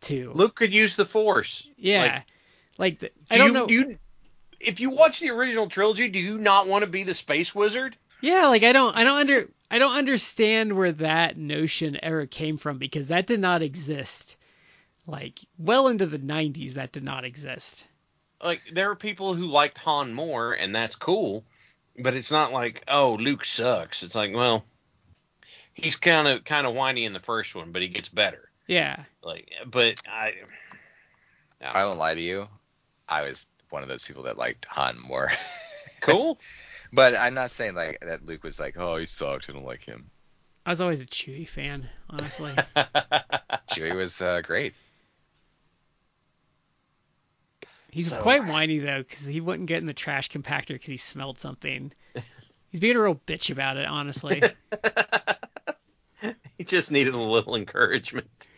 too. 0.00 0.32
Luke 0.34 0.54
could 0.54 0.72
use 0.72 0.96
the 0.96 1.04
Force. 1.04 1.68
yeah. 1.76 2.22
Like, 2.80 3.00
the, 3.00 3.08
Do 3.08 3.12
I 3.32 3.38
don't 3.38 3.48
you, 3.48 3.52
know. 3.54 3.66
do 3.66 3.74
you, 3.74 3.98
if 4.60 4.78
you 4.78 4.90
watch 4.90 5.18
the 5.18 5.30
original 5.30 5.66
trilogy, 5.68 6.08
do 6.08 6.20
you 6.20 6.38
not 6.38 6.68
want 6.68 6.84
to 6.84 6.88
be 6.88 7.02
the 7.02 7.12
space 7.14 7.52
wizard? 7.52 7.96
Yeah, 8.20 8.46
like 8.46 8.62
I 8.62 8.72
don't 8.72 8.96
I 8.96 9.02
don't 9.04 9.18
under 9.18 9.44
I 9.70 9.78
don't 9.78 9.96
understand 9.96 10.76
where 10.76 10.92
that 10.92 11.36
notion 11.36 11.98
ever 12.02 12.26
came 12.26 12.56
from 12.56 12.78
because 12.78 13.08
that 13.08 13.26
did 13.26 13.40
not 13.40 13.62
exist. 13.62 14.36
Like 15.06 15.38
well 15.58 15.88
into 15.88 16.06
the 16.06 16.18
90s 16.18 16.74
that 16.74 16.92
did 16.92 17.02
not 17.02 17.24
exist. 17.24 17.84
Like 18.42 18.62
there 18.72 18.90
are 18.90 18.96
people 18.96 19.34
who 19.34 19.46
liked 19.46 19.78
Han 19.78 20.14
more, 20.14 20.52
and 20.52 20.74
that's 20.74 20.96
cool. 20.96 21.44
But 21.98 22.14
it's 22.14 22.30
not 22.30 22.52
like, 22.52 22.84
oh, 22.86 23.14
Luke 23.14 23.44
sucks. 23.44 24.04
It's 24.04 24.14
like, 24.14 24.32
well, 24.32 24.64
he's 25.74 25.96
kind 25.96 26.28
of 26.28 26.44
kind 26.44 26.66
of 26.66 26.74
whiny 26.74 27.04
in 27.04 27.12
the 27.12 27.20
first 27.20 27.54
one, 27.54 27.72
but 27.72 27.82
he 27.82 27.88
gets 27.88 28.08
better. 28.08 28.48
Yeah. 28.66 29.04
Like, 29.22 29.50
but 29.66 30.00
I, 30.06 30.34
I 31.60 31.84
won't 31.84 31.98
lie 31.98 32.14
to 32.14 32.20
you. 32.20 32.48
I 33.08 33.22
was 33.22 33.46
one 33.70 33.82
of 33.82 33.88
those 33.88 34.04
people 34.04 34.24
that 34.24 34.38
liked 34.38 34.66
Han 34.66 34.98
more. 35.00 35.32
cool. 36.00 36.38
But 36.92 37.14
I'm 37.16 37.34
not 37.34 37.50
saying 37.50 37.74
like 37.74 38.00
that 38.00 38.24
Luke 38.24 38.44
was 38.44 38.58
like, 38.60 38.76
oh, 38.78 38.96
he 38.96 39.06
sucks. 39.06 39.48
I 39.48 39.52
don't 39.52 39.64
like 39.64 39.84
him. 39.84 40.10
I 40.66 40.70
was 40.70 40.80
always 40.80 41.00
a 41.00 41.06
Chewie 41.06 41.48
fan, 41.48 41.88
honestly. 42.10 42.52
Chewie 43.70 43.96
was 43.96 44.20
uh, 44.20 44.40
great. 44.42 44.74
He's 47.90 48.10
So- 48.10 48.20
quite 48.20 48.44
whiny 48.46 48.78
though 48.78 49.02
cuz 49.02 49.24
he 49.26 49.40
wouldn't 49.40 49.68
get 49.68 49.78
in 49.78 49.86
the 49.86 49.94
trash 49.94 50.28
compactor 50.28 50.78
cuz 50.78 50.86
he 50.86 50.96
smelled 50.98 51.38
something. 51.38 51.92
He's 52.70 52.80
being 52.80 52.96
a 52.96 53.02
real 53.02 53.14
bitch 53.26 53.50
about 53.50 53.76
it, 53.76 53.86
honestly. 53.86 54.42
He 56.58 56.64
just 56.64 56.90
needed 56.90 57.14
a 57.14 57.18
little 57.18 57.54
encouragement. 57.54 58.48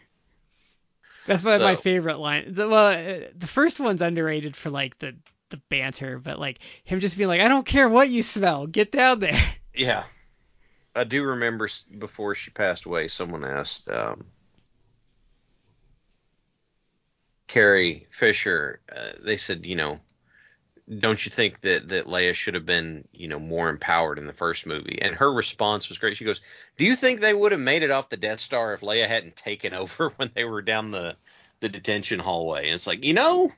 That's 1.26 1.44
one 1.44 1.56
of 1.56 1.60
my 1.60 1.76
favorite 1.76 2.16
line. 2.16 2.54
The, 2.54 2.66
well, 2.66 2.86
uh, 2.86 3.26
the 3.36 3.46
first 3.46 3.78
one's 3.78 4.00
underrated 4.00 4.56
for 4.56 4.70
like 4.70 4.98
the 4.98 5.14
the 5.50 5.58
banter, 5.68 6.18
but 6.18 6.38
like 6.38 6.58
him 6.84 7.00
just 7.00 7.16
being 7.16 7.28
like, 7.28 7.40
"I 7.40 7.48
don't 7.48 7.66
care 7.66 7.88
what 7.88 8.08
you 8.08 8.22
smell, 8.22 8.66
get 8.66 8.92
down 8.92 9.20
there." 9.20 9.40
Yeah. 9.72 10.02
I 10.96 11.04
do 11.04 11.22
remember 11.22 11.68
before 11.96 12.34
she 12.34 12.50
passed 12.50 12.84
away, 12.84 13.06
someone 13.06 13.44
asked 13.44 13.88
um, 13.88 14.24
Carrie 17.46 18.06
Fisher. 18.10 18.80
Uh, 18.94 19.12
they 19.22 19.36
said, 19.36 19.64
you 19.64 19.76
know, 19.76 19.96
don't 20.98 21.24
you 21.24 21.30
think 21.30 21.60
that 21.60 21.88
that 21.90 22.06
Leia 22.06 22.34
should 22.34 22.54
have 22.54 22.66
been, 22.66 23.06
you 23.12 23.28
know, 23.28 23.38
more 23.38 23.68
empowered 23.68 24.18
in 24.18 24.26
the 24.26 24.32
first 24.32 24.66
movie? 24.66 24.98
And 25.00 25.14
her 25.14 25.32
response 25.32 25.88
was 25.88 25.98
great. 25.98 26.16
She 26.16 26.24
goes, 26.24 26.40
"Do 26.76 26.84
you 26.84 26.96
think 26.96 27.20
they 27.20 27.34
would 27.34 27.52
have 27.52 27.60
made 27.60 27.82
it 27.82 27.90
off 27.90 28.08
the 28.08 28.16
Death 28.16 28.40
Star 28.40 28.74
if 28.74 28.80
Leia 28.80 29.06
hadn't 29.06 29.36
taken 29.36 29.74
over 29.74 30.10
when 30.16 30.30
they 30.34 30.44
were 30.44 30.62
down 30.62 30.90
the 30.90 31.16
the 31.60 31.68
detention 31.68 32.18
hallway?" 32.18 32.66
And 32.66 32.74
it's 32.74 32.86
like, 32.86 33.04
you 33.04 33.14
know, 33.14 33.52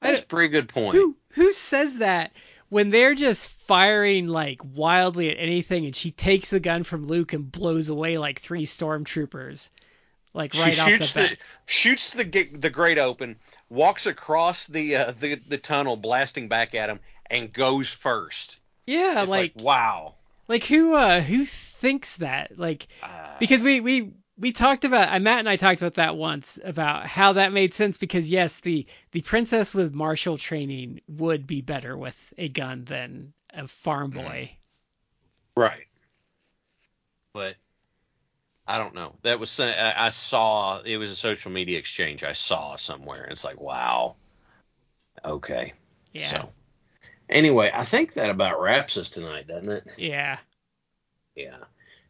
that's 0.00 0.22
a 0.22 0.26
pretty 0.26 0.48
good 0.48 0.68
point. 0.68 0.96
Who 0.96 1.16
who 1.30 1.52
says 1.52 1.98
that 1.98 2.32
when 2.68 2.90
they're 2.90 3.14
just 3.14 3.48
firing 3.48 4.26
like 4.28 4.60
wildly 4.64 5.30
at 5.30 5.38
anything, 5.38 5.84
and 5.86 5.94
she 5.94 6.10
takes 6.10 6.50
the 6.50 6.60
gun 6.60 6.82
from 6.82 7.06
Luke 7.06 7.32
and 7.32 7.50
blows 7.50 7.88
away 7.88 8.16
like 8.16 8.40
three 8.40 8.66
stormtroopers, 8.66 9.68
like 10.34 10.54
right 10.54 10.72
she 10.74 10.80
off 10.80 10.88
shoots 10.88 11.12
the 11.12 11.20
the, 11.20 11.28
bat. 11.28 11.38
shoots 11.66 12.10
the 12.12 12.24
the 12.24 12.70
grate 12.70 12.98
open, 12.98 13.36
walks 13.68 14.06
across 14.06 14.66
the 14.66 14.96
uh, 14.96 15.12
the 15.18 15.36
the 15.48 15.58
tunnel, 15.58 15.96
blasting 15.96 16.48
back 16.48 16.74
at 16.74 16.90
him, 16.90 17.00
and 17.30 17.52
goes 17.52 17.88
first. 17.88 18.58
yeah, 18.86 19.22
It's 19.22 19.30
like 19.30 19.54
like, 19.56 19.64
wow. 19.64 20.14
like 20.48 20.64
who 20.64 20.94
uh 20.94 21.20
who 21.20 21.44
thinks 21.44 22.16
that 22.16 22.58
like 22.58 22.86
Uh, 23.02 23.34
because 23.38 23.62
we 23.62 23.80
we 23.80 24.12
we 24.38 24.52
talked 24.52 24.84
about 24.84 25.12
uh, 25.12 25.18
Matt 25.18 25.40
and 25.40 25.48
I 25.48 25.56
talked 25.56 25.80
about 25.80 25.94
that 25.94 26.16
once 26.16 26.58
about 26.62 27.06
how 27.06 27.34
that 27.34 27.52
made 27.52 27.74
sense 27.74 27.96
because 27.96 28.28
yes 28.28 28.60
the 28.60 28.86
the 29.12 29.22
princess 29.22 29.74
with 29.74 29.94
martial 29.94 30.38
training 30.38 31.00
would 31.08 31.46
be 31.46 31.60
better 31.60 31.96
with 31.96 32.16
a 32.36 32.48
gun 32.48 32.84
than 32.84 33.32
a 33.50 33.66
farm 33.66 34.12
mm. 34.12 34.16
boy. 34.16 34.50
right. 35.56 35.86
But 37.32 37.56
I 38.66 38.78
don't 38.78 38.94
know. 38.94 39.14
That 39.22 39.38
was 39.38 39.58
uh, 39.60 39.64
I 39.96 40.06
I 40.06 40.10
saw 40.10 40.80
it 40.80 40.96
was 40.96 41.10
a 41.10 41.16
social 41.16 41.50
media 41.50 41.78
exchange 41.78 42.24
I 42.24 42.32
saw 42.32 42.76
somewhere. 42.76 43.24
It's 43.24 43.44
like 43.44 43.60
wow. 43.60 44.16
Okay. 45.24 45.72
Yeah. 46.12 46.24
So 46.24 46.48
anyway, 47.28 47.70
I 47.72 47.84
think 47.84 48.14
that 48.14 48.30
about 48.30 48.60
wraps 48.60 48.96
us 48.96 49.08
tonight, 49.08 49.46
doesn't 49.46 49.70
it? 49.70 49.86
Yeah. 49.96 50.38
Yeah. 51.34 51.58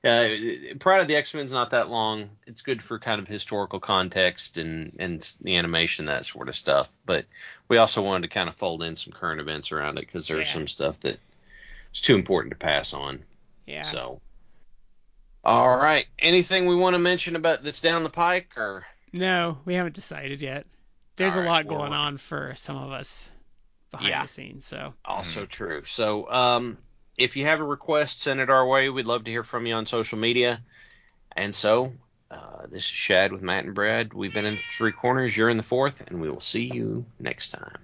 Uh, 0.07 0.75
Pryde 0.79 1.01
of 1.03 1.09
the 1.09 1.17
X 1.17 1.35
Men's 1.35 1.53
not 1.53 1.71
that 1.71 1.89
long. 1.89 2.31
It's 2.47 2.63
good 2.63 2.83
for 2.83 2.99
kind 2.99 3.21
of 3.21 3.27
historical 3.29 3.81
context 3.81 4.59
and 4.59 4.95
and 4.99 5.35
the 5.41 5.57
animation 5.57 6.07
that 6.07 6.27
sort 6.27 6.49
of 6.49 6.57
stuff. 6.57 6.89
But 7.05 7.27
we 7.69 7.77
also 7.79 8.03
wanted 8.03 8.29
to 8.29 8.35
kind 8.35 8.49
of 8.49 8.55
fold 8.55 8.83
in 8.83 8.97
some 8.97 9.13
current 9.13 9.41
events 9.41 9.73
around 9.73 9.99
it 9.99 10.07
because 10.07 10.29
there's 10.29 10.47
Yeah. 10.49 10.53
some 10.55 10.69
stuff 10.69 11.01
that 11.01 11.19
is 11.95 12.01
too 12.01 12.15
important 12.15 12.53
to 12.53 12.59
pass 12.59 12.93
on. 12.93 13.23
Yeah. 13.67 13.83
So. 13.83 14.21
All 15.45 15.77
right. 15.77 16.07
Anything 16.19 16.67
we 16.67 16.75
want 16.75 16.95
to 16.95 16.99
mention 16.99 17.37
about 17.37 17.63
that's 17.63 17.81
down 17.81 18.03
the 18.03 18.11
pike 18.11 18.49
or? 18.57 18.85
No, 19.13 19.59
we 19.65 19.75
haven't 19.75 19.95
decided 19.95 20.41
yet. 20.41 20.67
There's 21.17 21.35
All 21.35 21.39
a 21.41 21.43
right, 21.43 21.49
lot 21.49 21.67
well, 21.67 21.79
going 21.79 21.93
on 21.93 22.19
for 22.19 22.53
some 22.57 22.77
of 22.77 22.91
us 22.93 23.31
behind 23.93 24.09
Yeah. 24.11 24.23
the 24.23 24.29
scenes, 24.29 24.67
so 24.67 24.93
Also 25.05 25.47
true. 25.47 25.85
So, 25.85 26.31
um, 26.31 26.79
if 27.19 27.37
you 27.37 27.45
have 27.45 27.61
a 27.61 27.65
request, 27.65 28.23
send 28.23 28.41
it 28.41 28.51
our 28.51 28.67
way. 28.67 28.89
We'd 28.89 29.07
love 29.07 29.25
to 29.25 29.31
hear 29.31 29.43
from 29.43 29.67
you 29.67 29.75
on 29.75 29.87
social 29.87 30.19
media. 30.19 30.61
And 31.33 31.55
so, 31.55 31.93
uh, 32.31 32.63
this 32.67 32.85
is 32.85 32.85
Shad 32.85 33.33
with 33.33 33.43
Matt 33.43 33.65
and 33.65 33.75
Brad. 33.75 34.13
We've 34.13 34.33
been 34.33 34.47
in 34.47 34.59
three 34.77 34.93
corners. 34.93 35.37
You're 35.37 35.51
in 35.51 35.57
the 35.57 35.63
fourth, 35.63 36.03
and 36.07 36.21
we 36.21 36.31
will 36.31 36.41
see 36.41 36.65
you 36.73 37.05
next 37.19 37.51
time. 37.51 37.79